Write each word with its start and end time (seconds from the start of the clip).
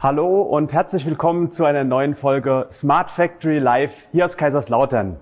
Hallo 0.00 0.42
und 0.42 0.72
herzlich 0.72 1.04
willkommen 1.06 1.50
zu 1.50 1.64
einer 1.64 1.82
neuen 1.82 2.14
Folge 2.14 2.68
Smart 2.70 3.10
Factory 3.10 3.58
Live 3.58 3.92
hier 4.12 4.26
aus 4.26 4.36
Kaiserslautern. 4.36 5.16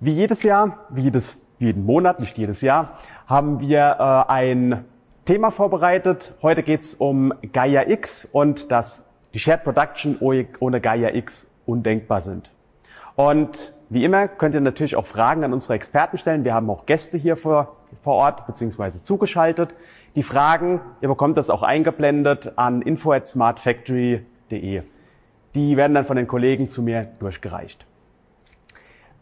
Wie 0.00 0.12
jedes 0.12 0.42
Jahr, 0.42 0.86
wie 0.88 1.02
jedes, 1.02 1.36
jeden 1.58 1.84
Monat, 1.84 2.20
nicht 2.20 2.38
jedes 2.38 2.62
Jahr, 2.62 2.96
haben 3.26 3.60
wir 3.60 3.96
äh, 3.98 4.32
ein 4.32 4.86
Thema 5.26 5.50
vorbereitet. 5.50 6.32
Heute 6.40 6.62
geht 6.62 6.80
es 6.80 6.94
um 6.94 7.34
Gaia 7.52 7.86
X 7.86 8.24
und 8.24 8.72
dass 8.72 9.04
die 9.34 9.38
Shared 9.38 9.62
Production 9.62 10.16
ohne 10.20 10.80
Gaia 10.80 11.12
X 11.12 11.46
undenkbar 11.66 12.22
sind. 12.22 12.50
Und 13.14 13.74
wie 13.90 14.06
immer 14.06 14.26
könnt 14.28 14.54
ihr 14.54 14.62
natürlich 14.62 14.96
auch 14.96 15.04
Fragen 15.04 15.44
an 15.44 15.52
unsere 15.52 15.74
Experten 15.74 16.16
stellen. 16.16 16.44
Wir 16.44 16.54
haben 16.54 16.70
auch 16.70 16.86
Gäste 16.86 17.18
hier 17.18 17.36
vor, 17.36 17.76
vor 18.02 18.14
Ort 18.14 18.46
beziehungsweise 18.46 19.02
zugeschaltet. 19.02 19.74
Die 20.16 20.24
Fragen, 20.24 20.80
ihr 21.00 21.08
bekommt 21.08 21.38
das 21.38 21.50
auch 21.50 21.62
eingeblendet 21.62 22.54
an 22.56 22.82
info@smartfactory.de. 22.82 24.82
Die 25.54 25.76
werden 25.76 25.94
dann 25.94 26.04
von 26.04 26.16
den 26.16 26.26
Kollegen 26.26 26.68
zu 26.68 26.82
mir 26.82 27.06
durchgereicht. 27.20 27.86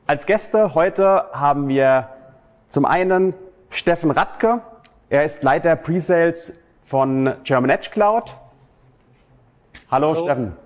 Als 0.07 0.25
Gäste 0.25 0.75
heute 0.75 1.27
haben 1.33 1.69
wir 1.69 2.09
zum 2.69 2.87
einen 2.87 3.35
Steffen 3.69 4.11
Radke. 4.11 4.63
Er 5.11 5.25
ist 5.25 5.43
Leiter 5.43 5.77
Pre-Sales 5.77 6.59
von 6.87 7.35
German 7.45 7.69
Edge 7.69 7.91
Cloud. 7.91 8.35
Hallo, 9.91 10.15
Hallo. 10.15 10.25
Steffen. 10.25 10.57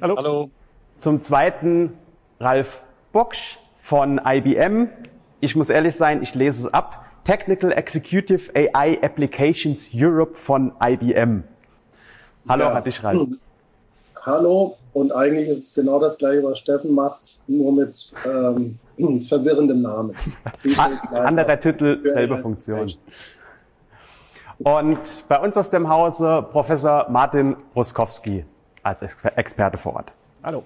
Hallo. 0.00 0.16
Hallo. 0.16 0.50
Zum 0.96 1.20
zweiten 1.20 1.98
Ralf 2.38 2.82
Boksch 3.12 3.58
von 3.82 4.18
IBM. 4.24 4.88
Ich 5.40 5.54
muss 5.54 5.68
ehrlich 5.68 5.96
sein, 5.96 6.22
ich 6.22 6.34
lese 6.34 6.66
es 6.66 6.72
ab. 6.72 7.04
Technical 7.24 7.72
Executive 7.72 8.50
AI 8.54 8.98
Applications 9.02 9.90
Europe 9.94 10.34
von 10.34 10.72
IBM. 10.82 11.44
Hallo, 12.48 12.64
ja. 12.64 12.80
dich 12.80 13.02
Ralf. 13.04 13.28
Hallo, 14.22 14.76
und 14.92 15.12
eigentlich 15.12 15.48
ist 15.48 15.58
es 15.58 15.74
genau 15.74 15.98
das 15.98 16.18
gleiche, 16.18 16.42
was 16.42 16.58
Steffen 16.58 16.94
macht, 16.94 17.38
nur 17.46 17.72
mit 17.72 18.12
ähm, 18.26 18.78
verwirrendem 19.22 19.82
Namen. 19.82 20.14
Anderer 21.12 21.58
Titel, 21.58 22.00
selbe 22.02 22.38
Funktion. 22.38 22.90
Und 24.58 24.98
bei 25.28 25.38
uns 25.40 25.56
aus 25.56 25.70
dem 25.70 25.88
Hause 25.88 26.46
Professor 26.52 27.06
Martin 27.08 27.56
Ruskowski 27.74 28.44
als 28.82 29.00
Experte 29.02 29.78
vor 29.78 29.94
Ort. 29.94 30.12
Hallo. 30.42 30.64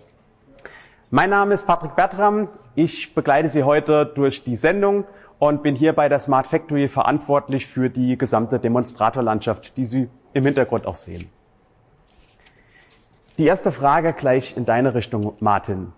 Mein 1.11 1.31
Name 1.31 1.55
ist 1.55 1.65
Patrick 1.65 1.95
Bertram. 1.95 2.49
Ich 2.75 3.15
begleite 3.15 3.49
Sie 3.49 3.63
heute 3.63 4.05
durch 4.05 4.43
die 4.43 4.57
Sendung 4.57 5.05
und 5.49 5.63
bin 5.63 5.77
hier 5.77 5.93
bei 5.93 6.09
der 6.09 6.21
Smart 6.21 6.47
Factory 6.47 6.89
verantwortlich 6.89 7.67
für 7.67 7.91
die 7.91 8.17
gesamte 8.17 8.59
Demonstratorlandschaft, 8.59 9.77
die 9.77 9.85
Sie 9.85 10.09
im 10.33 10.45
Hintergrund 10.47 10.87
auch 10.87 10.95
sehen. 10.95 11.29
Die 13.37 13.45
erste 13.45 13.71
Frage 13.71 14.15
gleich 14.15 14.57
in 14.57 14.65
deine 14.65 14.95
Richtung, 14.95 15.35
Martin. 15.41 15.93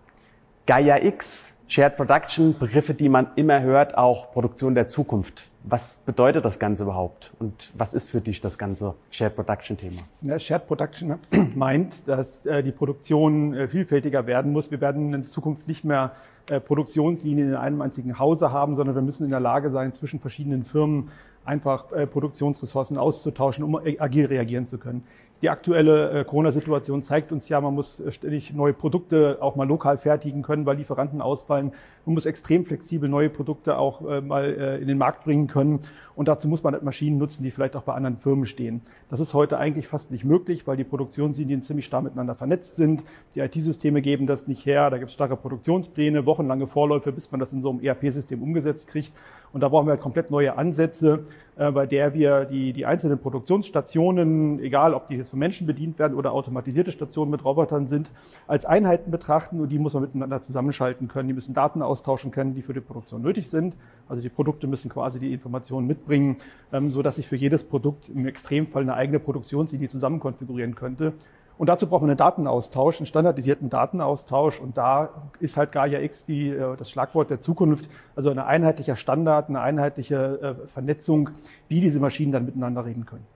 Gaia 0.67 1.01
X, 1.01 1.53
Shared 1.69 1.97
Production, 1.97 2.59
Begriffe, 2.59 2.93
die 2.93 3.09
man 3.09 3.29
immer 3.37 3.63
hört, 3.63 3.97
auch 3.97 4.33
Produktion 4.33 4.75
der 4.75 4.89
Zukunft. 4.89 5.49
Was 5.63 5.97
bedeutet 5.97 6.45
das 6.45 6.59
Ganze 6.59 6.83
überhaupt? 6.83 7.33
Und 7.39 7.71
was 7.75 7.95
ist 7.95 8.11
für 8.11 8.21
dich 8.21 8.41
das 8.41 8.59
ganze 8.59 8.95
Shared 9.13 9.37
Production 9.37 9.77
Thema? 9.77 10.03
Ja, 10.23 10.41
Shared 10.41 10.67
Production 10.67 11.21
meint, 11.55 12.09
dass 12.09 12.47
äh, 12.47 12.65
die 12.65 12.73
Produktion 12.73 13.55
äh, 13.55 13.69
vielfältiger 13.69 14.27
werden 14.27 14.51
muss. 14.51 14.73
Wir 14.73 14.81
werden 14.81 15.15
in 15.15 15.25
Zukunft 15.25 15.69
nicht 15.69 15.85
mehr 15.85 16.13
Produktionslinien 16.61 17.49
in 17.49 17.55
einem 17.55 17.81
einzigen 17.83 18.19
Hause 18.19 18.53
haben, 18.53 18.75
sondern 18.75 18.95
wir 18.95 19.03
müssen 19.03 19.25
in 19.25 19.31
der 19.31 19.41
Lage 19.41 19.71
sein, 19.71 19.93
zwischen 19.93 20.21
verschiedenen 20.21 20.65
Firmen 20.65 21.11
einfach 21.45 21.93
äh, 21.93 22.07
Produktionsressourcen 22.07 22.99
auszutauschen, 22.99 23.65
um 23.65 23.77
agil 23.77 24.27
reagieren 24.27 24.67
zu 24.67 24.79
können. 24.79 25.05
Die 25.43 25.51
aktuelle 25.51 26.11
äh, 26.11 26.25
Corona-Situation 26.25 27.03
zeigt 27.03 27.31
uns 27.31 27.49
ja, 27.49 27.61
man 27.61 27.75
muss 27.75 28.01
äh, 28.01 28.11
ständig 28.11 28.55
neue 28.55 28.73
Produkte 28.73 29.39
auch 29.41 29.55
mal 29.55 29.69
lokal 29.69 29.99
fertigen 29.99 30.43
können, 30.43 30.65
weil 30.65 30.77
Lieferanten 30.79 31.21
ausfallen. 31.21 31.73
Man 32.07 32.15
muss 32.15 32.25
extrem 32.25 32.65
flexibel 32.65 33.09
neue 33.09 33.29
Produkte 33.29 33.79
auch 33.79 34.01
äh, 34.09 34.21
mal 34.21 34.79
in 34.81 34.89
den 34.89 34.99
Markt 34.99 35.25
bringen 35.25 35.47
können. 35.47 35.81
Und 36.17 36.29
dazu 36.29 36.49
muss 36.49 36.63
man 36.63 36.73
halt 36.73 36.83
Maschinen 36.83 37.19
nutzen, 37.19 37.45
die 37.45 37.51
vielleicht 37.51 37.77
auch 37.77 37.83
bei 37.83 37.93
anderen 37.93 38.17
Firmen 38.17 38.47
stehen. 38.47 38.81
Das 39.11 39.21
ist 39.21 39.35
heute 39.35 39.59
eigentlich 39.59 39.87
fast 39.87 40.11
nicht 40.11 40.25
möglich, 40.25 40.67
weil 40.67 40.79
die 40.79 40.85
Produktionslinien 40.85 41.61
ziemlich 41.61 41.85
stark 41.85 42.05
miteinander 42.05 42.35
vernetzt 42.35 42.77
sind. 42.77 43.05
Die 43.35 43.41
IT-Systeme 43.41 44.01
geben 44.01 44.27
das 44.27 44.49
nicht 44.49 44.65
her. 44.65 44.89
Da 44.89 44.97
gibt 44.97 45.11
es 45.11 45.15
starre 45.15 45.37
Produktionspläne, 45.37 46.25
wochenlange 46.25 46.67
Vorläufe, 46.67 47.13
bis 47.13 47.31
man 47.31 47.39
das 47.39 47.53
in 47.53 47.61
so 47.61 47.69
einem 47.69 47.81
ERP-System 47.81 48.43
umgesetzt 48.43 48.89
kriegt. 48.89 49.13
Und 49.53 49.61
da 49.61 49.69
brauchen 49.69 49.87
wir 49.87 49.93
halt 49.93 50.01
komplett 50.01 50.31
neue 50.31 50.57
Ansätze, 50.57 51.27
äh, 51.57 51.71
bei 51.71 51.87
der 51.87 52.15
wir 52.15 52.47
die, 52.47 52.73
die 52.73 52.87
einzelnen 52.87 53.19
Produktionsstationen, 53.19 54.59
egal 54.61 54.95
ob 54.95 55.09
die 55.09 55.17
jetzt 55.17 55.31
von 55.31 55.39
Menschen 55.39 55.67
bedient 55.67 55.99
werden 55.99 56.17
oder 56.17 56.33
automatisierte 56.33 56.93
Stationen 56.93 57.31
mit 57.31 57.45
Robotern 57.45 57.87
sind, 57.87 58.11
als 58.47 58.65
Einheiten 58.65 59.11
betrachten 59.11 59.61
und 59.61 59.69
die 59.69 59.79
muss 59.79 59.95
man 59.95 60.03
miteinander 60.03 60.43
zusammenschalten 60.43 61.09
können. 61.09 61.29
Die 61.29 61.35
müssen 61.35 61.55
Daten 61.55 61.83
austauschen 61.83 62.31
können, 62.31 62.55
die 62.55 62.63
für 62.63 62.75
die 62.75 62.81
Produktion 62.81 63.23
nötig 63.23 63.49
sind. 63.49 63.77
Also 64.09 64.23
die 64.23 64.29
Produkte 64.29 64.67
müssen 64.67 64.91
quasi 64.91 65.19
die 65.19 65.33
Informationen 65.33 65.87
mitbringen, 65.87 66.37
ähm, 66.73 66.91
so 66.91 67.03
dass 67.03 67.19
ich 67.19 67.27
für 67.27 67.37
jedes 67.37 67.65
Produkt 67.65 68.09
im 68.09 68.27
Extremfall 68.27 68.83
eine 68.83 68.95
eigene 68.95 69.19
Produktionslinie 69.19 69.89
zusammen 69.89 70.21
konfigurieren 70.21 70.75
könnte. 70.75 71.13
Und 71.59 71.69
dazu 71.69 71.89
braucht 71.89 72.03
man 72.03 72.11
einen 72.11 72.19
Datenaustausch, 72.19 73.01
einen 73.01 73.07
standardisierten 73.07 73.71
Datenaustausch. 73.71 74.61
Und 74.61 74.77
da 74.77 75.09
ist 75.41 75.57
halt 75.57 75.73
Gaia 75.73 76.01
X 76.01 76.25
die, 76.27 76.51
äh, 76.51 76.77
das 76.77 76.91
Schlagwort 76.91 77.31
der 77.31 77.41
Zukunft. 77.41 77.91
Also 78.15 78.31
ein 78.31 78.39
einheitlicher 78.39 78.97
Standard, 78.97 79.49
eine 79.49 79.61
einheitliche 79.61 80.57
äh, 80.65 80.69
Vernetzung, 80.69 81.31
wie 81.69 81.81
diese 81.81 81.99
Maschinen 81.99 82.33
dann 82.33 82.45
miteinander 82.45 82.85
reden 82.85 83.07
können. 83.07 83.27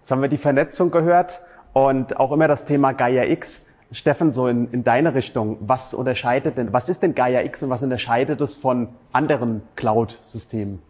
Jetzt 0.00 0.10
haben 0.10 0.22
wir 0.22 0.28
die 0.28 0.38
Vernetzung 0.38 0.90
gehört 0.90 1.40
und 1.72 2.18
auch 2.18 2.32
immer 2.32 2.48
das 2.48 2.64
Thema 2.64 2.92
Gaia 2.92 3.24
X. 3.24 3.64
Steffen, 3.92 4.32
so 4.32 4.46
in, 4.46 4.70
in 4.72 4.84
deine 4.84 5.14
Richtung, 5.14 5.58
was 5.60 5.94
unterscheidet 5.94 6.56
denn, 6.56 6.72
was 6.72 6.88
ist 6.88 7.02
denn 7.02 7.14
Gaia 7.14 7.42
X 7.42 7.62
und 7.62 7.70
was 7.70 7.82
unterscheidet 7.82 8.40
es 8.40 8.54
von 8.54 8.88
anderen 9.12 9.62
Cloud-Systemen? 9.76 10.80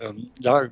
Ähm, 0.00 0.30
ja, 0.38 0.68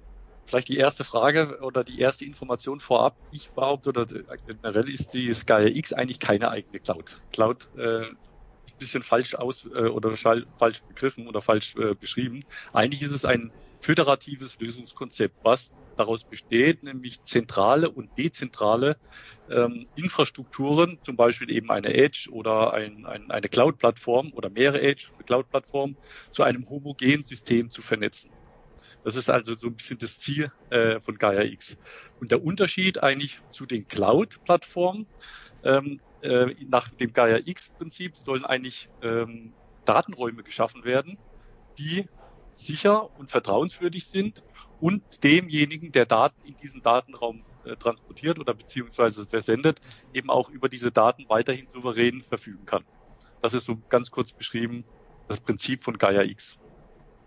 Vielleicht 0.51 0.69
die 0.69 0.79
erste 0.79 1.05
Frage 1.05 1.61
oder 1.63 1.85
die 1.85 2.01
erste 2.01 2.25
Information 2.25 2.81
vorab. 2.81 3.15
Ich 3.31 3.53
behaupte, 3.53 3.91
oder 3.91 4.05
generell 4.05 4.89
ist 4.89 5.15
die 5.15 5.33
Sky 5.33 5.71
X 5.79 5.93
eigentlich 5.93 6.19
keine 6.19 6.51
eigene 6.51 6.81
Cloud. 6.81 7.23
Cloud 7.33 7.69
äh, 7.79 8.01
ist 8.01 8.09
ein 8.09 8.79
bisschen 8.81 9.03
falsch 9.05 9.37
aus 9.37 9.67
äh, 9.67 9.87
oder 9.87 10.17
falsch 10.17 10.83
begriffen 10.89 11.29
oder 11.29 11.41
falsch 11.41 11.77
äh, 11.77 11.95
beschrieben. 11.95 12.45
Eigentlich 12.73 13.03
ist 13.03 13.13
es 13.13 13.25
ein 13.25 13.53
föderatives 13.81 14.59
Lösungskonzept, 14.61 15.37
was 15.43 15.73
daraus 15.97 16.25
besteht, 16.25 16.83
nämlich 16.83 17.23
zentrale 17.23 17.91
und 17.91 18.17
dezentrale 18.17 18.97
ähm, 19.51 19.87
Infrastrukturen, 19.97 20.99
zum 21.03 21.17
Beispiel 21.17 21.51
eben 21.51 21.71
eine 21.71 21.93
Edge 21.95 22.29
oder 22.33 22.73
ein, 22.73 23.07
ein, 23.07 23.31
eine 23.31 23.49
Cloud-Plattform 23.49 24.33
oder 24.35 24.51
mehrere 24.51 24.83
Edge, 24.83 25.11
Cloud-Plattformen, 25.27 25.97
zu 26.31 26.43
einem 26.43 26.69
homogenen 26.69 27.23
System 27.23 27.71
zu 27.71 27.83
vernetzen. 27.83 28.31
Das 29.05 29.17
ist 29.17 29.31
also 29.31 29.55
so 29.55 29.69
ein 29.69 29.77
bisschen 29.77 29.99
das 29.99 30.19
Ziel 30.19 30.53
äh, 30.69 31.01
von 31.01 31.17
Gaia 31.17 31.43
X. 31.43 31.79
Und 32.21 32.33
der 32.33 32.45
Unterschied 32.45 33.03
eigentlich 33.03 33.41
zu 33.51 33.65
den 33.65 33.89
Cloud-Plattformen, 33.89 35.07
ähm, 35.65 35.97
äh, 36.23 36.55
nach 36.69 36.91
dem 36.91 37.13
Gaia 37.13 37.39
X-Prinzip 37.45 38.17
sollen 38.17 38.45
eigentlich 38.45 38.91
ähm, 39.03 39.53
Datenräume 39.85 40.43
geschaffen 40.43 40.85
werden, 40.85 41.19
die 41.79 42.07
sicher 42.53 43.09
und 43.19 43.31
vertrauenswürdig 43.31 44.07
sind 44.07 44.43
und 44.81 45.25
demjenigen, 45.25 45.93
der 45.93 46.07
Daten 46.07 46.41
in 46.47 46.57
diesen 46.57 46.83
Datenraum 46.83 47.43
äh, 47.65 47.77
transportiert 47.77 48.39
oder 48.39 48.55
beziehungsweise 48.55 49.27
versendet, 49.27 49.81
eben 50.15 50.31
auch 50.31 50.51
über 50.51 50.69
diese 50.69 50.91
Daten 50.91 51.27
weiterhin 51.29 51.69
souverän 51.69 52.23
verfügen 52.23 52.65
kann. 52.65 52.85
Das 53.43 53.55
ist 53.55 53.65
so 53.65 53.79
ganz 53.89 54.11
kurz 54.11 54.33
beschrieben 54.33 54.85
das 55.29 55.41
Prinzip 55.41 55.81
von 55.81 55.97
Gaia 55.97 56.23
X. 56.23 56.59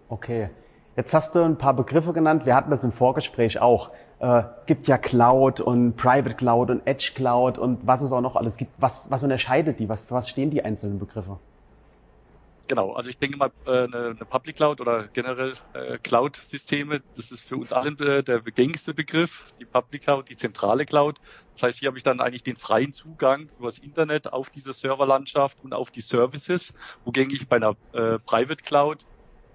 Okay. 0.10 0.50
Jetzt 0.96 1.14
hast 1.14 1.34
du 1.34 1.42
ein 1.42 1.58
paar 1.58 1.74
Begriffe 1.74 2.14
genannt. 2.14 2.46
Wir 2.46 2.56
hatten 2.56 2.69
das 2.69 2.84
im 2.84 2.92
Vorgespräch 2.92 3.60
auch. 3.60 3.92
Äh, 4.19 4.44
gibt 4.68 4.88
ja 4.88 4.98
Cloud 4.98 5.60
und 5.60 5.96
Private 5.96 6.36
Cloud 6.36 6.69
und 6.69 6.86
Edge 6.86 7.14
Cloud 7.16 7.58
und 7.58 7.88
was 7.88 8.02
es 8.02 8.12
auch 8.12 8.22
noch 8.22 8.36
alles 8.36 8.58
gibt. 8.58 8.72
Was, 8.80 9.10
was 9.10 9.24
unterscheidet 9.24 9.80
die? 9.80 9.90
Was, 9.90 10.10
was 10.12 10.30
stehen 10.30 10.52
die 10.52 10.64
einzelnen 10.64 11.00
Begriffe? 11.00 11.40
Genau, 12.69 12.94
also 12.94 13.10
ich 13.10 13.19
denke 13.19 13.38
mal, 13.38 13.51
äh, 13.65 13.83
eine, 13.83 13.98
eine 14.12 14.25
Public 14.25 14.56
Cloud 14.56 14.80
oder 14.80 15.10
generell 15.10 15.54
äh, 15.74 16.00
Cloud-Systeme, 16.00 17.01
das 17.13 17.31
ist 17.31 17.44
für 17.44 17.57
uns 17.57 17.74
alle 17.74 17.89
äh, 17.89 18.24
der 18.24 18.42
gängigste 18.42 18.94
Begriff, 18.94 19.51
die 19.60 19.65
Public 19.65 20.04
Cloud, 20.04 20.30
die 20.30 20.38
zentrale 20.38 20.86
Cloud. 20.86 21.19
Das 21.56 21.63
heißt, 21.63 21.80
hier 21.80 21.88
habe 21.88 21.98
ich 21.98 22.04
dann 22.04 22.21
eigentlich 22.21 22.44
den 22.44 22.56
freien 22.56 22.94
Zugang 22.94 23.50
über 23.57 23.68
das 23.68 23.80
Internet 23.80 24.31
auf 24.31 24.50
diese 24.50 24.71
Serverlandschaft 24.71 25.60
und 25.62 25.74
auf 25.74 25.92
die 25.92 26.01
Services, 26.01 26.74
wogegen 27.04 27.36
ich 27.36 27.50
bei 27.50 27.57
einer 27.57 27.75
äh, 27.92 28.19
Private 28.19 28.63
Cloud 28.63 29.04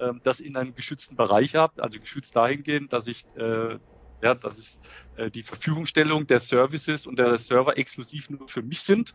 ähm, 0.00 0.20
das 0.22 0.40
in 0.40 0.56
einem 0.56 0.74
geschützten 0.74 1.16
Bereich 1.16 1.54
habe, 1.54 1.82
also 1.82 1.98
geschützt 1.98 2.36
dahingehend, 2.36 2.92
dass 2.92 3.06
ich 3.06 3.24
äh, 3.36 3.78
ja, 4.22 4.34
dass 4.34 4.58
es 4.58 4.80
äh, 5.16 5.30
die 5.30 5.42
Verfügungstellung 5.42 6.26
der 6.26 6.40
Services 6.40 7.06
und 7.06 7.18
der 7.18 7.38
Server 7.38 7.78
exklusiv 7.78 8.30
nur 8.30 8.48
für 8.48 8.62
mich 8.62 8.80
sind. 8.80 9.14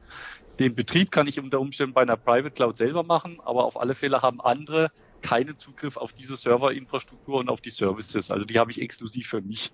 Den 0.60 0.76
Betrieb 0.76 1.12
kann 1.12 1.28
ich 1.28 1.40
unter 1.40 1.60
Umständen 1.60 1.94
bei 1.94 2.02
einer 2.02 2.18
Private 2.18 2.52
Cloud 2.52 2.78
selber 2.78 3.04
machen, 3.04 3.40
aber 3.44 3.66
auf 3.66 3.80
alle 3.80 3.96
Fälle 3.96 4.22
haben 4.22 4.40
andere 4.42 4.92
keinen 5.22 5.58
Zugriff 5.58 5.98
auf 5.98 6.14
diese 6.14 6.38
Serverinfrastruktur 6.38 7.40
und 7.40 7.50
auf 7.50 7.62
die 7.62 7.70
Services. 7.70 8.32
Also 8.32 8.46
die 8.46 8.60
habe 8.60 8.72
ich 8.72 8.82
exklusiv 8.82 9.28
für 9.28 9.42
mich. 9.42 9.72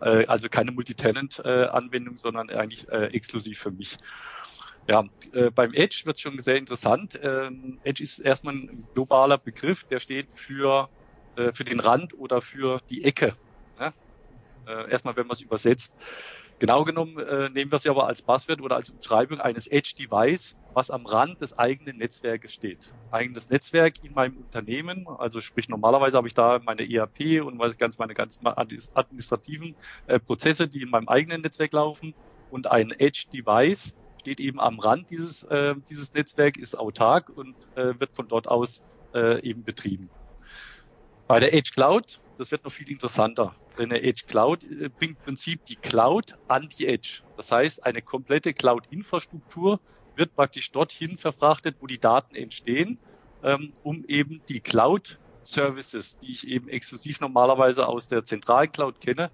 Äh, 0.00 0.26
also 0.26 0.48
keine 0.48 0.72
Multitenant-Anwendung, 0.72 2.16
sondern 2.16 2.50
eigentlich 2.50 2.88
äh, 2.88 3.06
exklusiv 3.06 3.58
für 3.58 3.70
mich. 3.70 3.96
Ja, 4.88 5.04
äh, 5.32 5.50
beim 5.50 5.72
Edge 5.74 6.02
wird 6.04 6.20
schon 6.20 6.38
sehr 6.38 6.56
interessant. 6.56 7.18
Ähm, 7.20 7.80
Edge 7.82 8.02
ist 8.02 8.20
erstmal 8.20 8.54
ein 8.54 8.86
globaler 8.94 9.38
Begriff, 9.38 9.84
der 9.84 9.98
steht 9.98 10.28
für, 10.34 10.88
äh, 11.36 11.52
für 11.52 11.64
den 11.64 11.80
Rand 11.80 12.16
oder 12.16 12.40
für 12.40 12.78
die 12.88 13.04
Ecke. 13.04 13.34
Ne? 13.80 13.92
Äh, 14.66 14.90
erstmal, 14.90 15.16
wenn 15.16 15.26
man 15.26 15.34
es 15.34 15.40
übersetzt. 15.42 15.96
Genau 16.58 16.84
genommen 16.84 17.18
äh, 17.18 17.50
nehmen 17.50 17.70
wir 17.70 17.76
es 17.76 17.84
ja 17.84 17.92
aber 17.92 18.06
als 18.06 18.22
Passwort 18.22 18.62
oder 18.62 18.76
als 18.76 18.90
Umschreibung 18.90 19.40
eines 19.40 19.66
Edge-Device, 19.66 20.56
was 20.72 20.90
am 20.90 21.04
Rand 21.04 21.40
des 21.40 21.58
eigenen 21.58 21.98
Netzwerkes 21.98 22.52
steht. 22.52 22.94
Eigenes 23.10 23.50
Netzwerk 23.50 24.02
in 24.02 24.14
meinem 24.14 24.38
Unternehmen, 24.38 25.06
also 25.18 25.40
sprich 25.40 25.68
normalerweise 25.68 26.16
habe 26.16 26.28
ich 26.28 26.34
da 26.34 26.58
meine 26.64 26.90
ERP 26.90 27.42
und 27.44 27.58
ganz 27.78 27.98
meine 27.98 28.14
ganzen 28.14 28.46
administrativen 28.46 29.76
äh, 30.06 30.18
Prozesse, 30.18 30.66
die 30.66 30.82
in 30.82 30.90
meinem 30.90 31.08
eigenen 31.08 31.42
Netzwerk 31.42 31.72
laufen 31.72 32.14
und 32.50 32.66
ein 32.66 32.90
Edge-Device 32.90 33.94
steht 34.20 34.40
eben 34.40 34.58
am 34.58 34.80
Rand 34.80 35.10
dieses, 35.10 35.44
äh, 35.44 35.74
dieses 35.88 36.12
Netzwerk, 36.14 36.56
ist 36.56 36.76
autark 36.76 37.28
und 37.28 37.54
äh, 37.76 38.00
wird 38.00 38.16
von 38.16 38.26
dort 38.26 38.48
aus 38.48 38.82
äh, 39.14 39.40
eben 39.42 39.62
betrieben. 39.62 40.10
Bei 41.28 41.38
der 41.38 41.54
Edge 41.54 41.70
Cloud, 41.74 42.20
das 42.38 42.50
wird 42.50 42.64
noch 42.64 42.72
viel 42.72 42.90
interessanter. 42.90 43.54
Denn 43.78 43.88
der 43.88 44.04
Edge 44.04 44.24
Cloud 44.26 44.64
äh, 44.64 44.88
bringt 44.88 45.18
im 45.18 45.24
Prinzip 45.24 45.64
die 45.64 45.76
Cloud 45.76 46.34
an 46.48 46.68
die 46.78 46.86
Edge. 46.86 47.22
Das 47.36 47.50
heißt, 47.52 47.84
eine 47.84 48.02
komplette 48.02 48.52
Cloud-Infrastruktur 48.52 49.80
wird 50.14 50.34
praktisch 50.34 50.70
dorthin 50.72 51.18
verfrachtet, 51.18 51.76
wo 51.80 51.86
die 51.86 51.98
Daten 51.98 52.34
entstehen, 52.34 53.00
ähm, 53.42 53.72
um 53.82 54.04
eben 54.06 54.42
die 54.48 54.60
Cloud-Services, 54.60 56.18
die 56.18 56.32
ich 56.32 56.46
eben 56.46 56.68
exklusiv 56.68 57.20
normalerweise 57.20 57.86
aus 57.86 58.08
der 58.08 58.24
zentralen 58.24 58.72
Cloud 58.72 59.00
kenne, 59.00 59.30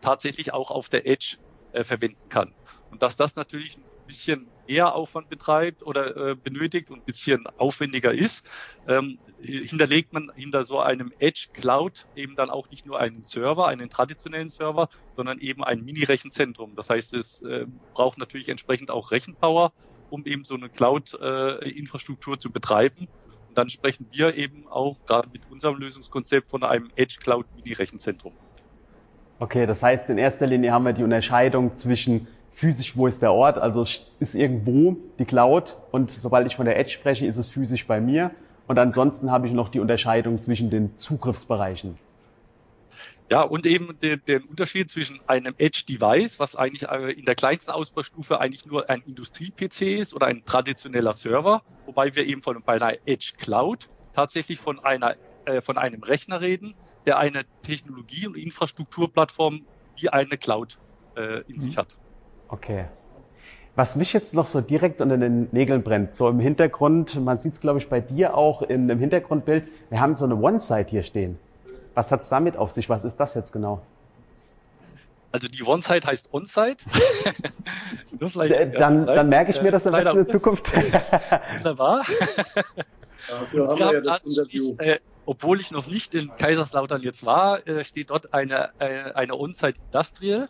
tatsächlich 0.00 0.52
auch 0.52 0.70
auf 0.70 0.88
der 0.88 1.06
Edge 1.06 1.36
äh, 1.72 1.84
verwenden 1.84 2.28
kann. 2.28 2.52
Und 2.90 3.02
dass 3.02 3.16
das 3.16 3.36
natürlich 3.36 3.76
ein 3.76 3.84
bisschen 4.06 4.48
mehr 4.66 4.94
Aufwand 4.94 5.28
betreibt 5.28 5.82
oder 5.82 6.16
äh, 6.16 6.34
benötigt 6.34 6.90
und 6.90 7.00
ein 7.00 7.04
bisschen 7.04 7.46
aufwendiger 7.58 8.12
ist, 8.12 8.50
ähm, 8.88 9.18
hinterlegt 9.40 10.12
man 10.12 10.32
hinter 10.34 10.64
so 10.64 10.80
einem 10.80 11.12
Edge 11.18 11.48
Cloud 11.52 12.06
eben 12.16 12.34
dann 12.36 12.50
auch 12.50 12.70
nicht 12.70 12.86
nur 12.86 12.98
einen 12.98 13.24
Server, 13.24 13.68
einen 13.68 13.90
traditionellen 13.90 14.48
Server, 14.48 14.88
sondern 15.16 15.38
eben 15.38 15.62
ein 15.62 15.82
Mini-Rechenzentrum. 15.82 16.74
Das 16.76 16.90
heißt, 16.90 17.14
es 17.14 17.42
äh, 17.42 17.66
braucht 17.92 18.18
natürlich 18.18 18.48
entsprechend 18.48 18.90
auch 18.90 19.10
Rechenpower, 19.10 19.72
um 20.10 20.24
eben 20.26 20.44
so 20.44 20.54
eine 20.54 20.68
Cloud-Infrastruktur 20.68 22.34
äh, 22.34 22.38
zu 22.38 22.50
betreiben. 22.50 23.08
Und 23.48 23.58
dann 23.58 23.68
sprechen 23.68 24.06
wir 24.12 24.34
eben 24.36 24.66
auch 24.68 24.96
gerade 25.04 25.28
mit 25.32 25.42
unserem 25.50 25.78
Lösungskonzept 25.78 26.48
von 26.48 26.62
einem 26.62 26.90
Edge 26.96 27.16
Cloud 27.20 27.46
Mini-Rechenzentrum. 27.56 28.32
Okay, 29.40 29.66
das 29.66 29.82
heißt, 29.82 30.08
in 30.10 30.18
erster 30.18 30.46
Linie 30.46 30.72
haben 30.72 30.84
wir 30.84 30.92
die 30.92 31.02
Unterscheidung 31.02 31.76
zwischen 31.76 32.28
physisch, 32.54 32.96
wo 32.96 33.06
ist 33.06 33.22
der 33.22 33.32
Ort, 33.32 33.58
also 33.58 33.82
es 33.82 34.02
ist 34.20 34.34
irgendwo 34.34 34.96
die 35.18 35.24
Cloud 35.24 35.76
und 35.90 36.10
sobald 36.10 36.46
ich 36.46 36.56
von 36.56 36.66
der 36.66 36.78
Edge 36.78 36.90
spreche, 36.90 37.26
ist 37.26 37.36
es 37.36 37.50
physisch 37.50 37.86
bei 37.86 38.00
mir 38.00 38.30
und 38.66 38.78
ansonsten 38.78 39.30
habe 39.30 39.46
ich 39.46 39.52
noch 39.52 39.68
die 39.68 39.80
Unterscheidung 39.80 40.40
zwischen 40.40 40.70
den 40.70 40.96
Zugriffsbereichen. 40.96 41.98
Ja, 43.30 43.42
und 43.42 43.66
eben 43.66 43.98
den, 44.00 44.20
den 44.28 44.42
Unterschied 44.44 44.90
zwischen 44.90 45.18
einem 45.26 45.54
Edge-Device, 45.56 46.38
was 46.38 46.56
eigentlich 46.56 46.88
äh, 46.88 47.12
in 47.12 47.24
der 47.24 47.34
kleinsten 47.34 47.70
Ausbaustufe 47.70 48.38
eigentlich 48.38 48.66
nur 48.66 48.88
ein 48.90 49.00
Industrie-PC 49.00 49.82
ist 49.82 50.14
oder 50.14 50.26
ein 50.26 50.44
traditioneller 50.44 51.14
Server, 51.14 51.62
wobei 51.86 52.14
wir 52.14 52.26
eben 52.26 52.42
von 52.42 52.62
bei 52.62 52.74
einer 52.74 52.98
Edge 53.06 53.32
Cloud 53.38 53.88
tatsächlich 54.12 54.60
von 54.60 54.78
einer 54.78 55.16
äh, 55.46 55.60
von 55.60 55.78
einem 55.78 56.02
Rechner 56.02 56.40
reden, 56.40 56.74
der 57.06 57.18
eine 57.18 57.42
Technologie- 57.62 58.26
und 58.26 58.36
Infrastrukturplattform 58.36 59.62
wie 59.96 60.08
eine 60.10 60.36
Cloud 60.36 60.78
äh, 61.16 61.40
in 61.42 61.56
mhm. 61.56 61.60
sich 61.60 61.76
hat. 61.76 61.96
Okay. 62.48 62.84
Was 63.76 63.96
mich 63.96 64.12
jetzt 64.12 64.34
noch 64.34 64.46
so 64.46 64.60
direkt 64.60 65.00
unter 65.00 65.16
den 65.16 65.48
Nägeln 65.50 65.82
brennt, 65.82 66.14
so 66.14 66.28
im 66.28 66.38
Hintergrund, 66.38 67.20
man 67.20 67.38
sieht 67.38 67.54
es 67.54 67.60
glaube 67.60 67.80
ich 67.80 67.88
bei 67.88 68.00
dir 68.00 68.36
auch 68.36 68.62
in 68.62 68.86
dem 68.86 69.00
Hintergrundbild, 69.00 69.64
wir 69.90 70.00
haben 70.00 70.14
so 70.14 70.24
eine 70.24 70.36
One-Site 70.36 70.90
hier 70.90 71.02
stehen. 71.02 71.38
Was 71.94 72.10
hat 72.12 72.22
es 72.22 72.28
damit 72.28 72.56
auf 72.56 72.70
sich? 72.70 72.88
Was 72.88 73.04
ist 73.04 73.16
das 73.16 73.34
jetzt 73.34 73.52
genau? 73.52 73.82
Also 75.32 75.48
die 75.48 75.64
One-Site 75.64 76.06
heißt 76.06 76.32
On-Site. 76.32 76.84
dann, 78.78 79.06
dann 79.06 79.28
merke 79.28 79.50
ich 79.50 79.60
mir 79.60 79.72
das 79.72 79.84
am 79.84 79.92
besten 79.92 80.18
in 80.18 80.28
Zukunft. 80.28 80.70
Wunderbar. 81.56 82.04
Dafür 83.28 83.68
haben 83.68 83.78
wir 83.78 83.92
ja 83.94 84.00
das 84.00 84.28
Interview. 84.28 84.76
Äh, 84.78 84.98
obwohl 85.26 85.60
ich 85.60 85.72
noch 85.72 85.88
nicht 85.88 86.14
in 86.14 86.30
Kaiserslautern 86.36 87.02
jetzt 87.02 87.26
war, 87.26 87.66
äh, 87.66 87.82
steht 87.82 88.10
dort 88.10 88.32
eine, 88.32 88.70
äh, 88.78 89.12
eine 89.14 89.34
On-Site 89.34 89.80
Industrial 89.86 90.48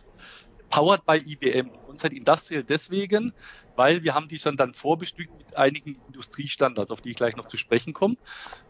powered 0.69 1.07
by 1.07 1.17
IBM. 1.17 1.71
Uns 1.95 2.03
halt 2.03 2.13
Industrial 2.13 2.65
deswegen, 2.65 3.33
weil 3.77 4.03
wir 4.03 4.15
haben 4.15 4.27
die 4.27 4.39
schon 4.39 4.57
dann 4.57 4.75
vorbestückt 4.75 5.31
mit 5.39 5.57
einigen 5.57 5.97
Industriestandards, 6.09 6.91
auf 6.91 7.01
die 7.01 7.11
ich 7.11 7.17
gleich 7.17 7.37
noch 7.37 7.47
zu 7.47 7.57
sprechen 7.57 7.93
komme. 7.93 8.17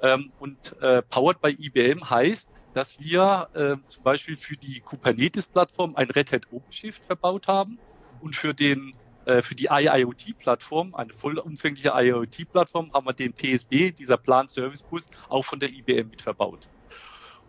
Ähm, 0.02 0.30
und 0.38 0.76
äh, 0.82 1.00
powered 1.00 1.40
by 1.40 1.50
IBM 1.50 2.10
heißt, 2.10 2.50
dass 2.74 2.98
wir 2.98 3.48
äh, 3.54 3.76
zum 3.86 4.02
Beispiel 4.02 4.36
für 4.36 4.56
die 4.56 4.80
Kubernetes-Plattform 4.80 5.96
ein 5.96 6.10
Red 6.10 6.32
Hat 6.32 6.52
OpenShift 6.52 7.02
verbaut 7.02 7.48
haben 7.48 7.78
und 8.20 8.36
für 8.36 8.52
den 8.52 8.92
äh, 9.24 9.40
für 9.40 9.54
die 9.54 9.68
IIoT-Plattform, 9.70 10.94
eine 10.94 11.14
vollumfängliche 11.14 11.92
IIoT-Plattform, 11.94 12.92
haben 12.92 13.06
wir 13.06 13.14
den 13.14 13.32
PSB, 13.32 13.92
dieser 13.92 14.18
Plan 14.18 14.48
Service 14.48 14.82
Bus, 14.82 15.06
auch 15.30 15.46
von 15.46 15.60
der 15.60 15.70
IBM 15.70 16.10
mit 16.10 16.20
verbaut. 16.20 16.68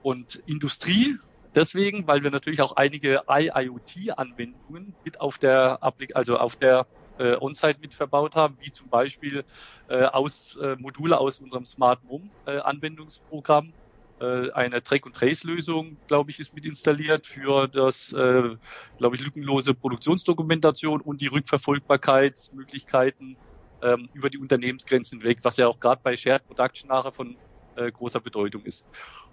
Und 0.01 0.35
Industrie 0.45 1.17
Deswegen, 1.55 2.05
weil 2.05 2.21
wir 2.23 2.31
natürlich 2.31 2.61
auch 2.61 2.75
einige 2.75 3.23
IIoT-Anwendungen 3.29 4.93
mit 5.03 5.21
auf 5.21 5.37
der 5.37 5.79
also 6.13 6.37
auf 6.37 6.57
der 6.57 6.85
äh, 7.17 7.37
On-Site 7.39 7.79
mit 7.79 7.93
verbaut 7.93 8.35
haben, 8.35 8.57
wie 8.59 8.73
zum 8.73 8.89
Beispiel 8.89 9.45
äh, 9.87 10.03
aus 10.03 10.59
äh, 10.61 10.75
Module 10.77 11.17
aus 11.17 11.39
unserem 11.39 11.63
Smart 11.63 12.03
Mom 12.03 12.29
äh, 12.45 12.57
Anwendungsprogramm. 12.57 13.71
Äh, 14.19 14.51
eine 14.51 14.83
Track- 14.83 15.05
und 15.05 15.15
Trace-Lösung, 15.15 15.97
glaube 16.07 16.31
ich, 16.31 16.39
ist 16.39 16.53
mit 16.53 16.65
installiert 16.65 17.25
für 17.25 17.67
das, 17.67 18.11
äh, 18.13 18.55
glaube 18.97 19.15
ich, 19.15 19.23
lückenlose 19.23 19.73
Produktionsdokumentation 19.73 20.99
und 21.01 21.21
die 21.21 21.27
Rückverfolgbarkeitsmöglichkeiten 21.27 23.37
ähm, 23.81 24.07
über 24.13 24.29
die 24.29 24.37
Unternehmensgrenzen 24.37 25.23
weg, 25.23 25.39
was 25.43 25.57
ja 25.57 25.67
auch 25.67 25.79
gerade 25.79 26.01
bei 26.01 26.15
Shared 26.15 26.47
Production 26.47 26.89
nachher 26.89 27.11
von 27.11 27.37
äh, 27.75 27.91
großer 27.91 28.21
Bedeutung 28.21 28.63
ist. 28.63 28.85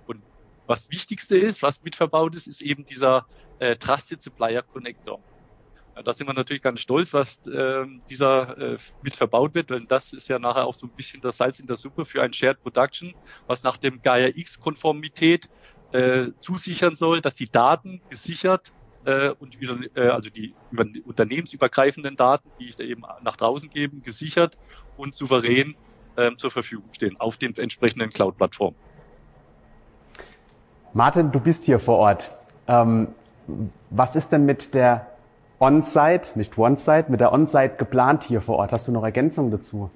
Und 0.06 0.22
was 0.66 0.90
Wichtigste 0.90 1.36
ist, 1.36 1.62
was 1.62 1.82
mit 1.82 1.96
verbaut 1.96 2.34
ist, 2.34 2.46
ist 2.46 2.62
eben 2.62 2.84
dieser 2.84 3.26
äh, 3.58 3.76
Trusted 3.76 4.22
Supplier 4.22 4.62
Connector. 4.62 5.20
Ja, 5.94 6.02
da 6.02 6.12
sind 6.12 6.26
wir 6.26 6.32
natürlich 6.32 6.62
ganz 6.62 6.80
stolz, 6.80 7.12
was 7.12 7.46
äh, 7.46 7.84
dieser 8.08 8.56
äh, 8.58 8.78
mit 9.02 9.14
verbaut 9.14 9.54
wird, 9.54 9.70
denn 9.70 9.84
das 9.88 10.12
ist 10.12 10.28
ja 10.28 10.38
nachher 10.38 10.64
auch 10.64 10.74
so 10.74 10.86
ein 10.86 10.92
bisschen 10.92 11.20
das 11.20 11.36
Salz 11.36 11.60
in 11.60 11.66
der 11.66 11.76
Suppe 11.76 12.04
für 12.04 12.22
ein 12.22 12.32
Shared 12.32 12.62
Production, 12.62 13.12
was 13.46 13.62
nach 13.62 13.76
dem 13.76 14.00
Gaia 14.00 14.28
X-Konformität 14.28 15.50
äh, 15.92 16.28
zusichern 16.40 16.96
soll, 16.96 17.20
dass 17.20 17.34
die 17.34 17.50
Daten 17.50 18.00
gesichert 18.08 18.72
äh, 19.04 19.30
und 19.30 19.54
über, 19.56 19.78
äh, 19.94 20.08
also 20.08 20.30
die 20.30 20.54
über 20.70 20.86
unternehmensübergreifenden 21.04 22.16
Daten, 22.16 22.50
die 22.58 22.68
ich 22.68 22.76
da 22.76 22.84
eben 22.84 23.02
nach 23.22 23.36
draußen 23.36 23.68
gebe, 23.68 23.98
gesichert 23.98 24.56
und 24.96 25.14
souverän 25.14 25.76
äh, 26.16 26.34
zur 26.36 26.50
Verfügung 26.50 26.92
stehen 26.92 27.18
auf 27.18 27.36
den 27.36 27.54
entsprechenden 27.56 28.10
Cloud-Plattformen. 28.10 28.76
Martin, 30.94 31.32
du 31.32 31.40
bist 31.40 31.64
hier 31.64 31.78
vor 31.78 31.96
Ort. 31.96 32.30
Ähm, 32.68 33.08
was 33.88 34.14
ist 34.14 34.30
denn 34.30 34.44
mit 34.44 34.74
der 34.74 35.06
On-Site, 35.58 36.22
nicht 36.34 36.58
One-Site, 36.58 37.06
mit 37.08 37.20
der 37.20 37.32
On-Site 37.32 37.76
geplant 37.78 38.24
hier 38.24 38.42
vor 38.42 38.56
Ort? 38.56 38.72
Hast 38.72 38.88
du 38.88 38.92
noch 38.92 39.02
Ergänzungen 39.02 39.50
dazu? 39.50 39.90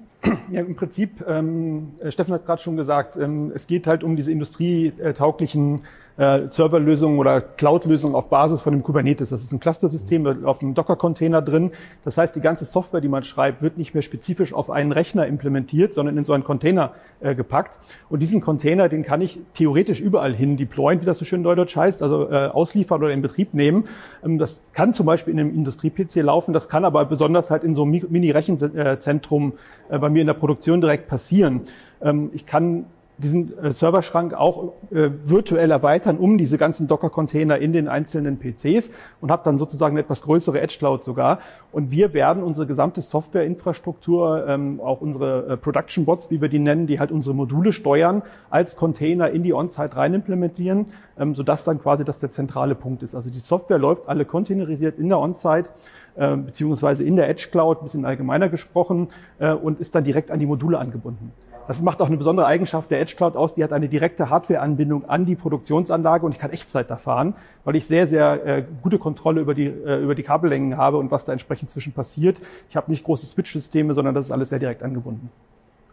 Ja, 0.49 0.61
im 0.61 0.75
Prinzip, 0.75 1.23
ähm, 1.27 1.93
Steffen 2.09 2.33
hat 2.33 2.45
gerade 2.45 2.61
schon 2.61 2.77
gesagt, 2.77 3.15
ähm, 3.15 3.51
es 3.53 3.67
geht 3.67 3.85
halt 3.85 4.03
um 4.03 4.15
diese 4.15 4.31
industrietauglichen 4.31 5.83
äh, 6.17 6.49
Serverlösungen 6.49 7.19
oder 7.19 7.41
Cloud-Lösungen 7.41 8.15
auf 8.15 8.29
Basis 8.29 8.61
von 8.61 8.73
dem 8.73 8.83
Kubernetes. 8.83 9.29
Das 9.29 9.43
ist 9.43 9.51
ein 9.51 9.59
Cluster-System 9.59 10.45
auf 10.45 10.61
einem 10.61 10.73
Docker-Container 10.73 11.41
drin. 11.41 11.71
Das 12.03 12.17
heißt, 12.17 12.35
die 12.35 12.41
ganze 12.41 12.65
Software, 12.65 13.01
die 13.01 13.07
man 13.07 13.23
schreibt, 13.23 13.61
wird 13.61 13.77
nicht 13.77 13.93
mehr 13.93 14.01
spezifisch 14.01 14.53
auf 14.53 14.69
einen 14.69 14.91
Rechner 14.91 15.27
implementiert, 15.27 15.93
sondern 15.93 16.17
in 16.17 16.25
so 16.25 16.33
einen 16.33 16.43
Container 16.43 16.93
äh, 17.19 17.35
gepackt. 17.35 17.77
Und 18.09 18.19
diesen 18.19 18.41
Container, 18.41 18.89
den 18.89 19.03
kann 19.03 19.21
ich 19.21 19.39
theoretisch 19.53 20.01
überall 20.01 20.33
hin 20.33 20.57
deployen, 20.57 21.01
wie 21.01 21.05
das 21.05 21.19
so 21.19 21.25
schön 21.25 21.41
neudeutsch 21.41 21.75
heißt, 21.75 22.01
also 22.01 22.29
äh, 22.29 22.47
ausliefern 22.47 23.01
oder 23.01 23.11
in 23.11 23.21
Betrieb 23.21 23.53
nehmen. 23.53 23.87
Ähm, 24.23 24.37
das 24.37 24.61
kann 24.73 24.93
zum 24.93 25.05
Beispiel 25.05 25.33
in 25.33 25.39
einem 25.39 25.53
Industrie-PC 25.53 26.15
laufen, 26.17 26.53
das 26.53 26.69
kann 26.69 26.85
aber 26.85 27.05
besonders 27.05 27.49
halt 27.51 27.63
in 27.63 27.75
so 27.75 27.83
einem 27.83 28.01
Mini-Rechenzentrum 28.09 29.53
äh, 29.89 29.99
bei 29.99 30.09
mir 30.09 30.21
in 30.21 30.27
der 30.27 30.33
Produktion 30.33 30.81
direkt 30.81 31.07
passieren. 31.07 31.61
Ähm, 32.01 32.31
ich 32.33 32.45
kann 32.45 32.85
diesen 33.17 33.57
äh, 33.57 33.71
Serverschrank 33.71 34.33
auch 34.33 34.73
äh, 34.91 35.09
virtuell 35.23 35.71
erweitern 35.71 36.17
um 36.17 36.37
diese 36.37 36.57
ganzen 36.57 36.87
Docker-Container 36.87 37.57
in 37.57 37.73
den 37.73 37.87
einzelnen 37.87 38.37
PCs 38.39 38.91
und 39.21 39.31
habe 39.31 39.43
dann 39.43 39.57
sozusagen 39.57 39.93
eine 39.93 40.01
etwas 40.01 40.21
größere 40.21 40.61
Edge 40.61 40.75
Cloud 40.77 41.03
sogar. 41.03 41.39
Und 41.71 41.91
wir 41.91 42.13
werden 42.13 42.43
unsere 42.43 42.67
gesamte 42.67 43.01
Softwareinfrastruktur, 43.01 44.47
ähm, 44.47 44.79
auch 44.79 45.01
unsere 45.01 45.47
äh, 45.47 45.57
Production 45.57 46.05
Bots, 46.05 46.29
wie 46.29 46.41
wir 46.41 46.49
die 46.49 46.59
nennen, 46.59 46.87
die 46.87 46.99
halt 46.99 47.11
unsere 47.11 47.35
Module 47.35 47.73
steuern, 47.73 48.23
als 48.49 48.75
Container 48.75 49.29
in 49.31 49.43
die 49.43 49.53
On-Site 49.53 49.95
rein 49.95 50.13
implementieren, 50.13 50.85
ähm, 51.17 51.33
sodass 51.33 51.63
dann 51.63 51.81
quasi 51.81 52.05
das 52.05 52.19
der 52.19 52.31
zentrale 52.31 52.75
Punkt 52.75 53.03
ist. 53.03 53.15
Also 53.15 53.29
die 53.29 53.39
Software 53.39 53.79
läuft 53.79 54.07
alle 54.07 54.25
containerisiert 54.25 54.99
in 54.99 55.09
der 55.09 55.19
On-Site 55.19 55.69
äh, 56.17 56.35
beziehungsweise 56.35 57.03
in 57.03 57.15
der 57.15 57.29
Edge 57.29 57.49
Cloud, 57.51 57.79
ein 57.79 57.83
bisschen 57.83 58.05
allgemeiner 58.05 58.49
gesprochen, 58.49 59.09
äh, 59.39 59.53
und 59.53 59.79
ist 59.79 59.95
dann 59.95 60.03
direkt 60.03 60.31
an 60.31 60.39
die 60.39 60.45
Module 60.45 60.77
angebunden. 60.79 61.31
Das 61.67 61.81
macht 61.81 62.01
auch 62.01 62.07
eine 62.07 62.15
besondere 62.15 62.45
Eigenschaft 62.47 62.89
der 62.89 63.01
Edge 63.01 63.15
Cloud 63.17 63.35
aus. 63.35 63.55
Die 63.55 63.63
hat 63.63 63.73
eine 63.73 63.89
direkte 63.89 64.29
Hardware-Anbindung 64.29 65.09
an 65.09 65.25
die 65.25 65.35
Produktionsanlage 65.35 66.25
und 66.25 66.31
ich 66.31 66.39
kann 66.39 66.51
Echtzeit 66.51 66.89
da 66.89 66.95
fahren, 66.95 67.35
weil 67.65 67.75
ich 67.75 67.85
sehr, 67.85 68.07
sehr 68.07 68.45
äh, 68.45 68.63
gute 68.81 68.97
Kontrolle 68.97 69.41
über 69.41 69.53
die, 69.53 69.65
äh, 69.65 70.01
über 70.01 70.15
die 70.15 70.23
Kabellängen 70.23 70.77
habe 70.77 70.97
und 70.97 71.11
was 71.11 71.25
da 71.25 71.33
entsprechend 71.33 71.69
zwischen 71.69 71.91
passiert. 71.91 72.39
Ich 72.69 72.77
habe 72.77 72.89
nicht 72.89 73.03
große 73.03 73.25
Switch-Systeme, 73.25 73.93
sondern 73.93 74.15
das 74.15 74.27
ist 74.27 74.31
alles 74.31 74.49
sehr 74.49 74.59
direkt 74.59 74.81
angebunden. 74.81 75.29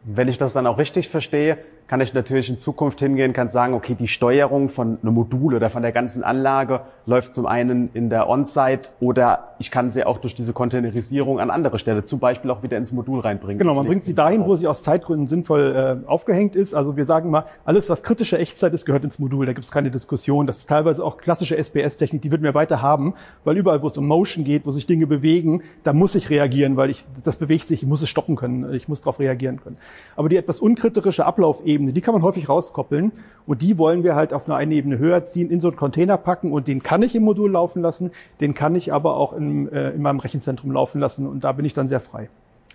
Wenn 0.04 0.28
ich 0.28 0.38
das 0.38 0.52
dann 0.52 0.66
auch 0.66 0.78
richtig 0.78 1.08
verstehe, 1.08 1.58
kann 1.86 2.00
ich 2.00 2.14
natürlich 2.14 2.48
in 2.48 2.58
Zukunft 2.58 3.00
hingehen, 3.00 3.32
kann 3.32 3.50
sagen, 3.50 3.74
okay, 3.74 3.94
die 3.98 4.08
Steuerung 4.08 4.68
von 4.68 4.98
einem 5.02 5.14
Modul 5.14 5.54
oder 5.54 5.70
von 5.70 5.82
der 5.82 5.92
ganzen 5.92 6.22
Anlage 6.22 6.80
läuft 7.06 7.34
zum 7.34 7.46
einen 7.46 7.90
in 7.92 8.08
der 8.10 8.28
On-Site 8.28 8.90
oder 9.00 9.54
ich 9.58 9.70
kann 9.70 9.90
sie 9.90 10.04
auch 10.04 10.18
durch 10.18 10.34
diese 10.34 10.52
Containerisierung 10.52 11.40
an 11.40 11.50
andere 11.50 11.78
Stelle, 11.78 12.04
zum 12.04 12.18
Beispiel 12.18 12.50
auch 12.50 12.62
wieder 12.62 12.76
ins 12.76 12.92
Modul 12.92 13.20
reinbringen. 13.20 13.58
Genau, 13.58 13.74
man 13.74 13.86
bringt 13.86 14.02
sie 14.02 14.14
dahin, 14.14 14.46
wo 14.46 14.56
sie 14.56 14.66
aus 14.66 14.82
Zeitgründen 14.82 15.26
sinnvoll 15.26 16.00
äh, 16.04 16.08
aufgehängt 16.08 16.56
ist. 16.56 16.74
Also 16.74 16.96
wir 16.96 17.04
sagen 17.04 17.30
mal, 17.30 17.44
alles, 17.64 17.88
was 17.90 18.02
kritische 18.02 18.38
Echtzeit 18.38 18.72
ist, 18.72 18.86
gehört 18.86 19.04
ins 19.04 19.18
Modul. 19.18 19.46
Da 19.46 19.52
gibt 19.52 19.64
es 19.64 19.70
keine 19.70 19.90
Diskussion. 19.90 20.46
Das 20.46 20.58
ist 20.58 20.68
teilweise 20.68 21.04
auch 21.04 21.18
klassische 21.18 21.56
SPS-Technik, 21.56 22.22
die 22.22 22.30
würden 22.30 22.42
wir 22.42 22.54
weiter 22.54 22.82
haben, 22.82 23.14
weil 23.44 23.56
überall, 23.56 23.82
wo 23.82 23.86
es 23.86 23.96
um 23.96 24.06
Motion 24.06 24.44
geht, 24.44 24.66
wo 24.66 24.70
sich 24.70 24.86
Dinge 24.86 25.06
bewegen, 25.06 25.62
da 25.82 25.92
muss 25.92 26.14
ich 26.14 26.30
reagieren, 26.30 26.76
weil 26.76 26.90
ich 26.90 27.04
das 27.22 27.36
bewegt 27.36 27.66
sich, 27.66 27.82
ich 27.82 27.88
muss 27.88 28.02
es 28.02 28.08
stoppen 28.08 28.36
können, 28.36 28.72
ich 28.72 28.88
muss 28.88 29.00
darauf 29.00 29.20
reagieren 29.20 29.60
können. 29.60 29.76
Aber 30.16 30.28
die 30.28 30.36
etwas 30.36 30.60
unkritische 30.60 31.26
Ablaufebene, 31.26 31.73
die 31.78 32.00
kann 32.00 32.14
man 32.14 32.22
häufig 32.22 32.48
rauskoppeln 32.48 33.12
und 33.46 33.62
die 33.62 33.78
wollen 33.78 34.04
wir 34.04 34.14
halt 34.14 34.32
auf 34.32 34.48
eine 34.48 34.74
Ebene 34.74 34.98
höher 34.98 35.24
ziehen, 35.24 35.50
in 35.50 35.60
so 35.60 35.68
einen 35.68 35.76
Container 35.76 36.16
packen 36.16 36.52
und 36.52 36.68
den 36.68 36.82
kann 36.82 37.02
ich 37.02 37.14
im 37.14 37.24
Modul 37.24 37.50
laufen 37.50 37.82
lassen, 37.82 38.10
den 38.40 38.54
kann 38.54 38.74
ich 38.74 38.92
aber 38.92 39.16
auch 39.16 39.32
in, 39.32 39.70
äh, 39.70 39.90
in 39.90 40.02
meinem 40.02 40.20
Rechenzentrum 40.20 40.72
laufen 40.72 41.00
lassen 41.00 41.26
und 41.26 41.44
da 41.44 41.52
bin 41.52 41.64
ich 41.64 41.74
dann 41.74 41.88
sehr 41.88 42.00
frei. 42.00 42.28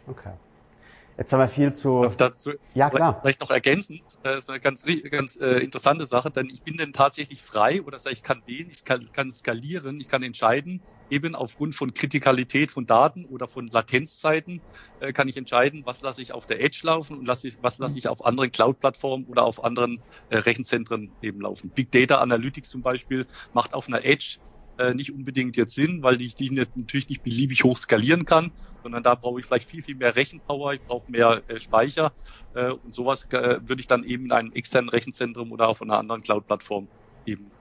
Okay. 0.07 0.31
Jetzt 1.19 1.33
haben 1.33 1.41
wir 1.41 1.49
viel 1.49 1.73
zu. 1.73 2.01
Darf 2.01 2.15
dazu 2.15 2.51
ja, 2.73 2.89
klar. 2.89 3.19
Vielleicht 3.21 3.41
noch 3.41 3.51
ergänzend, 3.51 4.01
das 4.23 4.37
ist 4.37 4.49
eine 4.49 4.61
ganz, 4.61 4.85
ganz 5.11 5.35
äh, 5.35 5.59
interessante 5.59 6.05
Sache, 6.05 6.31
denn 6.31 6.47
ich 6.47 6.63
bin 6.63 6.77
dann 6.77 6.93
tatsächlich 6.93 7.41
frei 7.41 7.81
oder 7.81 7.97
ich 8.09 8.23
kann 8.23 8.41
wählen, 8.45 8.69
ich 8.71 8.85
kann, 8.85 9.11
kann 9.11 9.29
skalieren, 9.29 9.99
ich 9.99 10.07
kann 10.07 10.23
entscheiden, 10.23 10.81
eben 11.09 11.35
aufgrund 11.35 11.75
von 11.75 11.93
Kritikalität 11.93 12.71
von 12.71 12.85
Daten 12.85 13.25
oder 13.25 13.49
von 13.49 13.67
Latenzzeiten 13.67 14.61
äh, 15.01 15.11
kann 15.11 15.27
ich 15.27 15.35
entscheiden, 15.35 15.81
was 15.83 16.01
lasse 16.01 16.21
ich 16.21 16.31
auf 16.31 16.45
der 16.45 16.63
Edge 16.63 16.79
laufen 16.83 17.17
und 17.17 17.27
lasse 17.27 17.49
ich, 17.49 17.57
was 17.61 17.79
lasse 17.79 17.97
ich 17.97 18.07
auf 18.07 18.25
anderen 18.25 18.53
Cloud-Plattformen 18.53 19.25
oder 19.25 19.43
auf 19.43 19.61
anderen 19.61 20.01
äh, 20.29 20.37
Rechenzentren 20.37 21.11
eben 21.21 21.41
laufen. 21.41 21.69
Big 21.69 21.91
Data 21.91 22.19
Analytics 22.19 22.69
zum 22.69 22.81
Beispiel 22.81 23.27
macht 23.51 23.73
auf 23.73 23.89
einer 23.89 24.05
Edge 24.05 24.39
äh, 24.79 24.93
nicht 24.93 25.13
unbedingt 25.13 25.57
jetzt 25.57 25.75
Sinn, 25.75 26.01
weil 26.01 26.21
ich 26.21 26.35
die 26.35 26.51
natürlich 26.51 27.09
nicht 27.09 27.23
beliebig 27.23 27.63
hoch 27.63 27.77
skalieren 27.77 28.25
kann, 28.25 28.51
sondern 28.81 29.03
da 29.03 29.15
brauche 29.15 29.39
ich 29.39 29.45
vielleicht 29.45 29.69
viel, 29.69 29.83
viel 29.83 29.95
mehr 29.95 30.15
Rechenpower, 30.15 30.73
ich 30.73 30.81
brauche 30.81 31.11
mehr 31.11 31.41
äh, 31.47 31.59
Speicher 31.59 32.11
äh, 32.55 32.71
und 32.71 32.93
sowas 32.93 33.25
äh, 33.33 33.59
würde 33.61 33.81
ich 33.81 33.87
dann 33.87 34.03
eben 34.03 34.25
in 34.25 34.31
einem 34.31 34.51
externen 34.53 34.89
Rechenzentrum 34.89 35.51
oder 35.51 35.67
auf 35.67 35.81
einer 35.81 35.97
anderen 35.97 36.21
Cloud-Plattform 36.21 36.87
eben 37.25 37.51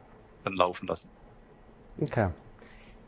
dann 0.45 0.55
laufen 0.55 0.87
lassen. 0.87 1.11
Okay. 2.01 2.29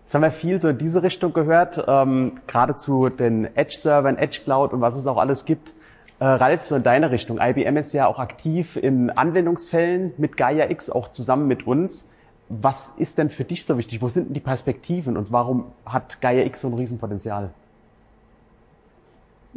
Jetzt 0.02 0.14
haben 0.14 0.23
wir 0.23 0.33
viel 0.33 0.61
so 0.61 0.69
in 0.69 0.79
diese 0.79 1.05
Richtung 1.05 1.33
gehört, 1.33 1.85
ähm, 1.87 2.40
gerade 2.49 2.76
zu 2.79 3.11
den 3.11 3.45
Edge-Servern, 3.57 4.19
Edge-Cloud 4.19 4.73
und 4.73 4.81
was 4.81 4.97
es 4.97 5.07
auch 5.07 5.19
alles 5.19 5.45
gibt. 5.45 5.73
Äh, 6.19 6.25
Ralf, 6.25 6.64
so 6.64 6.75
in 6.75 6.83
deine 6.83 7.12
Richtung. 7.12 7.38
IBM 7.40 7.76
ist 7.76 7.93
ja 7.93 8.09
auch 8.09 8.19
aktiv 8.19 8.75
in 8.76 9.11
Anwendungsfällen 9.11 10.12
mit 10.19 10.37
Gaia 10.37 10.69
X, 10.69 10.90
auch 10.90 11.12
zusammen 11.12 11.47
mit 11.47 11.64
uns. 11.64 12.10
Was 12.52 12.92
ist 12.99 13.16
denn 13.16 13.28
für 13.28 13.45
dich 13.45 13.64
so 13.64 13.78
wichtig? 13.78 14.02
Wo 14.02 14.09
sind 14.09 14.26
denn 14.26 14.35
die 14.35 14.40
Perspektiven 14.40 15.16
und 15.16 15.30
warum 15.30 15.66
hat 15.87 16.21
Gaia 16.21 16.45
X 16.45 16.62
so 16.62 16.69
ein 16.69 16.75
Riesenpotenzial? 16.75 17.50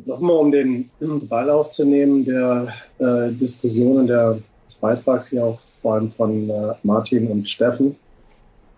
Nochmal, 0.05 0.37
um 0.37 0.51
den 0.51 0.89
Ball 1.27 1.49
aufzunehmen, 1.49 2.23
der 2.23 2.71
äh, 2.99 3.31
Diskussionen 3.31 4.05
der, 4.05 4.39
des 4.65 4.75
Beitrags 4.75 5.29
hier 5.29 5.43
auch 5.43 5.59
vor 5.59 5.95
allem 5.95 6.07
von 6.07 6.49
äh, 6.49 6.73
Martin 6.83 7.29
und 7.29 7.49
Steffen, 7.49 7.95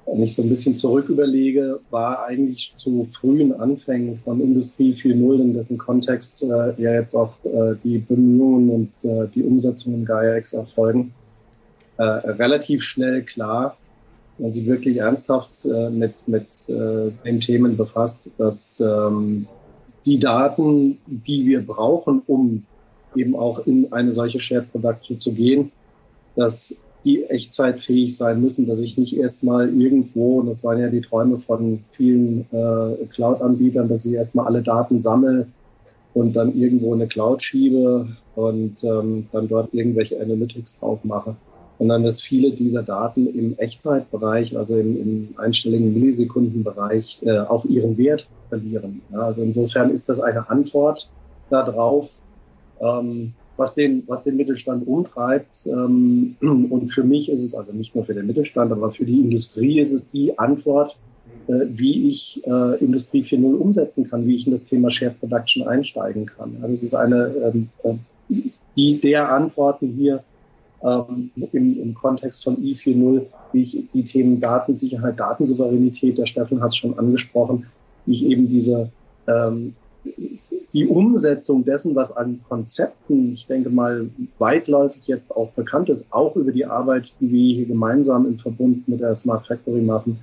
wenn 0.05 0.23
ich 0.23 0.33
so 0.33 0.43
ein 0.43 0.49
bisschen 0.49 0.77
zurück 0.77 1.09
überlege, 1.09 1.81
war 1.89 2.25
eigentlich 2.25 2.73
zu 2.75 3.03
frühen 3.03 3.53
Anfängen 3.59 4.15
von 4.15 4.39
Industrie 4.39 4.93
4.0, 4.93 5.41
in 5.41 5.53
dessen 5.53 5.77
Kontext 5.77 6.41
äh, 6.41 6.47
ja 6.81 6.93
jetzt 6.93 7.15
auch 7.15 7.33
äh, 7.43 7.75
die 7.83 7.97
Bemühungen 7.97 8.69
und 8.69 9.09
äh, 9.09 9.27
die 9.33 9.43
Umsetzung 9.43 9.93
in 9.93 10.37
X 10.37 10.53
erfolgen, 10.53 11.13
äh, 11.97 12.03
relativ 12.03 12.83
schnell 12.83 13.23
klar, 13.23 13.77
man 14.37 14.51
sich 14.51 14.65
wirklich 14.65 14.97
ernsthaft 14.97 15.65
äh, 15.65 15.89
mit, 15.89 16.27
mit 16.27 16.47
äh, 16.67 17.11
den 17.25 17.39
Themen 17.39 17.77
befasst, 17.77 18.29
dass 18.37 18.79
ähm, 18.81 19.47
die 20.05 20.19
Daten, 20.19 20.99
die 21.07 21.45
wir 21.45 21.65
brauchen, 21.65 22.21
um 22.27 22.65
eben 23.15 23.35
auch 23.35 23.65
in 23.65 23.91
eine 23.91 24.11
solche 24.11 24.39
Shared 24.39 24.71
Production 24.71 25.19
zu 25.19 25.33
gehen, 25.33 25.71
dass 26.35 26.75
die 27.05 27.23
echtzeitfähig 27.23 28.17
sein 28.17 28.41
müssen, 28.41 28.65
dass 28.65 28.81
ich 28.81 28.97
nicht 28.97 29.15
erstmal 29.15 29.69
irgendwo, 29.69 30.39
und 30.39 30.47
das 30.47 30.63
waren 30.63 30.79
ja 30.79 30.89
die 30.89 31.01
Träume 31.01 31.37
von 31.37 31.83
vielen 31.91 32.45
äh, 32.51 33.05
Cloud-Anbietern, 33.13 33.87
dass 33.87 34.05
ich 34.05 34.13
erstmal 34.13 34.47
alle 34.47 34.63
Daten 34.63 34.99
sammle 34.99 35.47
und 36.13 36.35
dann 36.35 36.55
irgendwo 36.55 36.93
in 36.93 37.01
eine 37.01 37.07
Cloud 37.07 37.41
schiebe 37.41 38.07
und 38.35 38.83
ähm, 38.83 39.27
dann 39.31 39.47
dort 39.47 39.73
irgendwelche 39.73 40.19
Analytics 40.19 40.79
drauf 40.79 41.03
mache 41.03 41.35
sondern 41.77 42.03
dass 42.03 42.21
viele 42.21 42.51
dieser 42.51 42.83
Daten 42.83 43.27
im 43.27 43.57
Echtzeitbereich, 43.57 44.57
also 44.57 44.77
im, 44.77 45.01
im 45.01 45.29
einstelligen 45.37 45.93
Millisekundenbereich, 45.93 47.19
äh, 47.23 47.39
auch 47.39 47.65
ihren 47.65 47.97
Wert 47.97 48.27
verlieren. 48.49 49.01
Ja, 49.11 49.19
also 49.19 49.41
insofern 49.41 49.91
ist 49.91 50.07
das 50.09 50.19
eine 50.19 50.49
Antwort 50.49 51.09
darauf, 51.49 52.21
ähm, 52.79 53.33
was 53.57 53.75
den, 53.75 54.03
was 54.07 54.23
den 54.23 54.35
Mittelstand 54.35 54.87
umtreibt. 54.87 55.65
Ähm, 55.65 56.35
und 56.41 56.89
für 56.89 57.03
mich 57.03 57.29
ist 57.29 57.43
es 57.43 57.55
also 57.55 57.73
nicht 57.73 57.95
nur 57.95 58.03
für 58.03 58.13
den 58.13 58.27
Mittelstand, 58.27 58.71
aber 58.71 58.91
für 58.91 59.05
die 59.05 59.19
Industrie 59.19 59.79
ist 59.79 59.93
es 59.93 60.09
die 60.09 60.37
Antwort, 60.37 60.97
äh, 61.47 61.65
wie 61.67 62.07
ich 62.07 62.41
äh, 62.45 62.77
Industrie 62.83 63.23
4.0 63.23 63.55
umsetzen 63.55 64.09
kann, 64.09 64.25
wie 64.25 64.35
ich 64.35 64.45
in 64.45 64.51
das 64.51 64.65
Thema 64.65 64.89
Shared 64.89 65.19
Production 65.19 65.67
einsteigen 65.67 66.25
kann. 66.25 66.57
Also 66.61 66.73
es 66.73 66.83
ist 66.83 66.95
eine, 66.95 67.53
ähm, 67.53 67.69
äh, 67.83 68.49
die 68.77 68.99
der 68.99 69.29
Antworten 69.29 69.93
hier 69.95 70.23
ähm, 70.85 71.31
im, 71.51 71.81
im 71.81 71.93
Kontext 71.95 72.43
von 72.43 72.57
I4.0, 72.57 73.25
wie 73.51 73.61
ich 73.61 73.83
die 73.93 74.03
Themen 74.03 74.39
Datensicherheit, 74.39 75.19
Datensouveränität, 75.19 76.17
der 76.17 76.25
Steffen 76.25 76.61
hat 76.61 76.69
es 76.69 76.77
schon 76.77 76.97
angesprochen, 76.97 77.65
wie 78.05 78.13
ich 78.13 78.25
eben 78.25 78.47
diese 78.47 78.89
ähm, 79.27 79.73
die 80.73 80.87
Umsetzung 80.87 81.65
dessen, 81.65 81.95
was 81.95 82.15
an 82.15 82.39
Konzepten, 82.47 83.33
ich 83.33 83.47
denke 83.47 83.69
mal, 83.69 84.09
weitläufig 84.37 85.07
jetzt 85.07 85.35
auch 85.35 85.49
bekannt 85.51 85.89
ist, 85.89 86.11
auch 86.11 86.35
über 86.35 86.51
die 86.51 86.65
Arbeit, 86.65 87.13
die 87.19 87.31
wir 87.31 87.55
hier 87.55 87.65
gemeinsam 87.65 88.25
im 88.25 88.37
Verbund 88.37 88.87
mit 88.87 88.99
der 88.99 89.15
Smart 89.15 89.47
Factory 89.47 89.81
machen, 89.81 90.19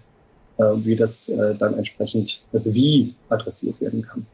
äh, 0.59 0.65
wie 0.77 0.97
das 0.97 1.29
äh, 1.29 1.55
dann 1.57 1.75
entsprechend 1.75 2.43
das 2.53 2.73
Wie 2.73 3.15
adressiert 3.29 3.81
werden 3.81 4.03
kann. 4.03 4.27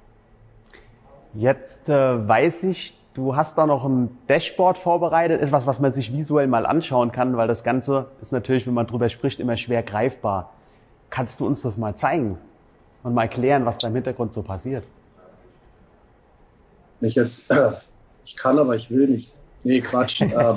Jetzt 1.34 1.88
äh, 1.88 2.28
weiß 2.28 2.64
ich, 2.64 2.94
Du 3.18 3.34
hast 3.34 3.58
da 3.58 3.66
noch 3.66 3.84
ein 3.84 4.16
Dashboard 4.28 4.78
vorbereitet, 4.78 5.42
etwas, 5.42 5.66
was 5.66 5.80
man 5.80 5.92
sich 5.92 6.12
visuell 6.12 6.46
mal 6.46 6.64
anschauen 6.64 7.10
kann, 7.10 7.36
weil 7.36 7.48
das 7.48 7.64
Ganze 7.64 8.06
ist 8.22 8.30
natürlich, 8.30 8.64
wenn 8.68 8.74
man 8.74 8.86
drüber 8.86 9.08
spricht, 9.08 9.40
immer 9.40 9.56
schwer 9.56 9.82
greifbar. 9.82 10.52
Kannst 11.10 11.40
du 11.40 11.46
uns 11.46 11.60
das 11.60 11.78
mal 11.78 11.96
zeigen 11.96 12.38
und 13.02 13.14
mal 13.14 13.22
erklären, 13.22 13.66
was 13.66 13.78
da 13.78 13.88
im 13.88 13.94
Hintergrund 13.94 14.32
so 14.32 14.44
passiert? 14.44 14.84
Ich 17.00 17.16
jetzt, 17.16 17.50
äh, 17.50 17.72
ich 18.24 18.36
kann, 18.36 18.56
aber 18.56 18.76
ich 18.76 18.88
will 18.88 19.08
nicht. 19.08 19.34
Nee, 19.64 19.80
Quatsch. 19.80 20.22
ähm, 20.22 20.30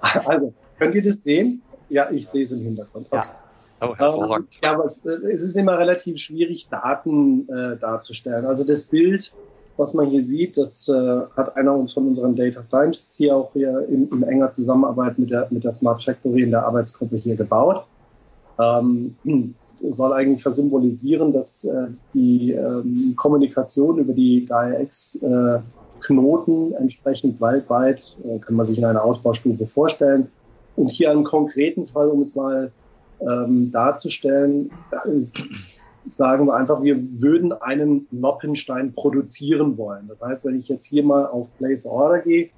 also, 0.24 0.54
könnt 0.78 0.94
ihr 0.94 1.02
das 1.02 1.22
sehen? 1.22 1.60
Ja, 1.90 2.10
ich 2.10 2.30
sehe 2.30 2.44
es 2.44 2.52
im 2.52 2.62
Hintergrund. 2.62 3.08
Okay. 3.10 3.26
Ja. 3.26 3.86
Oh, 3.86 3.94
hervorragend. 3.94 4.58
ja, 4.64 4.72
aber 4.72 4.86
es, 4.86 5.04
es, 5.04 5.42
ist 5.42 5.54
immer 5.54 5.78
relativ 5.78 6.16
schwierig, 6.16 6.70
Daten 6.70 7.46
äh, 7.50 7.76
darzustellen. 7.76 8.46
Also 8.46 8.66
das 8.66 8.84
Bild 8.84 9.34
was 9.78 9.94
man 9.94 10.06
hier 10.06 10.20
sieht, 10.20 10.58
das 10.58 10.88
äh, 10.88 11.20
hat 11.36 11.56
einer 11.56 11.86
von 11.86 12.08
unseren 12.08 12.34
Data 12.34 12.62
Scientists 12.62 13.16
hier 13.16 13.36
auch 13.36 13.52
hier 13.52 13.86
in, 13.88 14.08
in, 14.08 14.22
enger 14.24 14.50
Zusammenarbeit 14.50 15.18
mit 15.18 15.30
der, 15.30 15.46
mit 15.50 15.64
der 15.64 15.70
Smart 15.70 16.02
Factory 16.02 16.42
in 16.42 16.50
der 16.50 16.66
Arbeitsgruppe 16.66 17.16
hier 17.16 17.36
gebaut. 17.36 17.84
Ähm, 18.58 19.14
soll 19.88 20.12
eigentlich 20.12 20.42
versymbolisieren, 20.42 21.32
dass 21.32 21.64
äh, 21.64 21.86
die 22.12 22.50
ähm, 22.50 23.14
Kommunikation 23.16 23.98
über 23.98 24.12
die 24.12 24.44
GaiaX 24.44 25.22
äh, 25.22 25.60
entsprechend 26.78 27.40
weltweit, 27.40 28.16
äh, 28.24 28.38
kann 28.40 28.56
man 28.56 28.66
sich 28.66 28.78
in 28.78 28.84
einer 28.84 29.04
Ausbaustufe 29.04 29.66
vorstellen. 29.66 30.28
Und 30.74 30.90
hier 30.90 31.10
einen 31.10 31.24
konkreten 31.24 31.86
Fall, 31.86 32.08
um 32.08 32.20
es 32.22 32.34
mal 32.34 32.72
ähm, 33.20 33.70
darzustellen, 33.70 34.70
äh, 35.04 35.22
sagen 36.08 36.46
wir 36.46 36.54
einfach, 36.54 36.82
wir 36.82 36.96
würden 37.20 37.52
einen 37.52 38.06
Noppenstein 38.10 38.92
produzieren 38.94 39.76
wollen. 39.78 40.08
Das 40.08 40.22
heißt, 40.22 40.44
wenn 40.44 40.58
ich 40.58 40.68
jetzt 40.68 40.86
hier 40.86 41.04
mal 41.04 41.26
auf 41.26 41.48
Place 41.58 41.86
Order 41.86 42.20
gehe, 42.20 42.50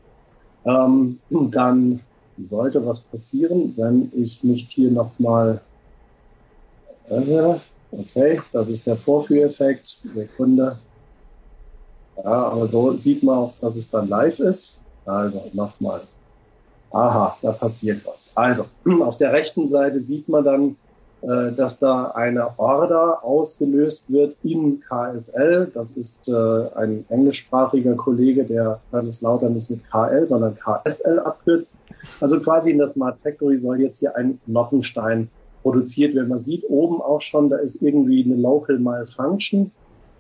ähm, 0.64 1.18
dann 1.30 2.00
sollte 2.38 2.84
was 2.86 3.00
passieren, 3.00 3.74
wenn 3.76 4.10
ich 4.14 4.42
nicht 4.42 4.70
hier 4.72 4.90
nochmal, 4.90 5.60
äh, 7.08 7.56
okay, 7.92 8.40
das 8.52 8.68
ist 8.68 8.86
der 8.86 8.96
Vorführeffekt, 8.96 9.86
Sekunde. 9.86 10.78
Ja, 12.16 12.48
aber 12.48 12.66
so 12.66 12.96
sieht 12.96 13.22
man 13.22 13.36
auch, 13.36 13.54
dass 13.60 13.76
es 13.76 13.90
dann 13.90 14.08
live 14.08 14.38
ist. 14.40 14.78
Also 15.06 15.50
nochmal. 15.52 16.02
Aha, 16.92 17.36
da 17.40 17.52
passiert 17.52 18.04
was. 18.04 18.32
Also, 18.34 18.66
auf 19.02 19.16
der 19.16 19.32
rechten 19.32 19.66
Seite 19.66 19.98
sieht 20.00 20.28
man 20.28 20.44
dann, 20.44 20.76
dass 21.22 21.78
da 21.78 22.12
eine 22.12 22.58
Order 22.58 23.22
ausgelöst 23.24 24.10
wird 24.10 24.36
in 24.42 24.80
KSL. 24.80 25.70
Das 25.74 25.92
ist 25.92 26.28
äh, 26.28 26.68
ein 26.74 27.04
englischsprachiger 27.08 27.94
Kollege, 27.94 28.44
der 28.44 28.80
das 28.90 29.04
ist 29.04 29.20
lauter 29.22 29.50
nicht 29.50 29.68
mit 29.70 29.80
KL, 29.90 30.26
sondern 30.26 30.56
KSL 30.56 31.18
abkürzt. 31.18 31.76
Also 32.20 32.40
quasi 32.40 32.70
in 32.70 32.78
der 32.78 32.86
Smart 32.86 33.20
Factory 33.20 33.58
soll 33.58 33.80
jetzt 33.80 33.98
hier 33.98 34.16
ein 34.16 34.40
Noppenstein 34.46 35.28
produziert 35.62 36.14
werden. 36.14 36.28
Man 36.28 36.38
sieht 36.38 36.64
oben 36.68 37.02
auch 37.02 37.20
schon, 37.20 37.50
da 37.50 37.56
ist 37.56 37.82
irgendwie 37.82 38.24
eine 38.24 38.36
Local 38.36 38.78
Malfunction. 38.78 39.70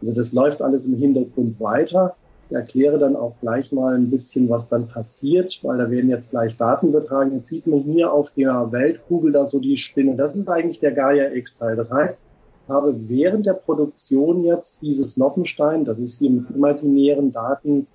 Also 0.00 0.12
das 0.12 0.32
läuft 0.32 0.60
alles 0.62 0.86
im 0.86 0.96
Hintergrund 0.96 1.60
weiter. 1.60 2.14
Erkläre 2.52 2.98
dann 2.98 3.16
auch 3.16 3.34
gleich 3.40 3.72
mal 3.72 3.94
ein 3.94 4.10
bisschen, 4.10 4.48
was 4.48 4.68
dann 4.68 4.88
passiert, 4.88 5.60
weil 5.62 5.78
da 5.78 5.90
werden 5.90 6.10
jetzt 6.10 6.30
gleich 6.30 6.56
Daten 6.56 6.88
übertragen. 6.88 7.34
Jetzt 7.34 7.48
sieht 7.48 7.66
man 7.66 7.80
hier 7.80 8.12
auf 8.12 8.32
der 8.32 8.72
Weltkugel 8.72 9.32
da 9.32 9.46
so 9.46 9.60
die 9.60 9.76
Spinne. 9.76 10.16
Das 10.16 10.36
ist 10.36 10.48
eigentlich 10.48 10.80
der 10.80 10.92
Gaia 10.92 11.32
X-Teil. 11.32 11.76
Das 11.76 11.90
heißt, 11.90 12.20
ich 12.64 12.72
habe 12.72 12.94
während 13.08 13.46
der 13.46 13.54
Produktion 13.54 14.44
jetzt 14.44 14.82
dieses 14.82 15.16
Noppenstein, 15.16 15.84
das 15.84 15.98
ist 15.98 16.18
hier 16.18 16.30
mit 16.30 16.50
imaginären 16.50 17.32
Daten, 17.32 17.86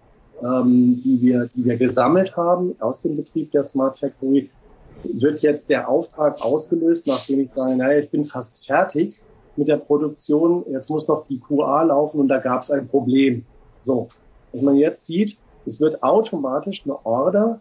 ähm, 0.42 1.00
die, 1.04 1.22
wir, 1.22 1.50
die 1.56 1.66
wir 1.66 1.78
gesammelt 1.78 2.36
haben 2.36 2.76
aus 2.80 3.02
dem 3.02 3.16
Betrieb 3.16 3.52
der 3.52 3.64
Smart 3.64 4.00
Factory, 4.00 4.50
wird 5.04 5.42
jetzt 5.42 5.70
der 5.70 5.88
Auftrag 5.88 6.42
ausgelöst, 6.44 7.08
nachdem 7.08 7.42
ich 7.42 7.52
sage, 7.52 7.78
naja, 7.78 8.00
ich 8.00 8.10
bin 8.10 8.24
fast 8.24 8.66
fertig 8.66 9.22
mit 9.56 9.68
der 9.68 9.78
Produktion, 9.78 10.66
jetzt 10.72 10.90
muss 10.90 11.08
noch 11.08 11.26
die 11.28 11.40
QA 11.40 11.84
laufen 11.84 12.20
und 12.20 12.28
da 12.28 12.40
gab 12.40 12.64
es 12.64 12.72
ein 12.72 12.88
Problem. 12.88 13.46
So, 13.84 14.08
was 14.56 14.62
man 14.62 14.76
jetzt 14.76 15.06
sieht, 15.06 15.38
es 15.66 15.82
wird 15.82 16.02
automatisch 16.02 16.84
eine 16.86 17.06
Order, 17.06 17.60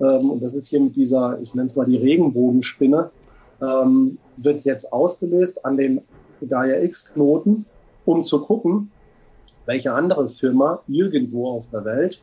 ähm, 0.00 0.30
und 0.30 0.42
das 0.42 0.54
ist 0.54 0.68
hier 0.68 0.80
mit 0.80 0.94
dieser, 0.94 1.38
ich 1.40 1.54
nenne 1.54 1.66
es 1.66 1.76
mal 1.76 1.86
die 1.86 1.96
Regenbogenspinne, 1.96 3.10
ähm, 3.60 4.18
wird 4.36 4.64
jetzt 4.64 4.92
ausgelöst 4.92 5.64
an 5.64 5.76
den 5.76 6.02
Gaia 6.46 6.82
X-Knoten, 6.82 7.66
um 8.04 8.24
zu 8.24 8.42
gucken, 8.42 8.92
welche 9.64 9.92
andere 9.92 10.28
Firma 10.28 10.80
irgendwo 10.86 11.48
auf 11.48 11.68
der 11.70 11.84
Welt 11.84 12.22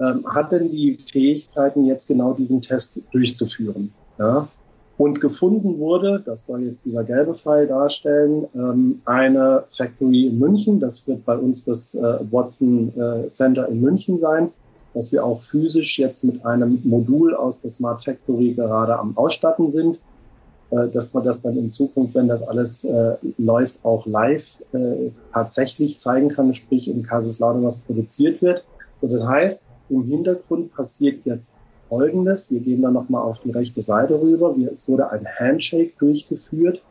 ähm, 0.00 0.26
hat 0.26 0.50
denn 0.50 0.70
die 0.70 0.96
Fähigkeiten, 0.96 1.84
jetzt 1.84 2.08
genau 2.08 2.32
diesen 2.32 2.60
Test 2.60 3.00
durchzuführen. 3.12 3.92
Ja? 4.18 4.48
Und 5.00 5.22
gefunden 5.22 5.78
wurde, 5.78 6.22
das 6.22 6.44
soll 6.44 6.64
jetzt 6.64 6.84
dieser 6.84 7.04
gelbe 7.04 7.34
Pfeil 7.34 7.66
darstellen, 7.66 8.46
ähm, 8.54 9.00
eine 9.06 9.64
Factory 9.70 10.26
in 10.26 10.38
München. 10.38 10.78
Das 10.78 11.08
wird 11.08 11.24
bei 11.24 11.38
uns 11.38 11.64
das 11.64 11.94
äh, 11.94 12.18
Watson 12.30 12.92
äh, 13.00 13.26
Center 13.26 13.66
in 13.68 13.80
München 13.80 14.18
sein, 14.18 14.50
das 14.92 15.10
wir 15.10 15.24
auch 15.24 15.40
physisch 15.40 15.98
jetzt 15.98 16.22
mit 16.22 16.44
einem 16.44 16.82
Modul 16.84 17.34
aus 17.34 17.62
der 17.62 17.70
Smart 17.70 18.04
Factory 18.04 18.52
gerade 18.52 18.98
am 18.98 19.16
Ausstatten 19.16 19.70
sind, 19.70 20.02
äh, 20.68 20.88
dass 20.88 21.14
man 21.14 21.24
das 21.24 21.40
dann 21.40 21.56
in 21.56 21.70
Zukunft, 21.70 22.14
wenn 22.14 22.28
das 22.28 22.42
alles 22.42 22.84
äh, 22.84 23.16
läuft, 23.38 23.82
auch 23.82 24.04
live 24.04 24.58
äh, 24.74 25.12
tatsächlich 25.32 25.98
zeigen 25.98 26.28
kann, 26.28 26.52
sprich 26.52 26.90
in 26.90 27.04
Kaiserslautern 27.04 27.64
was 27.64 27.78
produziert 27.78 28.42
wird. 28.42 28.64
Und 29.00 29.10
das 29.14 29.24
heißt, 29.24 29.66
im 29.88 30.04
Hintergrund 30.04 30.74
passiert 30.74 31.24
jetzt 31.24 31.54
Folgendes. 31.90 32.50
Wir 32.50 32.60
gehen 32.60 32.80
dann 32.80 32.94
nochmal 32.94 33.22
auf 33.22 33.40
die 33.40 33.50
rechte 33.50 33.82
Seite 33.82 34.14
rüber. 34.22 34.54
Es 34.72 34.88
wurde 34.88 35.10
ein 35.10 35.26
Handshake 35.38 35.92
durchgeführt. 35.98 36.82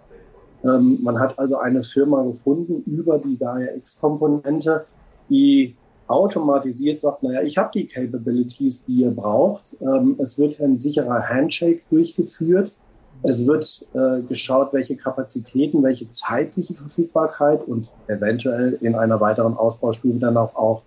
Ähm, 0.63 0.99
man 1.01 1.19
hat 1.19 1.39
also 1.39 1.57
eine 1.57 1.83
Firma 1.83 2.21
gefunden 2.23 2.83
über 2.85 3.17
die 3.17 3.38
Gaia 3.38 3.73
X-Komponente, 3.77 4.85
die 5.29 5.75
automatisiert 6.07 6.99
sagt, 6.99 7.23
naja, 7.23 7.41
ich 7.43 7.57
habe 7.57 7.71
die 7.73 7.88
Capabilities, 7.88 8.83
die 8.83 9.01
ihr 9.01 9.12
braucht. 9.12 9.75
Ähm, 9.79 10.17
es 10.19 10.38
wird 10.38 10.59
ein 10.59 10.77
sicherer 10.77 11.29
Handshake 11.29 11.81
durchgeführt. 11.89 12.75
Es 13.23 13.47
wird 13.47 13.85
äh, 13.93 14.21
geschaut, 14.21 14.73
welche 14.73 14.95
Kapazitäten, 14.95 15.83
welche 15.83 16.07
zeitliche 16.09 16.73
Verfügbarkeit 16.73 17.65
und 17.67 17.89
eventuell 18.07 18.77
in 18.81 18.95
einer 18.95 19.19
weiteren 19.19 19.55
Ausbaustufe 19.55 20.19
dann 20.19 20.38
auch, 20.38 20.55
auch 20.55 20.81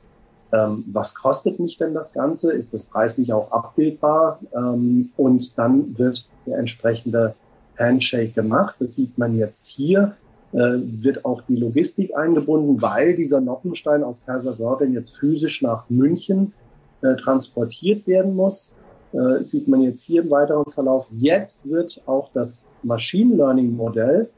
ähm, 0.53 0.85
was 0.93 1.15
kostet 1.15 1.59
mich 1.59 1.79
denn 1.79 1.95
das 1.95 2.12
Ganze? 2.12 2.53
Ist 2.53 2.75
das 2.75 2.85
preislich 2.85 3.33
auch 3.33 3.51
abbildbar? 3.51 4.41
Ähm, 4.55 5.11
und 5.17 5.59
dann 5.59 5.99
wird 5.99 6.29
der 6.47 6.59
entsprechende 6.59 7.35
Handshake 7.79 8.33
gemacht. 8.33 8.77
Das 8.79 8.95
sieht 8.95 9.17
man 9.17 9.37
jetzt 9.37 9.67
hier. 9.67 10.15
Äh, 10.53 10.81
wird 10.83 11.25
auch 11.25 11.41
die 11.43 11.57
Logistik 11.57 12.15
eingebunden, 12.15 12.83
weil 12.83 13.17
dieser 13.17 13.41
Noppenstein 13.41 14.05
aus 14.05 14.27
Kaiserslautern 14.27 14.93
jetzt 14.93 15.19
physisch 15.19 15.62
nach 15.62 15.88
München 15.88 16.53
äh, 17.01 17.17
transportiert 17.17 18.07
werden 18.07 18.37
muss. 18.37 18.75
Äh, 19.12 19.43
sieht 19.43 19.69
man 19.69 19.81
jetzt 19.81 20.03
hier 20.03 20.23
im 20.23 20.31
weiteren 20.31 20.71
Verlauf. 20.71 21.09
Jetzt 21.15 21.69
wird 21.69 22.03
auch 22.05 22.31
das 22.35 22.67
Machine 22.83 23.35
Learning 23.37 23.75
Modell 23.75 24.29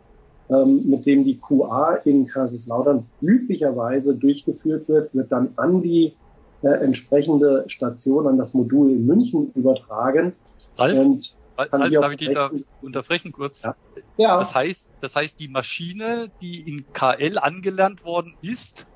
mit 0.49 1.07
dem 1.07 1.25
die 1.25 1.39
QA 1.39 1.95
in 2.05 2.27
Kaiserslautern 2.27 3.07
üblicherweise 3.23 4.17
durchgeführt 4.17 4.89
wird, 4.89 5.15
wird 5.15 5.33
dann 5.33 5.55
an 5.57 5.83
die 5.83 6.15
äh, 6.63 6.69
entsprechende 6.69 7.65
Station, 7.67 8.27
an 8.27 8.39
das 8.39 8.55
Modul 8.55 8.91
in 8.91 9.07
München 9.07 9.53
übertragen. 9.55 10.35
Ralf, 10.77 10.99
und 10.99 11.37
Ralf 11.57 11.95
darf 11.95 12.11
ich 12.13 12.19
dich 12.19 12.33
da 12.33 12.51
unterbrechen 12.83 13.33
kurz? 13.33 13.63
Ja. 13.63 13.77
ja. 14.17 14.39
Das 14.39 14.55
heißt, 14.55 14.91
das 15.01 15.17
heißt, 15.17 15.39
die 15.41 15.49
Maschine, 15.49 16.29
die 16.41 16.69
in 16.69 16.85
KL 16.93 17.39
angelernt 17.39 18.05
worden 18.05 18.35
ist, 18.43 18.87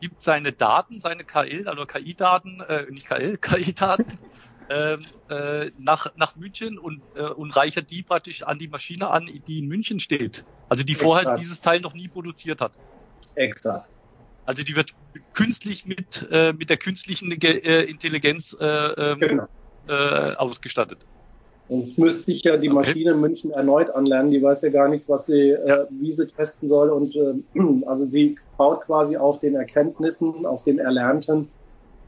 gibt 0.00 0.22
seine 0.22 0.52
Daten, 0.52 0.98
seine 0.98 1.24
KL, 1.24 1.68
also 1.68 1.84
KI-Daten, 1.84 2.62
äh, 2.66 2.90
nicht 2.90 3.06
KL, 3.06 3.36
KI-Daten 3.40 4.06
ähm, 4.70 5.00
äh, 5.28 5.70
nach, 5.78 6.14
nach 6.16 6.36
München 6.36 6.78
und, 6.78 7.02
äh, 7.16 7.22
und 7.22 7.56
reichert 7.56 7.90
die 7.90 8.02
praktisch 8.02 8.44
an 8.44 8.58
die 8.58 8.68
Maschine 8.68 9.10
an, 9.10 9.28
die 9.48 9.58
in 9.58 9.66
München 9.66 9.98
steht. 9.98 10.44
Also 10.68 10.84
die 10.84 10.94
vorher 10.94 11.22
Exakt. 11.22 11.38
dieses 11.38 11.60
Teil 11.60 11.80
noch 11.80 11.92
nie 11.92 12.08
produziert 12.08 12.60
hat. 12.60 12.72
Exakt. 13.34 13.88
Also 14.46 14.62
die 14.62 14.76
wird 14.76 14.94
künstlich 15.32 15.86
mit, 15.86 16.28
äh, 16.30 16.52
mit 16.52 16.70
der 16.70 16.76
künstlichen 16.76 17.32
äh, 17.32 17.82
Intelligenz 17.82 18.56
äh, 18.60 18.66
ähm, 18.66 19.18
genau. 19.20 19.46
äh, 19.88 20.34
ausgestattet. 20.34 21.04
Sonst 21.68 21.98
müsste 21.98 22.32
ich 22.32 22.42
ja 22.42 22.56
die 22.56 22.68
Maschine 22.68 23.10
okay. 23.10 23.14
in 23.14 23.20
München 23.20 23.50
erneut 23.52 23.90
anlernen. 23.90 24.30
Die 24.30 24.42
weiß 24.42 24.62
ja 24.62 24.70
gar 24.70 24.88
nicht, 24.88 25.08
was 25.08 25.26
sie, 25.26 25.50
äh, 25.50 25.86
wie 25.90 26.10
sie 26.10 26.26
testen 26.26 26.68
soll. 26.68 26.90
Und 26.90 27.14
äh, 27.16 27.86
also 27.86 28.08
sie 28.08 28.38
baut 28.56 28.82
quasi 28.82 29.16
auf 29.16 29.38
den 29.38 29.54
Erkenntnissen, 29.54 30.46
auf 30.46 30.64
dem 30.64 30.78
Erlernten 30.78 31.48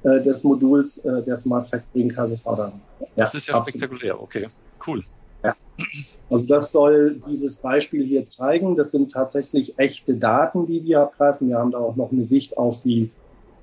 äh, 0.05 0.21
des 0.21 0.45
Moduls 0.45 0.99
äh, 0.99 1.23
der 1.23 1.37
Smart 1.37 1.69
Factory 1.69 2.03
in 2.03 2.09
Kaiserslautern. 2.09 2.73
Ja, 3.01 3.07
das 3.17 3.35
ist 3.35 3.49
ja 3.49 3.55
absolut. 3.55 3.81
spektakulär, 3.81 4.21
okay, 4.21 4.49
cool. 4.87 5.03
Ja. 5.45 5.55
Also 6.31 6.47
das 6.47 6.73
soll 6.73 7.21
dieses 7.29 7.57
Beispiel 7.57 8.05
hier 8.05 8.25
zeigen. 8.25 8.77
Das 8.77 8.91
sind 8.91 9.13
tatsächlich 9.13 9.79
echte 9.79 10.15
Daten, 10.15 10.67
die 10.67 10.85
wir 10.85 11.01
abgreifen. 11.01 11.49
Wir 11.49 11.59
haben 11.59 11.71
da 11.71 11.79
auch 11.79 11.97
noch 11.97 12.13
eine 12.13 12.25
Sicht 12.25 12.57
auf 12.57 12.81
die, 12.81 13.11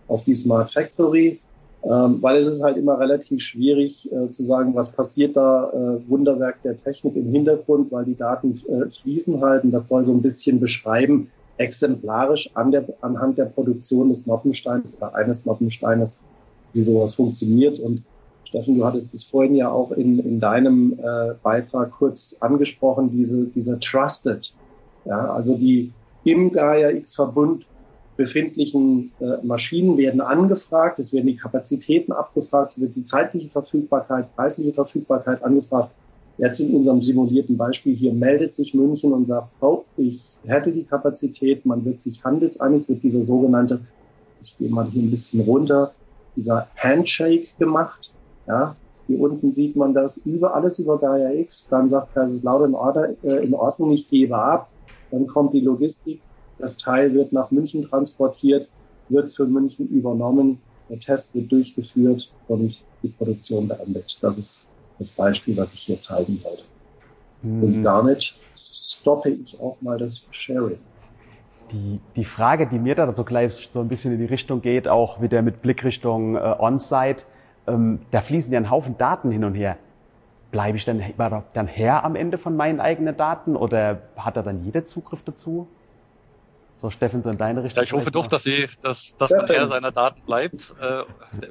auf 0.07 0.23
die 0.23 0.35
Smart 0.35 0.71
Factory, 0.71 1.39
ähm, 1.83 2.21
weil 2.21 2.37
es 2.37 2.47
ist 2.47 2.63
halt 2.63 2.77
immer 2.77 2.99
relativ 2.99 3.41
schwierig 3.41 4.11
äh, 4.11 4.29
zu 4.29 4.43
sagen, 4.43 4.75
was 4.75 4.91
passiert 4.91 5.35
da, 5.35 5.69
äh, 5.71 6.09
Wunderwerk 6.09 6.61
der 6.63 6.75
Technik 6.75 7.15
im 7.15 7.31
Hintergrund, 7.31 7.91
weil 7.91 8.05
die 8.05 8.15
Daten 8.15 8.53
äh, 8.67 8.89
fließen 8.89 9.41
halten. 9.41 9.71
Das 9.71 9.87
soll 9.87 10.05
so 10.05 10.13
ein 10.13 10.21
bisschen 10.21 10.59
beschreiben, 10.59 11.31
exemplarisch 11.57 12.49
an 12.55 12.71
der, 12.71 12.85
anhand 13.01 13.37
der 13.37 13.45
Produktion 13.45 14.09
des 14.09 14.25
Noppensteins 14.25 14.97
oder 14.97 15.15
eines 15.15 15.45
Noppensteines, 15.45 16.19
wie 16.73 16.81
sowas 16.81 17.15
funktioniert. 17.15 17.79
Und 17.79 18.03
Steffen, 18.45 18.75
du 18.75 18.85
hattest 18.85 19.13
es 19.13 19.23
vorhin 19.23 19.55
ja 19.55 19.71
auch 19.71 19.91
in, 19.91 20.19
in 20.19 20.39
deinem 20.39 20.93
äh, 20.93 21.33
Beitrag 21.43 21.91
kurz 21.91 22.37
angesprochen, 22.39 23.11
diese, 23.11 23.45
dieser 23.45 23.79
Trusted, 23.79 24.53
ja, 25.05 25.31
also 25.31 25.55
die 25.55 25.91
im 26.23 26.51
Gaia 26.51 26.89
X-Verbund 26.89 27.65
befindlichen 28.17 29.11
äh, 29.21 29.45
Maschinen 29.45 29.97
werden 29.97 30.19
angefragt, 30.19 30.99
es 30.99 31.13
werden 31.13 31.27
die 31.27 31.37
Kapazitäten 31.37 32.11
abgefragt, 32.11 32.73
es 32.73 32.81
wird 32.81 32.95
die 32.95 33.05
zeitliche 33.05 33.49
Verfügbarkeit, 33.49 34.35
preisliche 34.35 34.73
Verfügbarkeit 34.73 35.41
angefragt. 35.41 35.93
Jetzt 36.37 36.59
in 36.59 36.75
unserem 36.75 37.01
simulierten 37.01 37.55
Beispiel 37.55 37.95
hier 37.95 38.13
meldet 38.13 38.51
sich 38.53 38.73
München 38.73 39.13
und 39.13 39.25
sagt, 39.25 39.49
oh, 39.61 39.83
ich 39.95 40.35
hätte 40.45 40.71
die 40.71 40.83
Kapazität, 40.83 41.65
man 41.65 41.85
wird 41.85 42.01
sich 42.01 42.23
handelseinig, 42.23 42.81
es 42.81 42.89
wird 42.89 43.03
dieser 43.03 43.21
sogenannte, 43.21 43.81
ich 44.41 44.57
gehe 44.57 44.69
mal 44.69 44.89
hier 44.89 45.03
ein 45.03 45.11
bisschen 45.11 45.41
runter, 45.41 45.93
dieser 46.39 46.67
Handshake 46.77 47.49
gemacht. 47.59 48.13
Ja, 48.47 48.75
hier 49.07 49.19
unten 49.19 49.51
sieht 49.51 49.75
man 49.75 49.93
das 49.93 50.17
über 50.17 50.55
alles 50.55 50.79
über 50.79 50.97
Gaia 50.97 51.31
X. 51.31 51.67
Dann 51.69 51.89
sagt 51.89 52.13
Kaiserslautern 52.13 52.73
Order, 52.73 53.09
äh, 53.23 53.45
in 53.45 53.53
Ordnung, 53.53 53.91
ich 53.91 54.07
gebe 54.07 54.37
ab. 54.37 54.69
Dann 55.11 55.27
kommt 55.27 55.53
die 55.53 55.61
Logistik. 55.61 56.21
Das 56.57 56.77
Teil 56.77 57.13
wird 57.13 57.33
nach 57.33 57.51
München 57.51 57.81
transportiert, 57.83 58.69
wird 59.09 59.31
für 59.31 59.45
München 59.45 59.87
übernommen. 59.89 60.59
Der 60.89 60.99
Test 60.99 61.35
wird 61.35 61.51
durchgeführt 61.51 62.31
und 62.47 62.81
die 63.03 63.09
Produktion 63.09 63.67
beendet. 63.67 64.17
Das 64.21 64.37
ist 64.37 64.65
das 64.97 65.11
Beispiel, 65.11 65.55
was 65.57 65.73
ich 65.73 65.81
hier 65.81 65.99
zeigen 65.99 66.41
wollte. 66.43 66.63
Mhm. 67.41 67.63
Und 67.63 67.83
damit 67.83 68.35
stoppe 68.55 69.29
ich 69.29 69.59
auch 69.59 69.77
mal 69.81 69.97
das 69.97 70.27
Sharing. 70.31 70.79
Die, 71.71 71.99
die 72.15 72.25
Frage, 72.25 72.67
die 72.67 72.79
mir 72.79 72.95
da 72.95 73.11
so 73.13 73.23
gleich 73.23 73.69
so 73.71 73.79
ein 73.79 73.87
bisschen 73.87 74.13
in 74.13 74.19
die 74.19 74.25
Richtung 74.25 74.61
geht, 74.61 74.87
auch 74.87 75.21
wieder 75.21 75.41
mit 75.41 75.61
Blick 75.61 75.83
Richtung 75.83 76.35
äh, 76.35 76.39
On-Site, 76.39 77.23
ähm, 77.67 77.99
da 78.11 78.21
fließen 78.21 78.51
ja 78.51 78.59
ein 78.59 78.69
Haufen 78.69 78.97
Daten 78.97 79.31
hin 79.31 79.43
und 79.43 79.53
her. 79.53 79.77
Bleibe 80.51 80.77
ich 80.77 80.85
dann, 80.85 81.03
dann 81.53 81.67
Herr 81.67 82.03
am 82.03 82.15
Ende 82.15 82.39
von 82.39 82.55
meinen 82.55 82.79
eigenen 82.79 83.15
Daten 83.15 83.55
oder 83.55 84.01
hat 84.17 84.35
da 84.35 84.41
dann 84.41 84.63
jeder 84.63 84.85
Zugriff 84.85 85.21
dazu? 85.23 85.67
So, 86.79 86.89
Steffen, 86.89 87.21
so 87.21 87.29
in 87.29 87.37
deine 87.37 87.61
Richtung. 87.61 87.75
Ja, 87.75 87.83
ich 87.83 87.91
hoffe 87.91 88.09
doch, 88.09 88.27
dass, 88.27 88.43
sie, 88.43 88.65
dass, 88.81 89.13
dass 89.17 89.31
man 89.31 89.45
Herr 89.47 89.67
seiner 89.67 89.91
Daten 89.91 90.21
bleibt, 90.25 90.73
äh, 90.79 91.03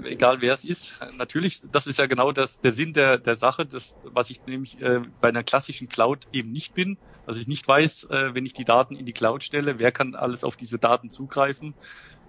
egal 0.08 0.40
wer 0.40 0.54
es 0.54 0.64
ist. 0.64 0.98
Natürlich, 1.18 1.60
das 1.70 1.86
ist 1.86 1.98
ja 1.98 2.06
genau 2.06 2.32
das, 2.32 2.60
der 2.60 2.72
Sinn 2.72 2.94
der, 2.94 3.18
der 3.18 3.34
Sache, 3.36 3.66
das, 3.66 3.98
was 4.04 4.30
ich 4.30 4.46
nämlich 4.46 4.80
äh, 4.80 5.02
bei 5.20 5.28
einer 5.28 5.42
klassischen 5.42 5.86
Cloud 5.86 6.26
eben 6.32 6.50
nicht 6.50 6.72
bin, 6.72 6.96
dass 7.26 7.36
ich 7.36 7.46
nicht 7.46 7.68
weiß, 7.68 8.04
äh, 8.04 8.34
wenn 8.34 8.46
ich 8.46 8.54
die 8.54 8.64
Daten 8.64 8.96
in 8.96 9.04
die 9.04 9.12
Cloud 9.12 9.44
stelle, 9.44 9.78
wer 9.78 9.92
kann 9.92 10.14
alles 10.14 10.44
auf 10.44 10.56
diese 10.56 10.78
Daten 10.78 11.10
zugreifen. 11.10 11.74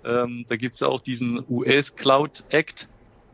Ähm, 0.03 0.43
da 0.49 0.57
gibt 0.57 0.73
es 0.73 0.81
ja 0.81 0.87
auch 0.89 0.99
diesen 0.99 1.41
US 1.47 1.95
Cloud 1.95 2.43
Act, 2.49 2.89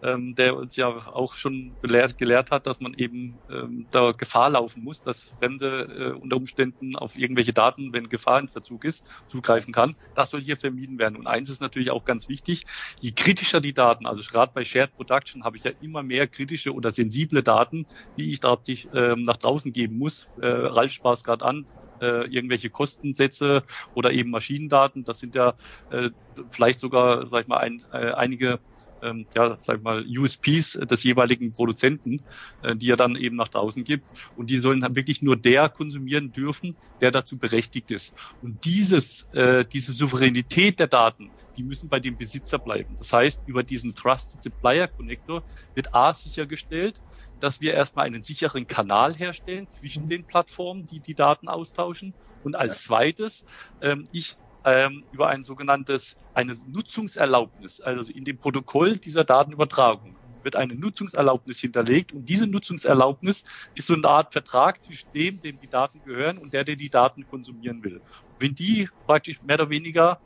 ähm, 0.06 0.36
der 0.36 0.56
uns 0.56 0.76
ja 0.76 0.88
auch 0.88 1.34
schon 1.34 1.76
belehrt, 1.82 2.18
gelehrt 2.18 2.52
hat, 2.52 2.68
dass 2.68 2.80
man 2.80 2.94
eben 2.94 3.40
ähm, 3.50 3.88
da 3.92 4.12
Gefahr 4.12 4.52
laufen 4.52 4.84
muss, 4.84 5.02
dass 5.02 5.36
Fremde 5.40 6.14
äh, 6.16 6.20
unter 6.20 6.38
Umständen 6.38 6.96
auf 6.96 7.18
irgendwelche 7.18 7.54
Daten, 7.54 7.92
wenn 7.94 8.10
Gefahr 8.10 8.40
in 8.40 8.48
Verzug 8.48 8.86
ist, 8.86 9.06
zugreifen 9.28 9.74
kann. 9.74 9.96
Das 10.14 10.30
soll 10.30 10.42
hier 10.42 10.58
vermieden 10.58 11.00
werden. 11.00 11.16
Und 11.16 11.28
eins 11.28 11.50
ist 11.50 11.62
natürlich 11.62 11.92
auch 11.92 12.06
ganz 12.06 12.30
wichtig, 12.30 12.66
je 13.00 13.12
kritischer 13.12 13.62
die 13.62 13.74
Daten, 13.74 14.06
also 14.06 14.22
gerade 14.24 14.52
bei 14.54 14.64
Shared 14.64 14.96
Production 14.96 15.44
habe 15.44 15.58
ich 15.58 15.64
ja 15.64 15.72
immer 15.82 16.04
mehr 16.04 16.28
kritische 16.28 16.74
oder 16.74 16.92
sensible 16.92 17.42
Daten, 17.42 17.88
die 18.18 18.32
ich 18.32 18.40
dort 18.40 18.68
äh, 18.70 19.16
nach 19.16 19.38
draußen 19.38 19.72
geben 19.72 19.98
muss. 19.98 20.28
Äh, 20.42 20.48
Ralf 20.48 20.92
sprach 20.92 21.22
gerade 21.24 21.46
an, 21.46 21.66
äh, 22.02 22.28
irgendwelche 22.28 22.70
Kostensätze 22.70 23.64
oder 23.94 24.12
eben 24.12 24.30
Maschinendaten. 24.30 25.04
Das 25.04 25.20
sind 25.20 25.36
ja 25.36 25.56
äh, 25.90 26.10
vielleicht 26.50 26.80
sogar, 26.80 27.26
sag 27.28 27.44
ich 27.44 27.48
mal, 27.48 27.58
ein, 27.58 27.82
äh, 27.92 28.12
einige 28.12 28.60
ähm, 29.02 29.28
ja, 29.36 29.58
sag 29.60 29.82
mal, 29.84 30.06
USPs 30.06 30.74
des 30.74 31.04
jeweiligen 31.04 31.54
Produzenten, 31.54 32.22
äh, 32.64 32.76
die 32.76 32.90
er 32.90 32.96
dann 32.96 33.16
eben 33.16 33.36
nach 33.36 33.48
draußen 33.48 33.84
gibt. 33.84 34.10
Und 34.36 34.50
die 34.50 34.58
sollen 34.58 34.82
dann 34.82 34.96
wirklich 34.96 35.22
nur 35.22 35.36
der 35.36 35.70
konsumieren 35.70 36.32
dürfen, 36.32 36.76
der 37.02 37.12
dazu 37.12 37.38
berechtigt 37.38 37.92
ist. 37.92 38.14
Und 38.42 38.66
dieses, 38.66 39.28
äh, 39.34 39.66
diese 39.66 39.92
Souveränität 39.92 40.80
der 40.80 40.88
Daten, 40.88 41.32
die 41.58 41.64
müssen 41.64 41.90
bei 41.90 42.00
dem 42.00 42.18
Besitzer 42.18 42.60
bleiben. 42.60 42.96
Das 42.98 43.14
heißt, 43.14 43.42
über 43.46 43.64
diesen 43.64 43.96
Trusted 43.96 44.42
Supplier 44.42 44.88
Connector 44.88 45.44
wird 45.74 45.94
A 45.94 46.14
sichergestellt, 46.14 47.02
dass 47.40 47.62
wir 47.62 47.74
erstmal 47.74 48.06
einen 48.06 48.24
sicheren 48.24 48.68
Kanal 48.68 49.14
herstellen 49.16 49.68
zwischen 49.68 50.10
den 50.10 50.26
Plattformen, 50.26 50.84
die 50.84 51.00
die 51.00 51.16
Daten 51.16 51.48
austauschen. 51.48 52.14
Und 52.44 52.56
als 52.56 52.84
zweites, 52.84 53.46
ähm, 53.82 54.04
ich 54.12 54.38
ähm, 54.66 55.06
über 55.12 55.30
ein 55.30 55.44
sogenanntes, 55.44 56.18
eine 56.34 56.56
Nutzungserlaubnis, 56.68 57.80
also 57.80 58.12
in 58.12 58.26
dem 58.26 58.38
Protokoll 58.38 58.98
dieser 58.98 59.24
Datenübertragung 59.24 60.18
wird 60.44 60.56
eine 60.56 60.76
Nutzungserlaubnis 60.76 61.60
hinterlegt 61.60 62.14
und 62.14 62.30
diese 62.30 62.48
Nutzungserlaubnis 62.48 63.44
ist 63.74 63.88
so 63.88 63.96
eine 63.96 64.08
Art 64.08 64.32
Vertrag 64.32 64.82
zwischen 64.82 65.12
dem, 65.14 65.40
dem 65.40 65.60
die 65.60 65.68
Daten 65.68 66.02
gehören 66.04 66.38
und 66.38 66.54
der, 66.54 66.64
der 66.64 66.76
die 66.76 66.90
Daten 66.90 67.28
konsumieren 67.28 67.84
will. 67.84 68.02
wenn 68.40 68.54
die 68.54 68.88
praktisch 69.08 69.42
mehr 69.42 69.56
oder 69.56 69.70
weniger 69.70 70.20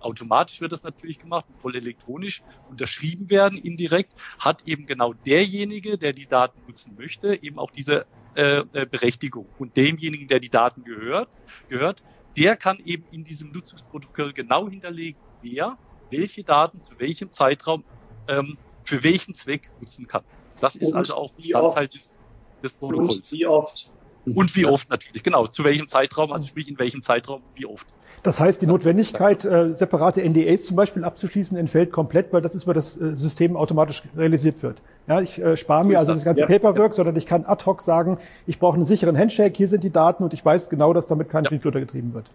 automatisch 0.00 0.60
wird 0.60 0.72
das 0.72 0.82
natürlich 0.82 1.18
gemacht, 1.18 1.46
voll 1.58 1.76
elektronisch 1.76 2.42
unterschrieben 2.68 3.30
werden 3.30 3.56
indirekt, 3.58 4.12
hat 4.38 4.62
eben 4.66 4.86
genau 4.86 5.14
derjenige, 5.14 5.96
der 5.98 6.12
die 6.12 6.26
Daten 6.26 6.60
nutzen 6.66 6.94
möchte, 6.96 7.42
eben 7.42 7.58
auch 7.58 7.70
diese 7.70 8.06
äh, 8.36 8.58
äh 8.74 8.86
Berechtigung. 8.86 9.46
Und 9.58 9.76
demjenigen, 9.76 10.28
der 10.28 10.40
die 10.40 10.50
Daten 10.50 10.84
gehört, 10.84 11.30
gehört, 11.68 12.02
der 12.36 12.56
kann 12.56 12.78
eben 12.84 13.04
in 13.10 13.24
diesem 13.24 13.52
Nutzungsprotokoll 13.52 14.32
genau 14.32 14.68
hinterlegen, 14.68 15.20
wer 15.42 15.78
welche 16.10 16.44
Daten 16.44 16.80
zu 16.82 16.98
welchem 16.98 17.32
Zeitraum 17.32 17.84
ähm, 18.28 18.56
für 18.84 19.02
welchen 19.02 19.34
Zweck 19.34 19.70
nutzen 19.80 20.06
kann. 20.06 20.22
Das 20.60 20.76
ist 20.76 20.92
und 20.92 20.98
also 20.98 21.14
auch 21.14 21.32
Bestandteil 21.32 21.88
des, 21.88 22.14
des 22.62 22.72
Protokolls. 22.72 23.32
Und 23.32 23.32
wie 23.32 23.46
oft? 23.46 23.90
Und 24.26 24.56
wie 24.56 24.66
oft 24.66 24.88
natürlich, 24.88 25.22
genau. 25.22 25.46
Zu 25.46 25.64
welchem 25.64 25.88
Zeitraum, 25.88 26.32
also 26.32 26.46
sprich 26.46 26.68
in 26.68 26.78
welchem 26.78 27.02
Zeitraum, 27.02 27.42
wie 27.54 27.66
oft. 27.66 27.86
Das 28.22 28.40
heißt, 28.40 28.62
die 28.62 28.66
Notwendigkeit, 28.66 29.44
äh, 29.44 29.74
separate 29.74 30.22
NDAs 30.26 30.64
zum 30.64 30.76
Beispiel 30.76 31.04
abzuschließen, 31.04 31.58
entfällt 31.58 31.92
komplett, 31.92 32.32
weil 32.32 32.40
das 32.40 32.54
über 32.62 32.72
das 32.72 32.96
äh, 32.96 33.14
System 33.16 33.54
automatisch 33.54 34.02
realisiert 34.16 34.62
wird. 34.62 34.80
Ja, 35.06 35.20
ich 35.20 35.40
äh, 35.40 35.56
spare 35.56 35.82
so 35.82 35.88
mir 35.88 35.98
also 35.98 36.12
das, 36.12 36.20
das 36.20 36.26
ganze 36.26 36.42
ja. 36.42 36.46
Paperwork, 36.46 36.94
sondern 36.94 37.16
ich 37.16 37.26
kann 37.26 37.44
ad 37.44 37.64
hoc 37.66 37.82
sagen, 37.82 38.18
ich 38.46 38.58
brauche 38.58 38.76
einen 38.76 38.86
sicheren 38.86 39.18
Handshake, 39.18 39.54
hier 39.56 39.68
sind 39.68 39.84
die 39.84 39.90
Daten 39.90 40.24
und 40.24 40.32
ich 40.32 40.44
weiß 40.44 40.70
genau, 40.70 40.92
dass 40.94 41.06
damit 41.06 41.28
kein 41.28 41.44
ja. 41.44 41.50
Schindluder 41.50 41.80
getrieben 41.80 42.14
wird. 42.14 42.30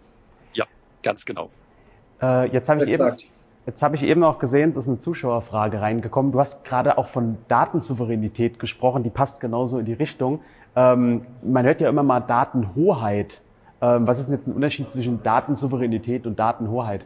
Ja, 0.53 0.65
ganz 1.01 1.25
genau. 1.25 1.49
Äh, 2.21 2.49
jetzt 2.51 2.69
habe 2.69 2.86
ich 2.86 2.93
eben, 2.93 3.17
jetzt 3.65 3.82
habe 3.82 3.95
ich 3.95 4.03
eben 4.03 4.23
auch 4.23 4.38
gesehen, 4.38 4.69
es 4.69 4.77
ist 4.77 4.88
eine 4.88 4.99
Zuschauerfrage 4.99 5.82
reingekommen. 5.82 6.32
Du 6.32 6.39
hast 6.39 6.63
gerade 6.63 6.97
auch 6.97 7.08
von 7.08 7.38
Datensouveränität 7.47 8.60
gesprochen, 8.60 9.03
die 9.03 9.10
passt 9.10 9.39
genauso 9.39 9.79
in 9.79 9.86
die 9.86 9.93
Richtung. 9.93 10.41
Ähm, 10.75 11.25
man 11.41 11.65
hört 11.65 11.82
ja 11.82 11.89
immer 11.89 12.03
mal 12.03 12.19
Datenhoheit. 12.19 13.41
Ähm, 13.82 14.05
was 14.05 14.19
ist 14.19 14.27
denn 14.27 14.36
jetzt 14.36 14.47
ein 14.47 14.53
Unterschied 14.53 14.91
zwischen 14.91 15.23
Datensouveränität 15.23 16.27
und 16.27 16.38
Datenhoheit? 16.38 17.05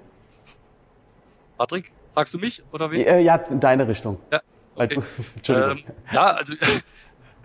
Patrick, 1.58 1.94
fragst 2.14 2.34
du 2.34 2.40
mich 2.40 2.64
oder 2.74 2.92
wen? 2.92 3.06
Äh, 3.06 3.22
ja, 3.22 3.36
in 3.36 3.62
deine 3.62 3.88
Richtung. 3.88 4.18
Ja, 4.32 4.42
okay. 4.76 5.02
ähm, 5.48 5.84
ja 6.12 6.34
also 6.34 6.54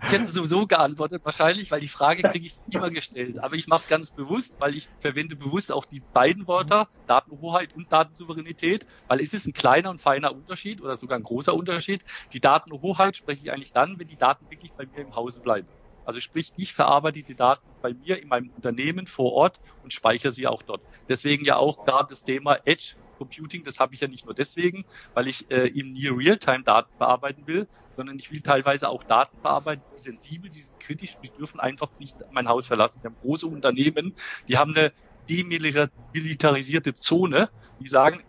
ich 0.01 0.11
hätte 0.11 0.25
sowieso 0.25 0.65
geantwortet 0.65 1.25
wahrscheinlich, 1.25 1.71
weil 1.71 1.81
die 1.81 1.89
Frage 1.89 2.23
kriege 2.23 2.47
ich 2.47 2.55
immer 2.73 2.89
gestellt. 2.89 3.39
Aber 3.43 3.55
ich 3.55 3.67
mache 3.67 3.81
es 3.81 3.87
ganz 3.87 4.11
bewusst, 4.11 4.55
weil 4.59 4.75
ich 4.75 4.89
verwende 4.99 5.35
bewusst 5.35 5.71
auch 5.71 5.85
die 5.85 6.01
beiden 6.13 6.47
Wörter, 6.47 6.87
Datenhoheit 7.05 7.75
und 7.75 7.91
Datensouveränität, 7.91 8.85
weil 9.07 9.19
es 9.19 9.33
ist 9.33 9.47
ein 9.47 9.53
kleiner 9.53 9.89
und 9.89 9.99
feiner 9.99 10.33
Unterschied 10.33 10.81
oder 10.81 10.95
sogar 10.95 11.19
ein 11.19 11.23
großer 11.23 11.53
Unterschied. 11.53 12.03
Die 12.33 12.39
Datenhoheit 12.39 13.17
spreche 13.17 13.41
ich 13.41 13.51
eigentlich 13.51 13.73
dann, 13.73 13.99
wenn 13.99 14.07
die 14.07 14.17
Daten 14.17 14.49
wirklich 14.49 14.73
bei 14.73 14.85
mir 14.85 14.99
im 14.99 15.15
Hause 15.15 15.41
bleiben. 15.41 15.67
Also 16.05 16.21
sprich, 16.21 16.53
ich 16.57 16.73
verarbeite 16.73 17.21
die 17.21 17.35
Daten 17.35 17.67
bei 17.81 17.93
mir 17.93 18.21
in 18.21 18.29
meinem 18.29 18.49
Unternehmen 18.55 19.05
vor 19.05 19.33
Ort 19.33 19.59
und 19.83 19.93
speichere 19.93 20.31
sie 20.31 20.47
auch 20.47 20.63
dort. 20.63 20.81
Deswegen 21.07 21.43
ja 21.43 21.57
auch 21.57 21.85
gerade 21.85 22.07
das 22.09 22.23
Thema 22.23 22.57
Edge 22.65 22.95
Computing, 23.19 23.63
das 23.63 23.79
habe 23.79 23.93
ich 23.93 24.01
ja 24.01 24.07
nicht 24.07 24.25
nur 24.25 24.33
deswegen, 24.33 24.85
weil 25.13 25.27
ich 25.27 25.51
äh, 25.51 25.67
eben 25.67 25.91
Near 25.91 26.17
Real-Time 26.17 26.63
Daten 26.63 26.91
verarbeiten 26.97 27.45
will, 27.45 27.67
sondern 27.97 28.17
ich 28.17 28.31
will 28.31 28.41
teilweise 28.41 28.87
auch 28.87 29.03
Daten 29.03 29.37
verarbeiten, 29.41 29.83
die 29.93 30.01
sensibel, 30.01 30.49
die 30.49 30.59
sind 30.59 30.79
kritisch, 30.79 31.17
die 31.21 31.29
dürfen 31.29 31.59
einfach 31.59 31.91
nicht 31.99 32.15
mein 32.31 32.47
Haus 32.47 32.67
verlassen. 32.67 33.03
Wir 33.03 33.09
haben 33.09 33.17
große 33.21 33.45
Unternehmen, 33.45 34.15
die 34.47 34.57
haben 34.57 34.73
eine 34.73 34.91
demilitarisierte 35.29 36.93
Zone, 36.93 37.49
die 37.79 37.87
sagen, 37.87 38.23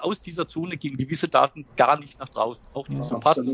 aus 0.00 0.20
dieser 0.22 0.46
Zone 0.46 0.76
gehen 0.76 0.96
gewisse 0.96 1.28
Daten 1.28 1.66
gar 1.76 1.98
nicht 1.98 2.20
nach 2.20 2.28
draußen. 2.28 2.66
Auch 2.72 2.86
die 2.86 2.94
ja, 2.94 3.18
Partner 3.18 3.52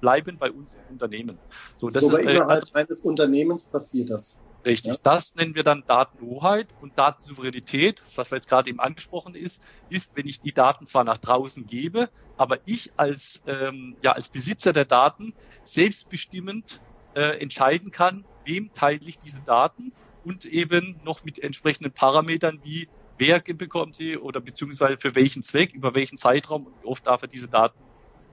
bleiben 0.00 0.38
bei 0.38 0.50
uns 0.50 0.72
im 0.72 0.92
Unternehmen. 0.92 1.38
So, 1.76 1.90
das 1.90 2.04
Sogar 2.04 2.20
ist, 2.20 2.28
äh, 2.28 2.36
innerhalb 2.36 2.64
äh, 2.64 2.78
eines 2.78 3.02
Unternehmens 3.02 3.64
passiert 3.68 4.08
das. 4.08 4.38
Richtig, 4.66 4.94
ja. 4.94 5.00
das 5.02 5.34
nennen 5.36 5.54
wir 5.54 5.62
dann 5.62 5.84
Datenhoheit 5.86 6.74
und 6.80 6.98
Datensouveränität, 6.98 8.02
was 8.16 8.30
wir 8.30 8.36
jetzt 8.36 8.48
gerade 8.48 8.68
eben 8.68 8.80
angesprochen 8.80 9.34
ist, 9.34 9.62
ist, 9.88 10.16
wenn 10.16 10.26
ich 10.26 10.40
die 10.40 10.52
Daten 10.52 10.84
zwar 10.84 11.04
nach 11.04 11.18
draußen 11.18 11.66
gebe, 11.66 12.10
aber 12.36 12.58
ich 12.66 12.92
als, 12.96 13.42
ähm, 13.46 13.96
ja, 14.02 14.12
als 14.12 14.28
Besitzer 14.28 14.72
der 14.72 14.84
Daten 14.84 15.32
selbstbestimmend 15.62 16.80
äh, 17.14 17.40
entscheiden 17.40 17.90
kann, 17.90 18.24
wem 18.44 18.72
teile 18.72 19.00
ich 19.02 19.18
diese 19.18 19.42
Daten 19.42 19.92
und 20.24 20.44
eben 20.44 21.00
noch 21.04 21.24
mit 21.24 21.38
entsprechenden 21.38 21.92
Parametern 21.92 22.60
wie 22.64 22.88
wer 23.18 23.40
bekommt 23.40 23.96
sie 23.96 24.16
oder 24.16 24.40
beziehungsweise 24.40 24.98
für 24.98 25.14
welchen 25.14 25.42
Zweck, 25.42 25.72
über 25.72 25.94
welchen 25.94 26.16
Zeitraum 26.16 26.66
und 26.66 26.82
wie 26.82 26.86
oft 26.86 27.06
darf 27.06 27.22
er 27.22 27.28
diese 27.28 27.48
Daten 27.48 27.78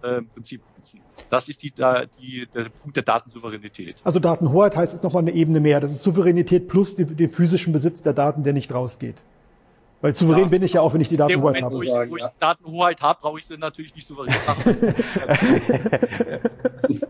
äh, 0.01 0.21
Prinzip 0.21 0.61
nutzen. 0.77 1.01
Das 1.29 1.49
ist 1.49 1.63
die, 1.63 1.71
die, 1.71 2.47
der 2.53 2.65
Punkt 2.81 2.95
der 2.95 3.03
Datensouveränität. 3.03 3.95
Also 4.03 4.19
Datenhoheit 4.19 4.75
heißt 4.75 4.93
es 4.93 5.03
nochmal 5.03 5.23
eine 5.23 5.31
Ebene 5.31 5.59
mehr. 5.59 5.79
Das 5.79 5.91
ist 5.91 6.03
Souveränität 6.03 6.67
plus 6.67 6.95
die, 6.95 7.05
den 7.05 7.29
physischen 7.29 7.73
Besitz 7.73 8.01
der 8.01 8.13
Daten, 8.13 8.43
der 8.43 8.53
nicht 8.53 8.73
rausgeht. 8.73 9.21
Weil 10.01 10.13
souverän 10.13 10.43
ja. 10.43 10.49
bin 10.49 10.61
ich 10.61 10.73
ja 10.73 10.81
auch, 10.81 10.93
wenn 10.93 11.01
ich 11.01 11.09
die 11.09 11.17
Datenhoheit 11.17 11.61
Moment, 11.61 11.65
habe. 11.65 11.75
Wo 11.75 11.81
ich, 11.81 11.91
sagen, 11.91 12.11
wo 12.11 12.17
ich 12.17 12.25
Datenhoheit 12.39 13.01
habe, 13.01 13.19
brauche 13.21 13.39
ich 13.39 13.45
sie 13.45 13.57
natürlich 13.57 13.95
nicht 13.95 14.05
souverän 14.05 14.35
machen. 14.45 14.75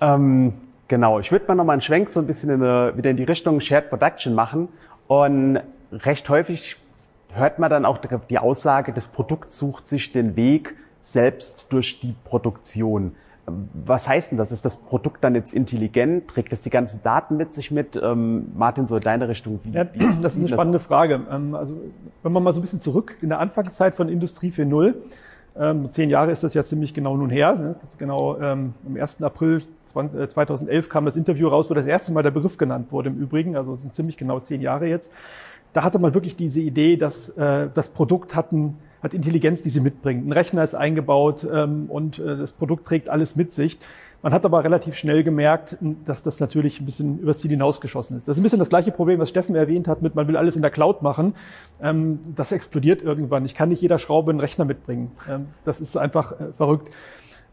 ähm, 0.00 0.52
genau, 0.88 1.20
ich 1.20 1.32
würde 1.32 1.46
mal 1.46 1.54
nochmal 1.54 1.74
einen 1.74 1.82
Schwenk 1.82 2.10
so 2.10 2.20
ein 2.20 2.26
bisschen 2.26 2.50
in 2.50 2.62
eine, 2.62 2.96
wieder 2.96 3.10
in 3.10 3.16
die 3.16 3.24
Richtung 3.24 3.60
Shared 3.60 3.88
Production 3.88 4.34
machen 4.34 4.68
und 5.06 5.60
recht 5.92 6.28
häufig 6.28 6.76
hört 7.34 7.58
man 7.58 7.70
dann 7.70 7.84
auch 7.84 7.98
die 7.98 8.38
Aussage, 8.38 8.92
das 8.92 9.08
Produkt 9.08 9.52
sucht 9.52 9.86
sich 9.86 10.12
den 10.12 10.36
Weg 10.36 10.74
selbst 11.02 11.72
durch 11.72 12.00
die 12.00 12.14
Produktion. 12.24 13.14
Was 13.46 14.08
heißt 14.08 14.30
denn 14.30 14.38
das? 14.38 14.52
Ist 14.52 14.64
das 14.64 14.76
Produkt 14.76 15.24
dann 15.24 15.34
jetzt 15.34 15.52
intelligent? 15.52 16.28
Trägt 16.28 16.52
es 16.52 16.60
die 16.60 16.70
ganzen 16.70 17.02
Daten 17.02 17.36
mit 17.36 17.52
sich 17.52 17.72
mit? 17.72 18.00
Ähm, 18.00 18.52
Martin, 18.54 18.86
so 18.86 18.96
in 18.96 19.02
deine 19.02 19.28
Richtung. 19.28 19.58
Wie, 19.64 19.72
ja, 19.72 19.84
das 20.22 20.34
ist 20.34 20.38
eine 20.38 20.48
spannende 20.48 20.78
Frage. 20.78 21.20
Ähm, 21.28 21.54
also, 21.54 21.74
wenn 22.22 22.32
man 22.32 22.44
mal 22.44 22.52
so 22.52 22.60
ein 22.60 22.62
bisschen 22.62 22.80
zurück 22.80 23.16
in 23.20 23.30
der 23.30 23.40
Anfangszeit 23.40 23.96
von 23.96 24.08
Industrie 24.08 24.50
4.0, 24.50 24.94
ähm, 25.54 25.92
zehn 25.92 26.08
Jahre 26.08 26.30
ist 26.30 26.44
das 26.44 26.54
ja 26.54 26.62
ziemlich 26.62 26.94
genau 26.94 27.16
nun 27.16 27.30
her. 27.30 27.54
Ne? 27.54 27.74
genau 27.98 28.38
ähm, 28.40 28.74
am 28.86 28.96
1. 28.96 29.22
April 29.22 29.62
20, 29.86 30.30
2011 30.30 30.86
äh, 30.86 30.88
kam 30.88 31.04
das 31.04 31.16
Interview 31.16 31.48
raus, 31.48 31.68
wo 31.68 31.74
das 31.74 31.86
erste 31.86 32.12
Mal 32.12 32.22
der 32.22 32.30
Begriff 32.30 32.56
genannt 32.56 32.92
wurde 32.92 33.10
im 33.10 33.18
Übrigen. 33.18 33.56
Also 33.56 33.76
sind 33.76 33.94
ziemlich 33.94 34.16
genau 34.16 34.40
zehn 34.40 34.60
Jahre 34.60 34.86
jetzt. 34.86 35.12
Da 35.72 35.82
hatte 35.82 35.98
man 35.98 36.14
wirklich 36.14 36.36
diese 36.36 36.60
Idee, 36.60 36.96
dass 36.96 37.30
äh, 37.30 37.68
das 37.72 37.90
Produkt 37.90 38.34
hat 38.34 38.52
ein 38.52 38.76
hat 39.02 39.14
Intelligenz, 39.14 39.62
die 39.62 39.70
sie 39.70 39.80
mitbringt. 39.80 40.26
Ein 40.26 40.32
Rechner 40.32 40.62
ist 40.62 40.74
eingebaut 40.74 41.46
ähm, 41.52 41.86
und 41.88 42.18
äh, 42.18 42.36
das 42.36 42.52
Produkt 42.52 42.86
trägt 42.86 43.08
alles 43.08 43.34
mit 43.36 43.52
sich. 43.52 43.78
Man 44.22 44.32
hat 44.32 44.44
aber 44.44 44.62
relativ 44.62 44.94
schnell 44.94 45.24
gemerkt, 45.24 45.76
dass 46.04 46.22
das 46.22 46.38
natürlich 46.38 46.80
ein 46.80 46.86
bisschen 46.86 47.18
übers 47.18 47.38
Ziel 47.38 47.50
hinausgeschossen 47.50 48.16
ist. 48.16 48.28
Das 48.28 48.36
ist 48.36 48.40
ein 48.40 48.44
bisschen 48.44 48.60
das 48.60 48.68
gleiche 48.68 48.92
Problem, 48.92 49.18
was 49.18 49.28
Steffen 49.28 49.56
erwähnt 49.56 49.88
hat, 49.88 50.00
mit 50.00 50.14
man 50.14 50.28
will 50.28 50.36
alles 50.36 50.54
in 50.54 50.62
der 50.62 50.70
Cloud 50.70 51.02
machen. 51.02 51.34
Ähm, 51.82 52.20
das 52.36 52.52
explodiert 52.52 53.02
irgendwann. 53.02 53.44
Ich 53.44 53.56
kann 53.56 53.70
nicht 53.70 53.82
jeder 53.82 53.98
Schraube 53.98 54.30
einen 54.30 54.38
Rechner 54.38 54.64
mitbringen. 54.64 55.10
Ähm, 55.28 55.48
das 55.64 55.80
ist 55.80 55.96
einfach 55.96 56.38
äh, 56.38 56.52
verrückt. 56.56 56.92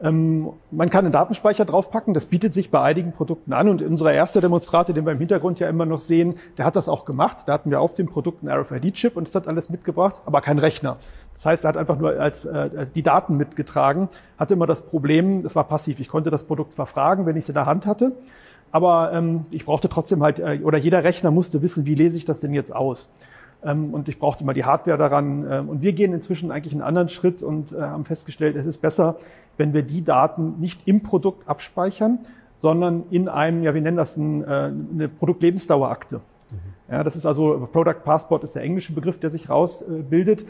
Ähm, 0.02 0.50
man 0.72 0.90
kann 0.90 1.06
einen 1.06 1.12
Datenspeicher 1.12 1.66
draufpacken, 1.66 2.14
das 2.14 2.28
bietet 2.28 2.54
sich 2.54 2.72
bei 2.72 2.82
einigen 2.82 3.12
Produkten 3.12 3.52
an 3.52 3.68
und 3.68 3.82
unser 3.82 4.14
erster 4.14 4.40
Demonstrator, 4.40 4.96
den 4.96 5.06
wir 5.06 5.12
im 5.12 5.20
Hintergrund 5.20 5.60
ja 5.60 5.68
immer 5.68 5.86
noch 5.86 6.00
sehen, 6.00 6.36
der 6.58 6.66
hat 6.66 6.76
das 6.76 6.88
auch 6.88 7.04
gemacht. 7.04 7.40
Da 7.48 7.54
hatten 7.54 7.70
wir 7.70 7.82
auf 7.82 7.94
dem 7.94 8.08
Produkt 8.08 8.42
einen 8.42 8.58
RFID-Chip 8.58 9.18
und 9.18 9.28
das 9.28 9.36
hat 9.36 9.48
alles 9.48 9.70
mitgebracht, 9.70 10.22
aber 10.26 10.42
kein 10.42 10.58
Rechner. 10.58 10.98
Das 11.34 11.46
heißt, 11.46 11.66
er 11.66 11.70
hat 11.70 11.78
einfach 11.78 11.98
nur 11.98 12.20
als 12.20 12.46
äh, 12.46 12.88
die 12.96 13.04
Daten 13.04 13.36
mitgetragen, 13.36 14.10
hatte 14.38 14.54
immer 14.54 14.68
das 14.68 14.82
Problem, 14.82 15.46
es 15.46 15.56
war 15.56 15.66
passiv. 15.66 16.00
Ich 16.00 16.08
konnte 16.08 16.30
das 16.30 16.46
Produkt 16.46 16.74
zwar 16.74 16.86
fragen, 16.86 17.26
wenn 17.26 17.36
ich 17.36 17.44
es 17.44 17.50
in 17.50 17.56
der 17.56 17.66
Hand 17.66 17.86
hatte, 17.86 18.14
aber 18.72 19.12
ähm, 19.14 19.46
ich 19.52 19.66
brauchte 19.66 19.90
trotzdem 19.90 20.24
halt, 20.24 20.40
äh, 20.40 20.62
oder 20.64 20.78
jeder 20.78 21.04
Rechner 21.04 21.32
musste 21.32 21.62
wissen, 21.62 21.86
wie 21.86 21.96
lese 21.96 22.18
ich 22.18 22.26
das 22.26 22.40
denn 22.40 22.54
jetzt 22.54 22.74
aus. 22.74 23.10
Ähm, 23.64 23.94
und 23.94 24.08
ich 24.08 24.20
brauchte 24.20 24.44
mal 24.46 24.54
die 24.54 24.66
Hardware 24.66 24.98
daran. 24.98 25.48
Ähm, 25.50 25.70
und 25.70 25.82
wir 25.82 25.94
gehen 25.94 26.14
inzwischen 26.14 26.52
eigentlich 26.52 26.74
einen 26.74 26.82
anderen 26.82 27.10
Schritt 27.10 27.44
und 27.44 27.72
äh, 27.72 27.82
haben 27.82 28.06
festgestellt, 28.06 28.56
es 28.56 28.66
ist 28.66 28.82
besser, 28.82 29.18
wenn 29.58 29.74
wir 29.74 29.84
die 29.84 30.04
Daten 30.04 30.60
nicht 30.60 30.88
im 30.88 31.04
Produkt 31.04 31.48
abspeichern, 31.48 32.20
sondern 32.60 33.04
in 33.10 33.28
einem, 33.28 33.64
ja, 33.64 33.74
wir 33.74 33.82
nennen 33.82 33.98
das 33.98 34.18
ein, 34.18 34.44
äh, 34.44 34.48
eine 34.48 35.10
Produktlebensdauerakte. 35.10 36.18
Mhm. 36.18 36.94
Ja, 36.94 37.04
das 37.04 37.16
ist 37.16 37.26
also, 37.26 37.68
Product 37.72 38.04
Passport 38.04 38.44
ist 38.44 38.56
der 38.56 38.64
englische 38.64 38.94
Begriff, 38.94 39.20
der 39.20 39.30
sich 39.30 39.50
rausbildet. 39.50 40.46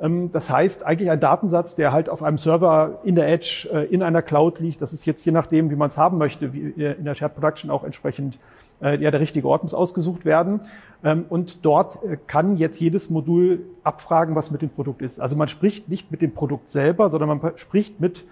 Ähm, 0.00 0.30
das 0.32 0.50
heißt, 0.50 0.84
eigentlich 0.84 1.10
ein 1.10 1.20
Datensatz, 1.20 1.74
der 1.74 1.92
halt 1.92 2.08
auf 2.08 2.22
einem 2.22 2.38
Server 2.38 3.00
in 3.04 3.14
der 3.14 3.28
Edge, 3.28 3.68
äh, 3.72 3.84
in 3.86 4.02
einer 4.02 4.22
Cloud 4.22 4.60
liegt. 4.60 4.82
Das 4.82 4.92
ist 4.92 5.06
jetzt 5.06 5.24
je 5.24 5.32
nachdem, 5.32 5.70
wie 5.70 5.76
man 5.76 5.88
es 5.88 5.96
haben 5.96 6.18
möchte, 6.18 6.52
wie 6.52 6.70
in 6.70 7.04
der 7.04 7.14
Shared 7.14 7.34
Production 7.34 7.70
auch 7.70 7.84
entsprechend 7.84 8.38
ja, 8.80 9.10
der 9.10 9.20
richtige 9.20 9.48
Ort 9.48 9.64
muss 9.64 9.74
ausgesucht 9.74 10.24
werden. 10.24 10.60
Ähm, 11.02 11.24
und 11.28 11.64
dort 11.64 11.98
kann 12.26 12.56
jetzt 12.56 12.80
jedes 12.80 13.10
Modul 13.10 13.64
abfragen, 13.82 14.34
was 14.34 14.50
mit 14.50 14.62
dem 14.62 14.70
Produkt 14.70 15.02
ist. 15.02 15.20
Also 15.20 15.36
man 15.36 15.48
spricht 15.48 15.88
nicht 15.88 16.10
mit 16.10 16.22
dem 16.22 16.32
Produkt 16.32 16.70
selber, 16.70 17.10
sondern 17.10 17.28
man 17.28 17.52
spricht 17.56 18.00
mit 18.00 18.24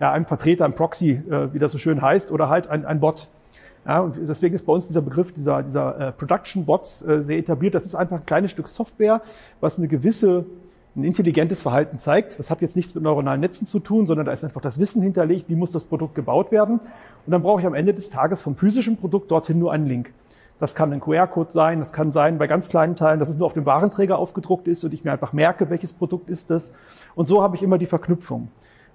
ja, 0.00 0.12
einem 0.12 0.26
Vertreter, 0.26 0.64
einem 0.64 0.74
Proxy, 0.74 1.22
äh, 1.28 1.52
wie 1.52 1.58
das 1.58 1.72
so 1.72 1.78
schön 1.78 2.02
heißt, 2.02 2.30
oder 2.30 2.48
halt 2.48 2.68
ein, 2.68 2.84
ein 2.84 3.00
Bot. 3.00 3.28
Ja, 3.86 4.00
und 4.00 4.16
deswegen 4.28 4.54
ist 4.54 4.66
bei 4.66 4.72
uns 4.72 4.86
dieser 4.86 5.00
Begriff 5.00 5.32
dieser, 5.32 5.62
dieser 5.62 5.98
äh, 5.98 6.12
Production 6.12 6.64
Bots 6.64 7.02
äh, 7.02 7.22
sehr 7.22 7.38
etabliert. 7.38 7.74
Das 7.74 7.86
ist 7.86 7.94
einfach 7.94 8.18
ein 8.18 8.26
kleines 8.26 8.50
Stück 8.50 8.68
Software, 8.68 9.22
was 9.60 9.78
eine 9.78 9.88
gewisse 9.88 10.44
ein 10.98 11.04
intelligentes 11.04 11.62
Verhalten 11.62 11.98
zeigt. 11.98 12.38
Das 12.38 12.50
hat 12.50 12.60
jetzt 12.60 12.76
nichts 12.76 12.94
mit 12.94 13.04
neuronalen 13.04 13.40
Netzen 13.40 13.66
zu 13.66 13.78
tun, 13.78 14.06
sondern 14.06 14.26
da 14.26 14.32
ist 14.32 14.44
einfach 14.44 14.60
das 14.60 14.78
Wissen 14.78 15.00
hinterlegt, 15.00 15.48
wie 15.48 15.54
muss 15.54 15.70
das 15.70 15.84
Produkt 15.84 16.14
gebaut 16.14 16.50
werden. 16.50 16.80
Und 16.80 17.32
dann 17.32 17.42
brauche 17.42 17.60
ich 17.60 17.66
am 17.66 17.74
Ende 17.74 17.94
des 17.94 18.10
Tages 18.10 18.42
vom 18.42 18.56
physischen 18.56 18.96
Produkt 18.96 19.30
dorthin 19.30 19.58
nur 19.58 19.72
einen 19.72 19.86
Link. 19.86 20.12
Das 20.58 20.74
kann 20.74 20.92
ein 20.92 21.00
QR-Code 21.00 21.52
sein, 21.52 21.78
das 21.78 21.92
kann 21.92 22.10
sein 22.10 22.36
bei 22.36 22.48
ganz 22.48 22.68
kleinen 22.68 22.96
Teilen, 22.96 23.20
dass 23.20 23.28
es 23.28 23.36
nur 23.36 23.46
auf 23.46 23.54
dem 23.54 23.64
Warenträger 23.64 24.18
aufgedruckt 24.18 24.66
ist 24.66 24.82
und 24.82 24.92
ich 24.92 25.04
mir 25.04 25.12
einfach 25.12 25.32
merke, 25.32 25.70
welches 25.70 25.92
Produkt 25.92 26.28
ist 26.28 26.50
das. 26.50 26.72
Und 27.14 27.28
so 27.28 27.42
habe 27.42 27.54
ich 27.54 27.62
immer 27.62 27.78
die 27.78 27.86
Verknüpfung 27.86 28.48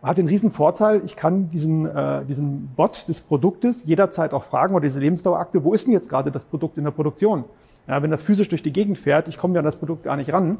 hat 0.04 0.18
den 0.18 0.28
riesen 0.28 0.52
Vorteil, 0.52 1.02
ich 1.06 1.16
kann 1.16 1.50
diesen, 1.50 1.86
äh, 1.86 2.26
diesen 2.26 2.68
Bot 2.76 3.08
des 3.08 3.22
Produktes 3.22 3.86
jederzeit 3.86 4.34
auch 4.34 4.44
fragen 4.44 4.76
oder 4.76 4.84
diese 4.86 5.00
Lebensdauerakte, 5.00 5.64
wo 5.64 5.74
ist 5.74 5.86
denn 5.86 5.94
jetzt 5.94 6.10
gerade 6.10 6.30
das 6.30 6.44
Produkt 6.44 6.78
in 6.78 6.84
der 6.84 6.92
Produktion? 6.92 7.46
Ja, 7.88 8.02
wenn 8.02 8.12
das 8.12 8.24
physisch 8.24 8.48
durch 8.50 8.64
die 8.64 8.72
Gegend 8.72 8.98
fährt, 8.98 9.28
ich 9.28 9.38
komme 9.38 9.56
ja 9.56 9.60
an 9.60 9.66
das 9.66 9.76
Produkt 9.76 10.04
gar 10.04 10.16
nicht 10.16 10.32
ran. 10.32 10.58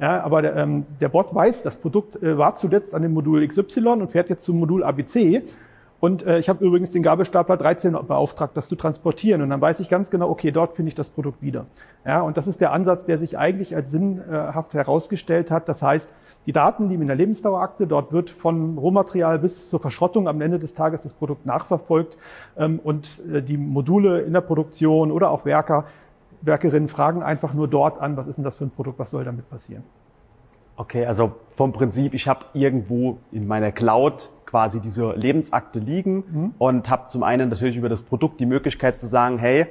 Ja, 0.00 0.22
aber 0.24 0.42
der, 0.42 0.56
ähm, 0.56 0.84
der 1.00 1.08
Bot 1.08 1.34
weiß, 1.34 1.62
das 1.62 1.76
Produkt 1.76 2.20
äh, 2.22 2.36
war 2.36 2.56
zuletzt 2.56 2.94
an 2.94 3.02
dem 3.02 3.12
Modul 3.12 3.46
XY 3.46 3.86
und 3.88 4.10
fährt 4.10 4.28
jetzt 4.28 4.44
zum 4.44 4.58
Modul 4.58 4.82
ABC 4.82 5.44
und 6.04 6.26
äh, 6.26 6.38
ich 6.38 6.50
habe 6.50 6.62
übrigens 6.62 6.90
den 6.90 7.02
Gabelstapler 7.02 7.56
13 7.56 7.92
beauftragt, 8.06 8.54
das 8.58 8.68
zu 8.68 8.76
transportieren. 8.76 9.40
Und 9.40 9.48
dann 9.48 9.62
weiß 9.62 9.80
ich 9.80 9.88
ganz 9.88 10.10
genau, 10.10 10.28
okay, 10.28 10.50
dort 10.50 10.76
finde 10.76 10.88
ich 10.88 10.94
das 10.94 11.08
Produkt 11.08 11.40
wieder. 11.40 11.64
Ja, 12.04 12.20
und 12.20 12.36
das 12.36 12.46
ist 12.46 12.60
der 12.60 12.72
Ansatz, 12.72 13.06
der 13.06 13.16
sich 13.16 13.38
eigentlich 13.38 13.74
als 13.74 13.90
sinnhaft 13.90 14.74
herausgestellt 14.74 15.50
hat. 15.50 15.66
Das 15.66 15.80
heißt, 15.80 16.10
die 16.44 16.52
Daten 16.52 16.90
liegen 16.90 17.00
in 17.00 17.08
der 17.08 17.16
Lebensdauerakte. 17.16 17.86
Dort 17.86 18.12
wird 18.12 18.28
von 18.28 18.76
Rohmaterial 18.76 19.38
bis 19.38 19.70
zur 19.70 19.80
Verschrottung 19.80 20.28
am 20.28 20.42
Ende 20.42 20.58
des 20.58 20.74
Tages 20.74 21.04
das 21.04 21.14
Produkt 21.14 21.46
nachverfolgt. 21.46 22.18
Ähm, 22.58 22.80
und 22.84 23.22
äh, 23.32 23.40
die 23.40 23.56
Module 23.56 24.20
in 24.20 24.34
der 24.34 24.42
Produktion 24.42 25.10
oder 25.10 25.30
auch 25.30 25.46
Werker, 25.46 25.86
Werkerinnen 26.46 26.88
fragen 26.88 27.22
einfach 27.22 27.54
nur 27.54 27.68
dort 27.68 28.00
an, 28.00 28.16
was 28.16 28.26
ist 28.26 28.36
denn 28.36 28.44
das 28.44 28.56
für 28.56 28.64
ein 28.64 28.70
Produkt, 28.70 28.98
was 28.98 29.10
soll 29.10 29.24
damit 29.24 29.48
passieren. 29.48 29.84
Okay, 30.76 31.06
also 31.06 31.32
vom 31.54 31.72
Prinzip, 31.72 32.14
ich 32.14 32.26
habe 32.26 32.46
irgendwo 32.52 33.18
in 33.30 33.46
meiner 33.46 33.70
Cloud 33.70 34.30
quasi 34.44 34.80
diese 34.80 35.12
Lebensakte 35.12 35.78
liegen 35.78 36.16
mhm. 36.16 36.54
und 36.58 36.90
habe 36.90 37.08
zum 37.08 37.22
einen 37.22 37.48
natürlich 37.48 37.76
über 37.76 37.88
das 37.88 38.02
Produkt 38.02 38.40
die 38.40 38.46
Möglichkeit 38.46 38.98
zu 38.98 39.06
sagen, 39.06 39.38
hey, 39.38 39.66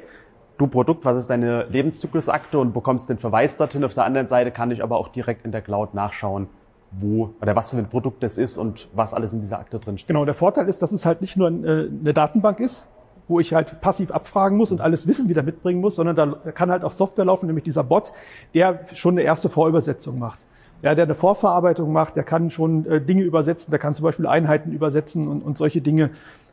du 0.57 0.67
Produkt, 0.67 1.03
was 1.03 1.17
ist 1.17 1.29
deine 1.29 1.65
Lebenszyklusakte 1.65 2.57
und 2.57 2.73
bekommst 2.73 3.09
den 3.09 3.17
Verweis 3.17 3.57
dorthin. 3.57 3.83
Auf 3.83 3.93
der 3.93 4.05
anderen 4.05 4.27
Seite 4.27 4.51
kann 4.51 4.71
ich 4.71 4.81
aber 4.81 4.97
auch 4.97 5.09
direkt 5.09 5.45
in 5.45 5.51
der 5.51 5.61
Cloud 5.61 5.93
nachschauen, 5.93 6.47
wo 6.91 7.31
oder 7.41 7.55
was 7.55 7.71
für 7.71 7.77
ein 7.77 7.89
Produkt 7.89 8.23
das 8.23 8.37
ist 8.37 8.57
und 8.57 8.87
was 8.93 9.13
alles 9.13 9.33
in 9.33 9.41
dieser 9.41 9.59
Akte 9.59 9.79
drin 9.79 9.97
steht. 9.97 10.07
Genau, 10.07 10.25
der 10.25 10.35
Vorteil 10.35 10.69
ist, 10.69 10.81
dass 10.81 10.91
es 10.91 11.05
halt 11.05 11.21
nicht 11.21 11.35
nur 11.35 11.47
eine 11.47 12.13
Datenbank 12.13 12.59
ist, 12.59 12.87
wo 13.27 13.39
ich 13.39 13.53
halt 13.53 13.81
passiv 13.81 14.11
abfragen 14.11 14.57
muss 14.57 14.71
und 14.71 14.81
alles 14.81 15.07
Wissen 15.07 15.29
wieder 15.29 15.43
mitbringen 15.43 15.81
muss, 15.81 15.95
sondern 15.95 16.15
da 16.15 16.51
kann 16.51 16.71
halt 16.71 16.83
auch 16.83 16.91
Software 16.91 17.25
laufen, 17.25 17.47
nämlich 17.47 17.63
dieser 17.63 17.83
Bot, 17.83 18.11
der 18.53 18.81
schon 18.93 19.15
eine 19.15 19.21
erste 19.21 19.49
Vorübersetzung 19.49 20.19
macht 20.19 20.39
ja, 20.83 20.93
der 20.95 21.05
eine 21.05 21.15
Vorverarbeitung 21.15 21.91
macht, 21.91 22.17
der 22.17 22.23
kann 22.23 22.51
schon 22.51 22.85
äh, 22.85 23.01
Dinge 23.01 23.23
übersetzen, 23.23 23.71
der 23.71 23.79
kann 23.79 23.95
zum 23.95 24.03
Beispiel 24.03 24.27
Einheiten 24.27 24.73
übersetzen 24.73 25.29
und, 25.29 25.41
und 25.41 25.57
solche 25.57 25.81
Dinge 25.81 26.09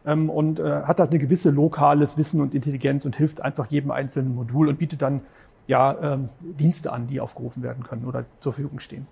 ähm, 0.07 0.31
und 0.31 0.61
äh, 0.61 0.83
hat 0.83 1.01
halt 1.01 1.11
eine 1.11 1.19
gewisse 1.19 1.51
lokales 1.51 2.17
Wissen 2.17 2.41
und 2.41 2.55
Intelligenz 2.55 3.05
und 3.05 3.17
hilft 3.17 3.43
einfach 3.43 3.67
jedem 3.67 3.91
einzelnen 3.91 4.35
Modul 4.37 4.69
und 4.69 4.79
bietet 4.79 5.03
dann 5.03 5.23
ja 5.67 6.15
ähm, 6.15 6.29
Dienste 6.41 6.93
an, 6.93 7.09
die 7.09 7.21
aufgerufen 7.21 7.65
werden 7.65 7.83
können 7.83 8.05
oder 8.07 8.25
zur 8.39 8.53
Verfügung 8.53 8.79
stehen. 8.79 9.09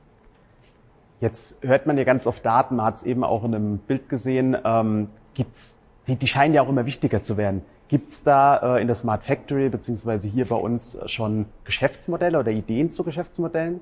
Jetzt 1.21 1.59
hört 1.63 1.87
man 1.87 1.99
ja 1.99 2.05
ganz 2.05 2.29
oft 2.29 2.47
Daten, 2.47 2.77
man 2.77 2.87
hat 2.87 2.97
es 2.97 3.03
eben 3.03 3.25
auch 3.25 3.43
in 3.43 3.57
einem 3.57 3.79
Bild 3.79 4.09
gesehen, 4.09 4.57
ähm, 4.65 5.09
gibt's, 5.35 5.75
die, 6.09 6.17
die 6.17 6.27
scheinen 6.27 6.55
ja 6.55 6.63
auch 6.63 6.69
immer 6.69 6.87
wichtiger 6.87 7.23
zu 7.23 7.37
werden. 7.37 7.63
Gibt 7.89 8.11
es 8.11 8.23
da 8.23 8.77
äh, 8.77 8.81
in 8.81 8.87
der 8.87 8.97
Smart 8.97 9.25
Factory 9.25 9.69
beziehungsweise 9.69 10.29
hier 10.29 10.47
bei 10.47 10.57
uns 10.57 10.99
schon 11.07 11.47
Geschäftsmodelle 11.65 12.39
oder 12.39 12.51
Ideen 12.51 12.93
zu 12.93 13.05
Geschäftsmodellen? 13.05 13.81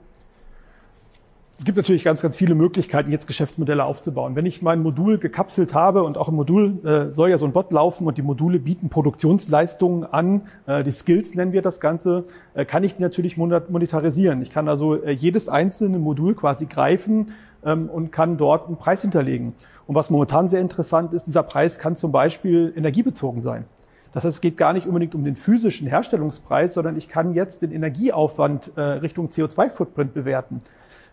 Es 1.59 1.65
gibt 1.65 1.79
natürlich 1.79 2.05
ganz, 2.05 2.21
ganz 2.21 2.37
viele 2.37 2.55
Möglichkeiten, 2.55 3.11
jetzt 3.11 3.27
Geschäftsmodelle 3.27 3.83
aufzubauen. 3.83 4.37
Wenn 4.37 4.45
ich 4.45 4.61
mein 4.61 4.83
Modul 4.83 5.17
gekapselt 5.17 5.73
habe 5.73 6.03
und 6.03 6.19
auch 6.19 6.29
im 6.29 6.35
Modul 6.35 6.85
äh, 6.85 7.15
soll 7.15 7.31
ja 7.31 7.39
so 7.39 7.47
ein 7.47 7.53
Bot 7.53 7.73
laufen 7.73 8.07
und 8.07 8.19
die 8.19 8.23
Module 8.23 8.59
bieten 8.59 8.91
Produktionsleistungen 8.91 10.05
an, 10.05 10.43
äh, 10.67 10.85
die 10.85 10.91
Skills 10.91 11.35
nennen 11.35 11.53
wir 11.53 11.63
das 11.63 11.81
Ganze, 11.81 12.25
äh, 12.53 12.67
kann 12.67 12.85
ich 12.85 12.97
die 12.97 13.03
natürlich 13.03 13.39
monetarisieren. 13.39 14.43
Ich 14.43 14.53
kann 14.53 14.69
also 14.69 15.03
äh, 15.03 15.13
jedes 15.13 15.49
einzelne 15.49 15.99
Modul 15.99 16.35
quasi 16.35 16.67
greifen 16.67 17.33
ähm, 17.65 17.89
und 17.89 18.13
kann 18.13 18.37
dort 18.37 18.67
einen 18.67 18.77
Preis 18.77 19.01
hinterlegen. 19.01 19.55
Und 19.87 19.95
was 19.95 20.11
momentan 20.11 20.49
sehr 20.49 20.61
interessant 20.61 21.13
ist, 21.13 21.27
dieser 21.27 21.43
Preis 21.43 21.79
kann 21.79 21.97
zum 21.97 22.13
Beispiel 22.13 22.73
energiebezogen 22.77 23.43
sein. 23.43 23.65
Das 24.13 24.25
heißt, 24.25 24.37
es 24.37 24.41
geht 24.41 24.57
gar 24.57 24.73
nicht 24.73 24.87
unbedingt 24.87 25.15
um 25.15 25.25
den 25.25 25.37
physischen 25.37 25.87
Herstellungspreis, 25.87 26.75
sondern 26.75 26.97
ich 26.97 27.09
kann 27.09 27.35
jetzt 27.35 27.63
den 27.63 27.71
Energieaufwand 27.71 28.73
äh, 28.77 28.81
Richtung 28.81 29.29
CO2-Footprint 29.29 30.15
bewerten. 30.15 30.63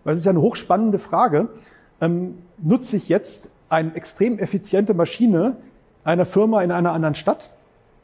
Weil 0.04 0.14
es 0.14 0.22
ist 0.22 0.26
ja 0.26 0.32
eine 0.32 0.42
hochspannende 0.42 1.00
Frage. 1.00 1.50
Ähm, 2.02 2.36
nutze 2.58 2.98
ich 2.98 3.10
jetzt 3.10 3.50
eine 3.70 3.94
extrem 3.96 4.40
effiziente 4.40 4.94
Maschine 4.94 5.58
einer 6.04 6.26
Firma 6.26 6.64
in 6.64 6.72
einer 6.72 6.94
anderen 6.94 7.16
Stadt? 7.16 7.50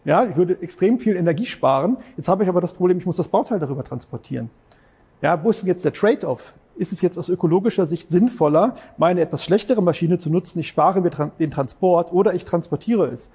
Ja, 0.06 0.26
ich 0.26 0.36
würde 0.36 0.58
extrem 0.62 1.00
viel 1.00 1.16
Energie 1.16 1.46
sparen. 1.46 1.98
Jetzt 2.18 2.28
habe 2.28 2.44
ich 2.44 2.50
aber 2.50 2.62
das 2.62 2.74
Problem, 2.74 2.98
ich 2.98 3.06
muss 3.06 3.18
das 3.18 3.28
Bauteil 3.30 3.60
darüber 3.60 3.84
transportieren. 3.84 4.50
Ja, 5.22 5.44
wo 5.44 5.50
ist 5.50 5.62
denn 5.62 5.68
jetzt 5.68 5.84
der 5.84 5.94
Trade-off? 5.94 6.54
Ist 6.80 6.94
es 6.94 7.02
jetzt 7.02 7.20
aus 7.20 7.28
ökologischer 7.28 7.86
Sicht 7.86 8.10
sinnvoller, 8.10 8.76
meine 8.98 9.20
etwas 9.20 9.44
schlechtere 9.44 9.82
Maschine 9.82 10.18
zu 10.18 10.30
nutzen? 10.30 10.60
Ich 10.60 10.70
spare 10.70 11.02
mir 11.02 11.12
den 11.38 11.52
Transport 11.52 12.14
oder 12.14 12.34
ich 12.34 12.46
transportiere 12.46 13.08
es. 13.08 13.32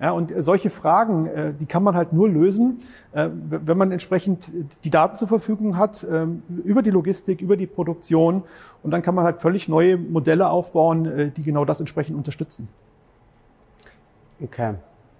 Ja, 0.00 0.12
und 0.12 0.32
solche 0.38 0.70
Fragen, 0.70 1.26
äh, 1.26 1.52
die 1.58 1.66
kann 1.66 1.82
man 1.82 1.96
halt 1.96 2.12
nur 2.12 2.28
lösen, 2.28 2.82
äh, 3.12 3.28
wenn 3.32 3.76
man 3.76 3.90
entsprechend 3.90 4.48
die 4.84 4.90
Daten 4.90 5.16
zur 5.16 5.26
Verfügung 5.26 5.76
hat, 5.76 6.06
ähm, 6.08 6.42
über 6.64 6.82
die 6.82 6.90
Logistik, 6.90 7.40
über 7.40 7.56
die 7.56 7.66
Produktion. 7.66 8.44
Und 8.84 8.92
dann 8.92 9.02
kann 9.02 9.16
man 9.16 9.24
halt 9.24 9.40
völlig 9.40 9.68
neue 9.68 9.96
Modelle 9.96 10.48
aufbauen, 10.48 11.06
äh, 11.06 11.30
die 11.30 11.42
genau 11.42 11.64
das 11.64 11.80
entsprechend 11.80 12.16
unterstützen. 12.16 12.68
Okay. 14.40 14.74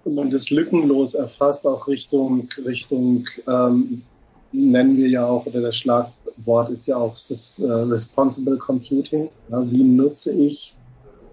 Und 0.05 0.15
man 0.15 0.29
das 0.29 0.49
lückenlos 0.49 1.13
erfasst, 1.13 1.67
auch 1.67 1.87
Richtung, 1.87 2.47
Richtung 2.65 3.25
ähm, 3.49 4.03
nennen 4.51 4.97
wir 4.97 5.09
ja 5.09 5.25
auch, 5.25 5.45
oder 5.45 5.61
das 5.61 5.75
Schlagwort 5.75 6.69
ist 6.69 6.87
ja 6.87 6.97
auch 6.97 7.11
das, 7.11 7.59
äh, 7.59 7.65
Responsible 7.65 8.57
Computing. 8.57 9.29
Ja, 9.49 9.63
wie 9.69 9.83
nutze 9.83 10.33
ich 10.33 10.75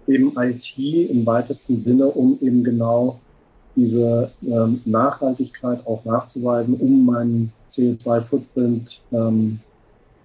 eben 0.07 0.33
IT 0.37 0.77
im 0.77 1.25
weitesten 1.25 1.77
Sinne, 1.77 2.07
um 2.07 2.37
eben 2.41 2.63
genau 2.63 3.19
diese 3.75 4.31
ähm, 4.43 4.81
Nachhaltigkeit 4.85 5.85
auch 5.87 6.05
nachzuweisen, 6.05 6.79
um 6.79 7.05
meinen 7.05 7.51
CO2-Footprint 7.69 9.01
ähm, 9.11 9.59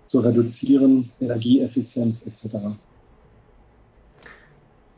zu 0.05 0.21
reduzieren, 0.21 1.11
Energieeffizienz 1.21 2.23
etc. 2.27 2.57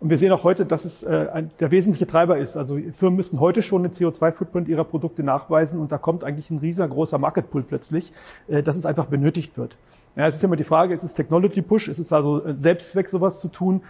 Und 0.01 0.09
wir 0.09 0.17
sehen 0.17 0.33
auch 0.33 0.45
heute, 0.45 0.65
dass 0.65 0.87
es 0.87 1.03
äh, 1.03 1.29
ein, 1.33 1.51
der 1.61 1.71
wesentliche 1.71 2.07
Treiber 2.07 2.39
ist. 2.39 2.57
Also 2.57 2.79
Firmen 2.95 3.17
müssen 3.17 3.39
heute 3.39 3.61
schon 3.61 3.83
den 3.83 3.93
CO2-Footprint 3.93 4.67
ihrer 4.69 4.85
Produkte 4.85 5.23
nachweisen 5.23 5.79
und 5.79 5.93
da 5.93 5.99
kommt 5.99 6.25
eigentlich 6.25 6.51
ein 6.51 6.59
riesengroßer 6.59 7.19
Market 7.19 7.51
Pool 7.51 7.63
plötzlich, 7.63 8.15
äh, 8.49 8.63
dass 8.63 8.77
es 8.77 8.87
einfach 8.87 9.07
benötigt 9.07 9.59
wird. 9.59 9.77
Ja, 10.17 10.27
es 10.27 10.37
ist 10.37 10.45
immer 10.45 10.57
die 10.57 10.65
Frage, 10.65 10.95
ist 10.95 11.03
es 11.03 11.13
Technology 11.13 11.61
Push? 11.61 11.89
Ist 11.89 11.99
es 11.99 12.13
also 12.13 12.43
Selbstzweck, 12.57 13.11
sowas 13.11 13.41
zu 13.41 13.49
tun? 13.49 13.83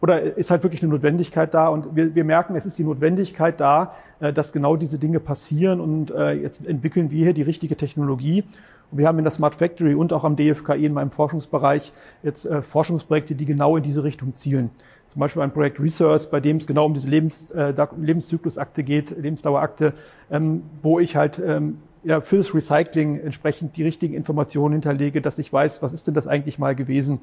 Oder 0.00 0.36
ist 0.36 0.50
halt 0.50 0.62
wirklich 0.62 0.82
eine 0.82 0.92
Notwendigkeit 0.92 1.52
da? 1.52 1.68
Und 1.68 1.96
wir, 1.96 2.14
wir 2.14 2.24
merken, 2.24 2.54
es 2.54 2.64
ist 2.64 2.78
die 2.78 2.84
Notwendigkeit 2.84 3.58
da, 3.58 3.94
äh, 4.20 4.32
dass 4.32 4.52
genau 4.52 4.76
diese 4.76 4.98
Dinge 4.98 5.18
passieren 5.18 5.80
und 5.80 6.12
äh, 6.12 6.32
jetzt 6.32 6.64
entwickeln 6.64 7.10
wir 7.10 7.24
hier 7.24 7.34
die 7.34 7.42
richtige 7.42 7.76
Technologie. 7.76 8.44
Und 8.92 8.98
wir 8.98 9.08
haben 9.08 9.18
in 9.18 9.24
der 9.24 9.32
Smart 9.32 9.56
Factory 9.56 9.94
und 9.94 10.12
auch 10.12 10.22
am 10.22 10.36
DFKI 10.36 10.86
in 10.86 10.92
meinem 10.92 11.10
Forschungsbereich 11.10 11.92
jetzt 12.22 12.46
äh, 12.46 12.62
Forschungsprojekte, 12.62 13.34
die 13.34 13.46
genau 13.46 13.76
in 13.76 13.82
diese 13.82 14.04
Richtung 14.04 14.36
zielen. 14.36 14.70
Zum 15.16 15.20
Beispiel 15.20 15.40
ein 15.40 15.50
Projekt 15.50 15.80
Research, 15.80 16.28
bei 16.30 16.40
dem 16.40 16.58
es 16.58 16.66
genau 16.66 16.84
um 16.84 16.92
diese 16.92 17.08
Lebens, 17.08 17.50
äh, 17.50 17.72
Lebenszyklusakte 17.98 18.84
geht, 18.84 19.16
Lebensdauerakte, 19.16 19.94
ähm, 20.30 20.64
wo 20.82 21.00
ich 21.00 21.16
halt 21.16 21.38
ähm, 21.42 21.78
ja, 22.04 22.20
für 22.20 22.36
das 22.36 22.54
Recycling 22.54 23.20
entsprechend 23.20 23.78
die 23.78 23.82
richtigen 23.82 24.12
Informationen 24.12 24.74
hinterlege, 24.74 25.22
dass 25.22 25.38
ich 25.38 25.50
weiß, 25.50 25.80
was 25.80 25.94
ist 25.94 26.06
denn 26.06 26.12
das 26.12 26.26
eigentlich 26.26 26.58
mal 26.58 26.74
gewesen, 26.74 27.20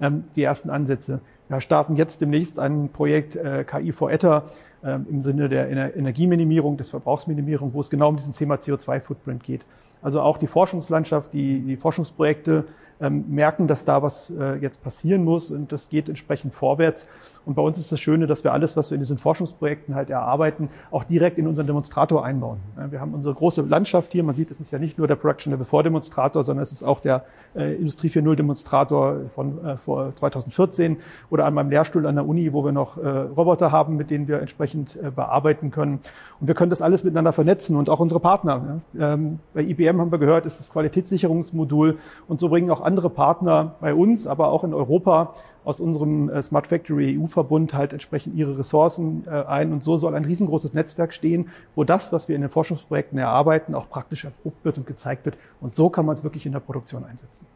ähm, 0.00 0.24
die 0.34 0.42
ersten 0.42 0.70
Ansätze. 0.70 1.20
Wir 1.48 1.60
starten 1.60 1.94
jetzt 1.94 2.20
demnächst 2.20 2.58
ein 2.58 2.88
Projekt 2.88 3.36
äh, 3.36 3.62
KI 3.62 3.92
for 3.92 4.10
Ether 4.10 4.46
äh, 4.82 4.98
im 5.08 5.22
Sinne 5.22 5.48
der 5.48 5.70
Ener 5.70 5.94
Energieminimierung, 5.94 6.76
des 6.76 6.90
Verbrauchsminimierung, 6.90 7.72
wo 7.74 7.80
es 7.80 7.90
genau 7.90 8.08
um 8.08 8.16
diesen 8.16 8.34
Thema 8.34 8.56
CO2-Footprint 8.56 9.44
geht. 9.44 9.64
Also 10.02 10.20
auch 10.20 10.38
die 10.38 10.48
Forschungslandschaft, 10.48 11.32
die, 11.32 11.60
die 11.60 11.76
Forschungsprojekte 11.76 12.64
merken, 13.00 13.66
dass 13.66 13.84
da 13.84 14.02
was 14.02 14.30
äh, 14.30 14.56
jetzt 14.56 14.82
passieren 14.82 15.24
muss 15.24 15.50
und 15.50 15.70
das 15.72 15.88
geht 15.88 16.08
entsprechend 16.08 16.54
vorwärts. 16.54 17.06
Und 17.44 17.54
bei 17.54 17.62
uns 17.62 17.78
ist 17.78 17.92
das 17.92 18.00
Schöne, 18.00 18.26
dass 18.26 18.42
wir 18.42 18.52
alles, 18.52 18.76
was 18.76 18.90
wir 18.90 18.96
in 18.96 19.00
diesen 19.00 19.18
Forschungsprojekten 19.18 19.94
halt 19.94 20.10
erarbeiten, 20.10 20.68
auch 20.90 21.04
direkt 21.04 21.38
in 21.38 21.46
unseren 21.46 21.66
Demonstrator 21.66 22.24
einbauen. 22.24 22.58
Wir 22.90 23.00
haben 23.00 23.14
unsere 23.14 23.34
große 23.34 23.62
Landschaft 23.62 24.12
hier. 24.12 24.24
Man 24.24 24.34
sieht, 24.34 24.50
es 24.50 24.60
ist 24.60 24.72
ja 24.72 24.78
nicht 24.78 24.98
nur 24.98 25.06
der 25.06 25.14
Production 25.14 25.52
Level 25.52 25.64
4 25.64 25.84
Demonstrator, 25.84 26.42
sondern 26.42 26.64
es 26.64 26.72
ist 26.72 26.82
auch 26.82 27.00
der 27.00 27.24
äh, 27.54 27.74
Industrie 27.74 28.08
4.0 28.08 28.34
Demonstrator 28.34 29.20
von 29.34 29.64
äh, 29.64 29.76
vor 29.76 30.14
2014 30.14 30.96
oder 31.30 31.44
an 31.44 31.54
meinem 31.54 31.70
Lehrstuhl 31.70 32.06
an 32.06 32.16
der 32.16 32.26
Uni, 32.26 32.52
wo 32.52 32.64
wir 32.64 32.72
noch 32.72 32.96
Roboter 32.96 33.72
haben, 33.72 33.96
mit 33.96 34.10
denen 34.10 34.26
wir 34.28 34.40
entsprechend 34.40 34.98
bearbeiten 35.14 35.70
können. 35.70 36.00
Und 36.40 36.48
wir 36.48 36.54
können 36.54 36.70
das 36.70 36.82
alles 36.82 37.04
miteinander 37.04 37.32
vernetzen 37.32 37.76
und 37.76 37.88
auch 37.90 38.00
unsere 38.00 38.20
Partner. 38.20 38.80
Ähm, 38.98 39.38
bei 39.54 39.62
IBM 39.62 40.00
haben 40.00 40.12
wir 40.12 40.18
gehört, 40.18 40.46
ist 40.46 40.60
das 40.60 40.70
Qualitätssicherungsmodul 40.70 41.98
und 42.28 42.40
so 42.40 42.48
bringen 42.48 42.70
auch 42.70 42.80
andere 42.86 43.10
Partner 43.10 43.74
bei 43.80 43.94
uns, 43.94 44.26
aber 44.26 44.48
auch 44.48 44.64
in 44.64 44.72
Europa 44.72 45.34
aus 45.64 45.80
unserem 45.80 46.30
äh, 46.30 46.42
Smart 46.42 46.68
Factory 46.68 47.18
EU-Verbund 47.20 47.74
halt 47.74 47.92
entsprechend 47.92 48.36
ihre 48.36 48.56
Ressourcen 48.56 49.24
äh, 49.26 49.30
ein. 49.30 49.72
Und 49.72 49.82
so 49.82 49.98
soll 49.98 50.14
ein 50.14 50.24
riesengroßes 50.24 50.74
Netzwerk 50.74 51.12
stehen, 51.12 51.50
wo 51.74 51.82
das, 51.82 52.12
was 52.12 52.28
wir 52.28 52.36
in 52.36 52.42
den 52.42 52.50
Forschungsprojekten 52.50 53.18
erarbeiten, 53.18 53.74
auch 53.74 53.90
praktisch 53.90 54.24
erprobt 54.24 54.64
wird 54.64 54.78
und 54.78 54.86
gezeigt 54.86 55.24
wird. 55.24 55.36
Und 55.60 55.74
so 55.74 55.90
kann 55.90 56.06
man 56.06 56.14
es 56.14 56.22
wirklich 56.22 56.46
in 56.46 56.52
der 56.52 56.60
Produktion 56.60 57.04
einsetzen. 57.04 57.46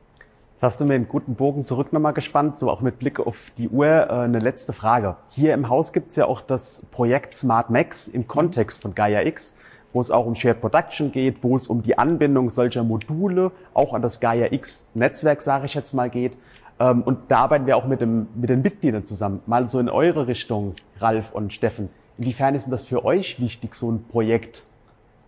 Jetzt 0.55 0.62
hast 0.62 0.81
du 0.81 0.85
mir 0.85 0.95
einen 0.95 1.09
guten 1.09 1.37
Bogen 1.37 1.64
zurück 1.64 1.93
nochmal 1.93 2.12
gespannt, 2.12 2.59
so 2.59 2.69
auch 2.69 2.81
mit 2.81 2.99
Blick 2.99 3.21
auf 3.21 3.37
die 3.57 3.69
Uhr. 3.69 3.87
Äh, 3.87 4.09
eine 4.11 4.40
letzte 4.40 4.73
Frage. 4.73 5.16
Hier 5.29 5.55
im 5.55 5.69
Haus 5.69 5.93
gibt 5.93 6.11
es 6.11 6.16
ja 6.16 6.27
auch 6.27 6.40
das 6.40 6.85
Projekt 6.90 7.37
Smart 7.37 7.71
Max 7.71 8.09
im 8.09 8.27
Kontext 8.27 8.83
von 8.83 8.97
Gaia 8.97 9.23
X 9.23 9.55
wo 9.92 10.00
es 10.00 10.11
auch 10.11 10.26
um 10.26 10.35
Shared 10.35 10.61
Production 10.61 11.12
geht, 11.12 11.42
wo 11.42 11.57
es 11.57 11.66
um 11.66 11.83
die 11.83 11.98
Anbindung 11.98 12.50
solcher 12.50 12.85
Module 12.85 13.50
auch 13.74 13.92
an 13.94 14.03
das 14.03 14.20
Gaia 14.20 14.53
X 14.53 14.88
Netzwerk, 14.94 15.42
sage 15.42 15.66
ich 15.66 15.74
jetzt 15.74 15.92
mal, 15.92 16.11
geht. 16.11 16.37
Ähm, 16.79 17.03
und 17.03 17.31
da 17.31 17.38
arbeiten 17.38 17.66
wir 17.66 17.76
auch 17.76 17.87
mit, 17.87 18.00
dem, 18.00 18.29
mit 18.35 18.50
den 18.50 18.62
Mitgliedern 18.62 19.05
zusammen. 19.05 19.40
Mal 19.46 19.68
so 19.68 19.79
in 19.79 19.88
eure 19.88 20.26
Richtung, 20.26 20.74
Ralf 20.98 21.33
und 21.33 21.53
Steffen. 21.53 21.88
Inwiefern 22.18 22.55
ist 22.55 22.64
denn 22.64 22.72
das 22.72 22.85
für 22.85 23.05
euch 23.05 23.40
wichtig, 23.40 23.74
so 23.74 23.90
ein 23.90 24.05
Projekt 24.05 24.64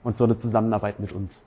und 0.04 0.18
so 0.18 0.24
eine 0.24 0.36
Zusammenarbeit 0.36 1.00
mit 1.00 1.12
uns? 1.12 1.44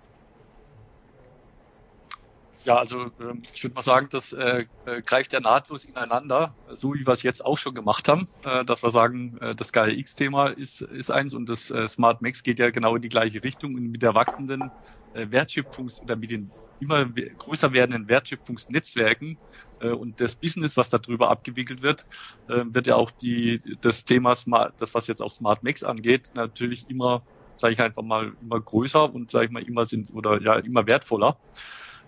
Ja, 2.66 2.78
also 2.80 3.12
ähm, 3.20 3.44
ich 3.54 3.64
würde 3.64 3.76
mal 3.76 3.84
sagen, 3.84 4.08
das 4.10 4.32
äh, 4.34 4.66
äh, 4.86 5.04
greift 5.04 5.34
ja 5.34 5.40
nahtlos 5.40 5.84
ineinander, 5.84 6.56
so 6.66 6.96
wie 6.96 7.06
wir 7.06 7.14
es 7.14 7.22
jetzt 7.22 7.46
auch 7.46 7.58
schon 7.60 7.76
gemacht 7.76 8.08
haben, 8.08 8.28
äh, 8.44 8.66
dass 8.66 8.82
wir 8.82 8.90
sagen, 8.90 9.38
äh, 9.40 9.54
das 9.56 9.72
Gaia 9.72 9.92
X-Thema 9.94 10.48
ist, 10.48 10.82
ist 10.82 11.12
eins 11.12 11.36
und 11.36 11.48
das 11.48 11.70
äh, 11.70 11.88
Smart 11.88 12.24
Max 12.24 12.42
geht 12.42 12.58
ja 12.58 12.72
genau 12.72 12.96
in 12.96 13.04
die 13.04 13.10
gleiche 13.10 13.44
Richtung 13.44 13.76
und 13.76 13.84
mit 13.92 14.02
der 14.02 14.16
wachsenden 14.16 14.74
äh, 15.14 15.28
Wertschöpfungs- 15.28 16.02
oder 16.02 16.16
mit 16.16 16.32
den 16.32 16.56
immer 16.80 17.06
größer 17.38 17.72
werdenden 17.72 18.10
Wertschöpfungsnetzwerken 18.10 19.40
äh, 19.80 19.90
und 19.92 20.20
das 20.20 20.36
Business, 20.36 20.76
was 20.76 20.90
darüber 20.90 21.30
abgewickelt 21.30 21.84
wird, 21.84 22.06
äh, 22.48 22.64
wird 22.68 22.88
ja 22.88 22.96
auch 22.96 23.12
die 23.12 23.60
das 23.82 24.06
Thema 24.06 24.34
Smart, 24.36 24.74
das 24.80 24.96
was 24.96 25.06
jetzt 25.08 25.22
auch 25.22 25.32
Smart 25.32 25.62
Max 25.64 25.84
angeht, 25.84 26.30
natürlich 26.34 26.90
immer, 26.90 27.26
sage 27.58 27.74
ich 27.74 27.80
einfach 27.82 28.02
mal, 28.04 28.34
immer 28.42 28.60
größer 28.60 29.14
und 29.14 29.30
sage 29.30 29.46
ich 29.46 29.52
mal 29.52 29.62
immer 29.64 29.86
sind 29.86 30.12
oder 30.14 30.42
ja 30.42 30.56
immer 30.58 30.88
wertvoller 30.88 31.40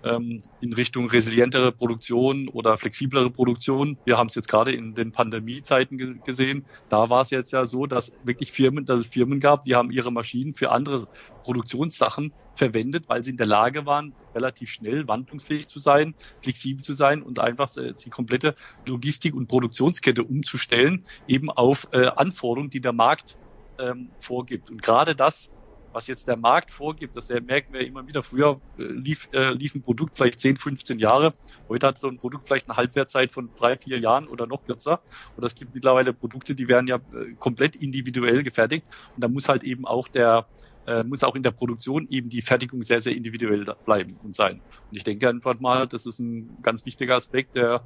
ähm, 0.04 0.42
in 0.62 0.74
Richtung 0.74 1.10
resilientere 1.10 1.72
Produktion 1.72 2.48
oder 2.50 2.78
flexiblere 2.78 3.30
Produktion. 3.30 3.98
Wir 4.06 4.18
haben 4.18 4.28
es 4.28 4.36
jetzt 4.36 4.48
gerade 4.48 4.72
in 4.72 4.96
den 4.96 5.12
Pandemiezeiten 5.12 5.98
ge 5.98 6.16
gesehen. 6.26 6.66
Da 6.90 7.10
war 7.10 7.22
es 7.22 7.30
jetzt 7.30 7.52
ja 7.52 7.66
so, 7.66 7.86
dass 7.86 8.12
wirklich 8.24 8.52
Firmen, 8.52 8.86
dass 8.86 9.00
es 9.00 9.08
Firmen 9.08 9.40
gab, 9.40 9.62
die 9.62 9.76
haben 9.76 9.92
ihre 9.92 10.12
Maschinen 10.12 10.54
für 10.54 10.72
andere 10.72 11.08
Produktionssachen 11.44 12.34
verwendet, 12.56 13.08
weil 13.08 13.24
sie 13.24 13.32
in 13.32 13.38
der 13.38 13.48
Lage 13.48 13.86
waren, 13.86 14.14
relativ 14.34 14.70
schnell 14.70 15.08
wandlungsfähig 15.08 15.68
zu 15.68 15.80
sein, 15.80 16.16
flexibel 16.42 16.84
zu 16.84 16.94
sein 16.94 17.22
und 17.22 17.40
einfach 17.40 17.76
äh, 17.78 17.94
die 17.94 18.10
komplette 18.10 18.56
Logistik 18.86 19.36
und 19.36 19.48
Produktionskette 19.48 20.24
umzustellen, 20.24 21.06
eben 21.28 21.50
auf 21.50 21.88
äh, 21.92 22.08
Anforderungen, 22.08 22.70
die 22.70 22.82
der 22.82 22.94
Markt 22.94 23.38
ähm, 23.80 24.10
vorgibt. 24.20 24.72
Und 24.72 24.82
gerade 24.82 25.16
das 25.16 25.52
was 25.94 26.08
jetzt 26.08 26.28
der 26.28 26.38
Markt 26.38 26.72
vorgibt, 26.72 27.16
das 27.16 27.30
merken 27.30 27.74
wir 27.74 27.86
immer 27.86 28.08
wieder. 28.08 28.24
Früher 28.24 28.62
äh, 28.78 28.84
lief, 28.84 29.30
äh, 29.34 29.52
lief 29.52 29.76
ein 29.76 29.82
Produkt 29.82 30.16
vielleicht 30.16 30.40
10, 30.40 30.58
15 30.58 31.00
Jahre. 31.00 31.34
Heute 31.70 31.88
hat 31.88 31.98
so 31.98 32.08
ein 32.08 32.18
Produkt 32.18 32.48
vielleicht 32.48 32.70
eine 32.70 32.78
Halbwertzeit 32.78 33.32
von 33.32 33.50
drei, 33.56 33.78
vier 33.78 34.00
Jahren 34.00 34.28
oder 34.28 34.48
noch 34.48 34.66
kürzer. 34.66 35.02
Und 35.36 35.44
es 35.46 35.56
gibt 35.56 35.74
mittlerweile 35.74 36.14
Produkte, 36.14 36.56
die 36.56 36.68
werden 36.68 36.88
ja 36.88 36.98
äh, 36.98 37.34
komplett 37.40 37.76
individuell 37.76 38.44
gefertigt. 38.44 38.88
Und 39.16 39.24
da 39.24 39.28
muss 39.28 39.50
halt 39.50 39.64
eben 39.64 39.86
auch 39.86 40.08
der, 40.08 40.48
äh, 40.86 41.04
muss 41.04 41.24
auch 41.24 41.36
in 41.36 41.44
der 41.44 41.52
Produktion 41.52 42.08
eben 42.10 42.30
die 42.30 42.42
Fertigung 42.42 42.82
sehr, 42.82 43.02
sehr 43.02 43.16
individuell 43.16 43.64
bleiben 43.86 44.18
und 44.24 44.36
sein. 44.36 44.62
Und 44.90 44.98
ich 44.98 45.04
denke 45.04 45.30
einfach 45.30 45.60
mal, 45.60 45.88
das 45.88 46.06
ist 46.06 46.20
ein 46.20 46.58
ganz 46.62 46.86
wichtiger 46.86 47.16
Aspekt, 47.16 47.56
der, 47.56 47.82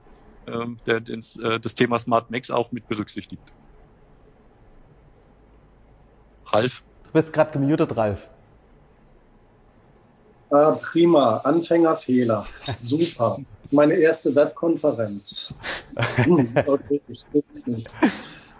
äh, 0.47 0.65
der 0.85 0.97
äh, 0.97 1.59
das 1.59 1.73
Thema 1.75 1.99
Smart 1.99 2.31
Max 2.31 2.51
auch 2.51 2.71
mit 2.71 2.87
berücksichtigt. 2.87 3.43
Ralf? 6.47 6.83
Du 7.11 7.19
bist 7.19 7.33
gerade 7.33 7.51
gemutet, 7.51 7.97
Ralf. 7.97 8.19
Ah, 10.49 10.77
prima, 10.81 11.37
Anfängerfehler. 11.39 12.45
Super. 12.73 13.37
Das 13.37 13.71
ist 13.71 13.73
meine 13.73 13.95
erste 13.95 14.33
Webkonferenz. 14.33 15.53
Hm, 16.15 16.53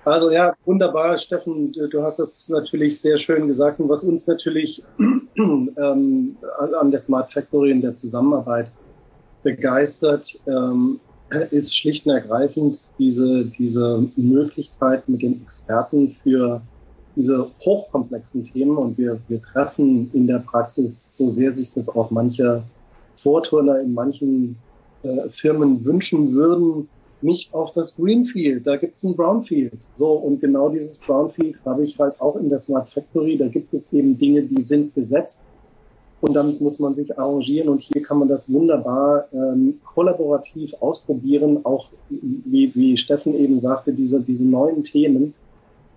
also 0.04 0.32
ja, 0.32 0.52
wunderbar, 0.66 1.18
Steffen, 1.18 1.72
du 1.72 2.04
hast 2.04 2.20
das 2.20 2.50
natürlich 2.50 3.00
sehr 3.00 3.16
schön 3.16 3.48
gesagt. 3.48 3.80
Und 3.80 3.88
was 3.88 4.04
uns 4.04 4.28
natürlich 4.28 4.84
ähm, 5.38 6.38
an 6.58 6.92
der 6.92 7.00
Smart 7.00 7.32
Factory 7.32 7.72
in 7.72 7.82
der 7.82 7.96
Zusammenarbeit 7.96 8.70
begeistert, 9.44 10.38
ähm, 10.46 11.00
ist 11.52 11.74
schlicht 11.74 12.06
und 12.06 12.12
ergreifend 12.12 12.86
diese, 13.00 13.46
diese 13.46 14.10
Möglichkeit 14.18 15.08
mit 15.08 15.22
den 15.22 15.42
Experten 15.42 16.12
für 16.12 16.62
diese 17.16 17.50
hochkomplexen 17.64 18.44
Themen 18.44 18.78
und 18.78 18.98
wir, 18.98 19.20
wir 19.28 19.42
treffen 19.42 20.10
in 20.14 20.28
der 20.28 20.40
Praxis, 20.40 21.18
so 21.18 21.30
sehr 21.30 21.52
sich 21.52 21.74
das 21.74 21.90
auch 21.90 22.12
manche 22.12 22.64
Vorturner 23.16 23.80
in 23.80 23.94
manchen 23.94 24.56
äh, 25.04 25.30
Firmen 25.30 25.84
wünschen 25.84 26.34
würden, 26.34 26.88
nicht 27.22 27.54
auf 27.54 27.72
das 27.74 27.96
Greenfield, 27.96 28.66
da 28.66 28.78
gibt 28.78 28.96
es 28.96 29.04
ein 29.04 29.16
Brownfield. 29.16 29.78
So, 29.94 30.14
und 30.14 30.42
genau 30.42 30.70
dieses 30.70 31.00
Brownfield 31.00 31.56
habe 31.66 31.84
ich 31.84 32.00
halt 32.00 32.20
auch 32.20 32.36
in 32.36 32.50
der 32.50 32.60
Smart 32.60 32.90
Factory. 32.90 33.38
Da 33.38 33.48
gibt 33.48 33.74
es 33.74 33.92
eben 33.94 34.18
Dinge, 34.18 34.44
die 34.44 34.62
sind 34.62 34.96
gesetzt 34.96 35.40
und 36.22 36.36
damit 36.36 36.62
muss 36.62 36.80
man 36.80 36.96
sich 36.96 37.18
arrangieren. 37.18 37.70
Und 37.70 37.82
hier 37.82 38.02
kann 38.02 38.20
man 38.20 38.28
das 38.28 38.52
wunderbar 38.52 39.28
ähm, 39.34 39.80
kollaborativ 39.84 40.74
ausprobieren, 40.80 41.60
auch 41.64 41.90
wie, 42.10 42.74
wie 42.76 42.98
Steffen 42.98 43.36
eben 43.36 43.60
sagte, 43.60 43.94
diese, 43.94 44.22
diese 44.22 44.48
neuen 44.48 44.84
Themen, 44.84 45.34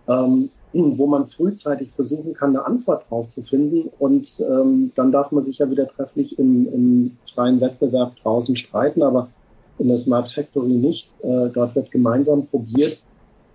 ähm, 0.09 0.51
wo 0.75 1.07
man 1.07 1.25
frühzeitig 1.27 1.91
versuchen 1.91 2.35
kann, 2.35 2.51
eine 2.51 2.67
Antwort 2.67 3.09
drauf 3.09 3.29
zu 3.29 3.43
finden. 3.43 3.91
Und 3.99 4.41
ähm, 4.41 4.91
dann 4.95 5.13
darf 5.13 5.33
man 5.33 5.43
sich 5.43 5.59
ja 5.59 5.71
wieder 5.71 5.87
trefflich 5.87 6.39
im, 6.39 6.73
im 6.73 7.17
freien 7.25 7.61
Wettbewerb 7.61 8.17
draußen 8.17 8.57
streiten, 8.57 9.03
aber 9.03 9.29
in 9.79 9.89
der 9.89 9.97
Smart 9.97 10.31
Factory 10.31 10.73
nicht. 10.73 11.11
Äh, 11.23 11.49
dort 11.51 11.75
wird 11.75 11.91
gemeinsam 11.91 12.47
probiert. 12.47 13.05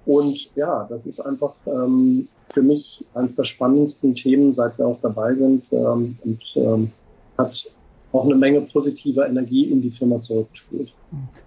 Und 0.06 0.56
ja, 0.56 0.86
das 0.90 1.06
ist 1.06 1.20
einfach 1.20 1.54
ähm, 1.66 2.28
für 2.50 2.62
mich 2.62 3.06
eines 3.14 3.36
der 3.36 3.44
spannendsten 3.44 4.16
Themen, 4.16 4.54
seit 4.54 4.78
wir 4.78 4.88
auch 4.88 5.00
dabei 5.02 5.36
sind. 5.36 5.66
Ähm, 5.72 6.18
und 6.24 6.42
ähm, 6.56 6.92
hat 7.38 7.70
auch 8.12 8.26
eine 8.26 8.36
Menge 8.36 8.62
positiver 8.62 9.28
Energie 9.28 9.66
in 9.66 9.82
die 9.82 9.92
Firma 9.92 10.20
zurückgespült. 10.20 10.94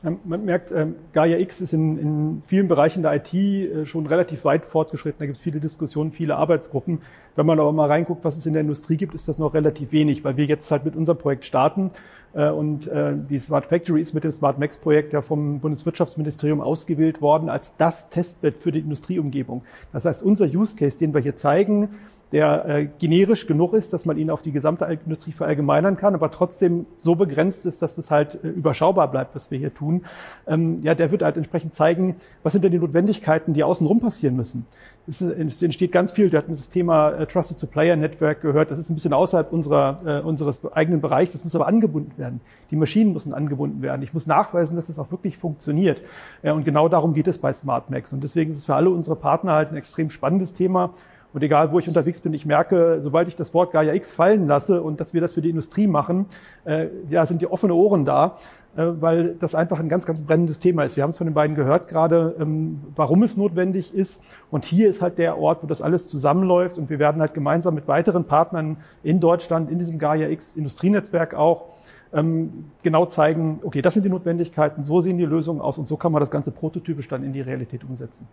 Man 0.03 0.45
merkt, 0.45 0.73
ähm, 0.73 0.97
Gaia 1.13 1.39
X 1.39 1.61
ist 1.61 1.73
in, 1.73 1.99
in 1.99 2.43
vielen 2.45 2.69
Bereichen 2.69 3.03
der 3.03 3.15
IT 3.15 3.33
äh, 3.35 3.87
schon 3.87 4.07
relativ 4.07 4.45
weit 4.45 4.67
fortgeschritten. 4.67 5.21
Da 5.21 5.27
gibt 5.27 5.39
es 5.39 5.43
viele 5.43 5.61
Diskussionen, 5.61 6.13
viele 6.13 6.37
Arbeitsgruppen. 6.37 7.01
Wenn 7.37 7.47
man 7.47 7.59
aber 7.59 7.73
mal 7.73 7.89
reinguckt, 7.89 8.25
was 8.25 8.37
es 8.37 8.47
in 8.47 8.53
der 8.53 8.63
Industrie 8.63 8.97
gibt, 8.97 9.15
ist 9.15 9.29
das 9.29 9.39
noch 9.39 9.55
relativ 9.55 9.93
wenig, 9.93 10.25
weil 10.25 10.37
wir 10.37 10.45
jetzt 10.45 10.71
halt 10.71 10.85
mit 10.85 10.97
unserem 10.97 11.19
Projekt 11.19 11.45
starten 11.45 11.91
äh, 12.35 12.49
und 12.49 12.87
äh, 12.87 13.15
die 13.17 13.39
Smart 13.39 13.67
Factory 13.67 14.01
ist 14.01 14.15
mit 14.15 14.25
dem 14.25 14.33
Smart 14.33 14.59
Max 14.59 14.77
Projekt 14.77 15.13
ja 15.13 15.23
vom 15.23 15.61
Bundeswirtschaftsministerium 15.61 16.61
ausgewählt 16.61 17.21
worden 17.21 17.49
als 17.49 17.77
das 17.77 18.09
Testbett 18.09 18.57
für 18.59 18.73
die 18.73 18.81
Industrieumgebung. 18.81 19.63
Das 19.93 20.05
heißt, 20.05 20.23
unser 20.23 20.47
Use 20.47 20.77
Case, 20.77 20.99
den 20.99 21.15
wir 21.15 21.21
hier 21.21 21.37
zeigen, 21.37 21.89
der 22.33 22.67
äh, 22.67 22.89
generisch 22.99 23.47
genug 23.47 23.75
ist, 23.75 23.93
dass 23.93 24.07
man 24.07 24.17
ihn 24.17 24.31
auf 24.31 24.43
die 24.43 24.53
gesamte 24.53 24.87
Industrie 24.87 25.33
verallgemeinern 25.33 25.97
kann, 25.97 26.15
aber 26.15 26.31
trotzdem 26.31 26.87
so 26.99 27.15
begrenzt 27.15 27.67
ist, 27.67 27.83
dass 27.83 27.99
es 27.99 28.11
halt 28.11 28.43
äh, 28.43 28.49
überschaubar 28.49 29.11
bleibt, 29.11 29.35
was 29.35 29.51
wir 29.51 29.59
hier 29.59 29.73
tun. 29.73 30.05
Ähm, 30.47 30.81
ja, 30.83 30.95
der 30.95 31.11
wird 31.11 31.23
halt 31.23 31.37
entsprechend 31.37 31.75
zeigen, 31.75 32.17
was 32.43 32.55
sind 32.55 32.65
denn 32.65 32.73
die 32.73 32.79
Notwendigkeiten, 32.79 33.53
die 33.53 33.63
außenrum 33.63 34.01
passieren 34.01 34.35
müssen. 34.35 34.67
Es, 35.07 35.21
es 35.21 35.63
entsteht 35.63 35.93
ganz 35.93 36.13
viel. 36.13 36.31
Wir 36.31 36.39
hatten 36.39 36.53
das 36.53 36.69
Thema 36.69 37.11
äh, 37.11 37.27
Trusted 37.27 37.59
Supplier 37.59 37.97
Network 37.97 38.41
gehört. 38.41 38.71
Das 38.71 38.79
ist 38.79 38.89
ein 38.89 38.95
bisschen 38.95 39.13
außerhalb 39.13 39.53
unserer, 39.53 40.01
äh, 40.05 40.21
unseres 40.23 40.61
eigenen 40.73 41.01
Bereichs. 41.01 41.33
Das 41.33 41.45
muss 41.45 41.55
aber 41.55 41.67
angebunden 41.67 42.13
werden. 42.17 42.41
Die 42.71 42.77
Maschinen 42.77 43.13
müssen 43.13 43.35
angebunden 43.35 43.83
werden. 43.83 44.03
Ich 44.03 44.15
muss 44.15 44.27
nachweisen, 44.27 44.77
dass 44.77 44.89
es 44.89 44.99
auch 44.99 45.11
wirklich 45.11 45.39
funktioniert. 45.39 46.03
Ja, 46.43 46.53
und 46.53 46.65
genau 46.65 46.89
darum 46.89 47.15
geht 47.15 47.27
es 47.27 47.39
bei 47.39 47.53
SmartMax. 47.53 48.13
Und 48.13 48.23
deswegen 48.23 48.53
ist 48.53 48.59
es 48.59 48.65
für 48.65 48.77
alle 48.77 48.91
unsere 48.91 49.17
Partner 49.17 49.53
halt 49.53 49.71
ein 49.71 49.77
extrem 49.77 50.09
spannendes 50.09 50.55
Thema. 50.55 50.95
Und 51.33 51.43
egal, 51.43 51.73
wo 51.73 51.79
ich 51.79 51.89
unterwegs 51.89 52.21
bin, 52.21 52.35
ich 52.35 52.45
merke, 52.45 53.01
sobald 53.03 53.29
ich 53.29 53.37
das 53.37 53.55
Wort 53.55 53.73
Gaia 53.73 53.95
X 53.95 54.13
fallen 54.13 54.47
lasse 54.47 54.83
und 54.83 55.01
dass 55.01 55.15
wir 55.15 55.21
das 55.21 55.33
für 55.33 55.41
die 55.41 55.51
Industrie 55.51 55.87
machen, 55.87 56.27
äh, 56.65 56.89
ja, 57.09 57.25
sind 57.25 57.41
die 57.41 57.47
offene 57.47 57.75
Ohren 57.75 58.05
da, 58.05 58.37
äh, 58.77 58.85
weil 59.01 59.35
das 59.35 59.55
einfach 59.55 59.81
ein 59.81 59.89
ganz, 59.89 60.05
ganz 60.05 60.23
brennendes 60.23 60.59
Thema 60.59 60.85
ist. 60.85 60.97
Wir 60.97 61.03
haben 61.03 61.11
es 61.11 61.19
von 61.19 61.27
den 61.27 61.35
beiden 61.35 61.57
gehört 61.57 61.89
gerade, 61.89 62.37
ähm, 62.39 62.81
warum 62.97 63.23
es 63.23 63.37
notwendig 63.37 63.95
ist. 63.95 64.21
Und 64.51 64.65
hier 64.65 64.91
ist 64.91 65.01
halt 65.01 65.19
der 65.19 65.39
Ort, 65.39 65.63
wo 65.63 65.67
das 65.67 65.81
alles 65.81 66.09
zusammenläuft. 66.09 66.77
Und 66.79 66.91
wir 66.91 66.99
werden 66.99 67.21
halt 67.21 67.35
gemeinsam 67.35 67.75
mit 67.75 67.89
weiteren 67.89 68.25
Partnern 68.25 68.77
in 69.03 69.21
Deutschland, 69.21 69.71
in 69.71 69.79
diesem 69.79 69.99
Gaia 69.99 70.29
X 70.29 70.57
Industrienetzwerk 70.57 71.35
auch, 71.35 71.67
ähm, 72.13 72.67
genau 72.83 73.07
zeigen, 73.07 73.61
okay, 73.63 73.81
das 73.83 73.95
sind 73.95 74.05
die 74.05 74.11
Notwendigkeiten, 74.11 74.85
so 74.85 75.01
sehen 75.01 75.17
die 75.17 75.25
Lösungen 75.25 75.61
aus 75.61 75.79
und 75.79 75.89
so 75.89 75.97
kann 75.97 76.13
man 76.13 76.21
das 76.21 76.31
Ganze 76.31 76.51
prototypisch 76.51 77.09
dann 77.09 77.23
in 77.23 77.33
die 77.33 77.41
Realität 77.41 77.85
umsetzen. 77.85 78.29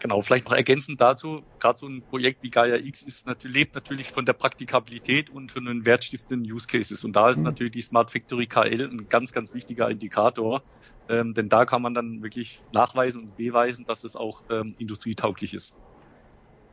Genau, 0.00 0.20
vielleicht 0.20 0.48
noch 0.48 0.56
ergänzend 0.56 1.00
dazu, 1.00 1.42
gerade 1.58 1.78
so 1.78 1.86
ein 1.86 2.02
Projekt 2.02 2.42
wie 2.42 2.50
Gaia 2.50 2.76
X 2.76 3.02
ist 3.02 3.26
natürlich, 3.26 3.56
lebt 3.56 3.74
natürlich 3.74 4.10
von 4.10 4.26
der 4.26 4.34
Praktikabilität 4.34 5.30
und 5.30 5.52
von 5.52 5.64
den 5.64 5.86
wertstiftenden 5.86 6.50
Use 6.50 6.66
Cases. 6.66 7.02
Und 7.02 7.16
da 7.16 7.30
ist 7.30 7.38
mhm. 7.38 7.44
natürlich 7.44 7.72
die 7.72 7.80
Smart 7.80 8.10
Factory 8.10 8.46
KL 8.46 8.90
ein 8.90 9.08
ganz, 9.08 9.32
ganz 9.32 9.54
wichtiger 9.54 9.88
Indikator. 9.88 10.62
Ähm, 11.08 11.32
denn 11.32 11.48
da 11.48 11.64
kann 11.64 11.82
man 11.82 11.94
dann 11.94 12.22
wirklich 12.22 12.60
nachweisen 12.72 13.22
und 13.22 13.36
beweisen, 13.36 13.84
dass 13.84 14.04
es 14.04 14.16
auch 14.16 14.42
ähm, 14.50 14.72
industrietauglich 14.78 15.54
ist. 15.54 15.76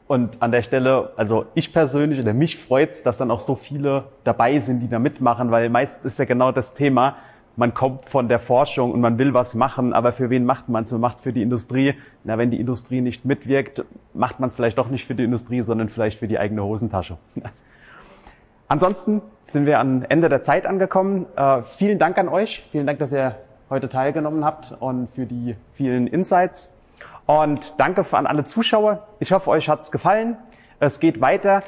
Und 0.07 0.41
an 0.41 0.51
der 0.51 0.63
Stelle, 0.63 1.13
also 1.15 1.45
ich 1.55 1.71
persönlich 1.71 2.19
oder 2.19 2.33
mich 2.33 2.57
freut's, 2.57 3.03
dass 3.03 3.17
dann 3.17 3.31
auch 3.31 3.39
so 3.39 3.55
viele 3.55 4.11
dabei 4.25 4.59
sind, 4.59 4.81
die 4.81 4.89
da 4.89 4.99
mitmachen, 4.99 5.49
weil 5.49 5.69
meistens 5.69 6.05
ist 6.05 6.19
ja 6.19 6.25
genau 6.25 6.51
das 6.51 6.73
Thema, 6.73 7.17
man 7.55 7.73
kommt 7.73 8.05
von 8.05 8.27
der 8.27 8.39
Forschung 8.39 8.91
und 8.91 9.01
man 9.01 9.17
will 9.17 9.33
was 9.33 9.53
machen, 9.53 9.93
aber 9.93 10.11
für 10.11 10.29
wen 10.29 10.45
macht 10.45 10.69
man 10.69 10.83
es? 10.83 10.91
Man 10.91 11.01
macht 11.01 11.19
für 11.19 11.33
die 11.33 11.41
Industrie. 11.41 11.93
Na, 12.23 12.37
wenn 12.37 12.49
die 12.49 12.59
Industrie 12.59 13.01
nicht 13.01 13.25
mitwirkt, 13.25 13.85
macht 14.13 14.39
man 14.39 14.49
es 14.49 14.55
vielleicht 14.55 14.77
doch 14.77 14.89
nicht 14.89 15.05
für 15.05 15.15
die 15.15 15.23
Industrie, 15.23 15.61
sondern 15.61 15.89
vielleicht 15.89 16.19
für 16.19 16.27
die 16.27 16.39
eigene 16.39 16.63
Hosentasche. 16.63 17.17
Ansonsten 18.67 19.21
sind 19.43 19.65
wir 19.65 19.79
am 19.79 20.03
Ende 20.07 20.29
der 20.29 20.41
Zeit 20.41 20.65
angekommen. 20.65 21.27
Äh, 21.35 21.61
vielen 21.77 21.99
Dank 21.99 22.17
an 22.17 22.27
euch. 22.27 22.67
Vielen 22.71 22.87
Dank, 22.87 22.97
dass 22.97 23.13
ihr 23.13 23.35
heute 23.69 23.87
teilgenommen 23.87 24.43
habt 24.45 24.75
und 24.79 25.09
für 25.13 25.25
die 25.25 25.55
vielen 25.73 26.07
Insights. 26.07 26.71
Und 27.25 27.79
danke 27.79 28.05
an 28.11 28.25
alle 28.25 28.45
Zuschauer. 28.45 29.07
Ich 29.19 29.31
hoffe, 29.31 29.49
euch 29.49 29.69
hat's 29.69 29.91
gefallen. 29.91 30.37
Es 30.79 30.99
geht 30.99 31.21
weiter. 31.21 31.61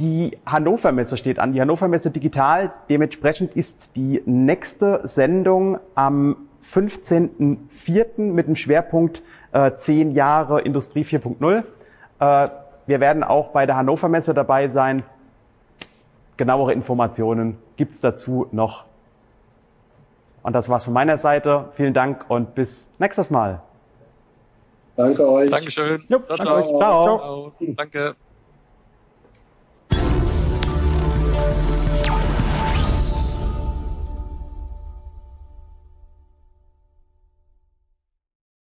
Die 0.00 0.38
Hannover 0.46 0.92
Messe 0.92 1.18
steht 1.18 1.38
an, 1.38 1.52
die 1.52 1.60
Hannover 1.60 1.86
Messe 1.86 2.10
Digital. 2.10 2.72
Dementsprechend 2.88 3.54
ist 3.54 3.94
die 3.96 4.22
nächste 4.24 5.02
Sendung 5.04 5.78
am 5.94 6.48
15.04. 6.64 8.18
mit 8.18 8.46
dem 8.46 8.56
Schwerpunkt 8.56 9.22
äh, 9.52 9.72
10 9.74 10.12
Jahre 10.12 10.62
Industrie 10.62 11.04
4.0. 11.04 11.64
Äh, 12.18 12.48
wir 12.86 13.00
werden 13.00 13.22
auch 13.22 13.48
bei 13.50 13.66
der 13.66 13.76
Hannover 13.76 14.08
Messe 14.08 14.32
dabei 14.32 14.68
sein. 14.68 15.02
Genauere 16.38 16.72
Informationen 16.72 17.58
gibt's 17.76 18.00
dazu 18.00 18.46
noch. 18.52 18.86
Und 20.42 20.54
das 20.54 20.70
war's 20.70 20.86
von 20.86 20.94
meiner 20.94 21.18
Seite. 21.18 21.66
Vielen 21.74 21.92
Dank 21.92 22.24
und 22.28 22.54
bis 22.54 22.88
nächstes 22.98 23.28
Mal. 23.28 23.60
Danke 24.96 25.28
euch. 25.28 25.50
Dankeschön. 25.50 26.02
Jo, 26.08 26.20
ciao, 26.20 26.36
danke 26.36 26.68
ciao. 26.68 26.78
ciao. 26.78 27.04
ciao. 27.04 27.52
Danke. 27.76 28.14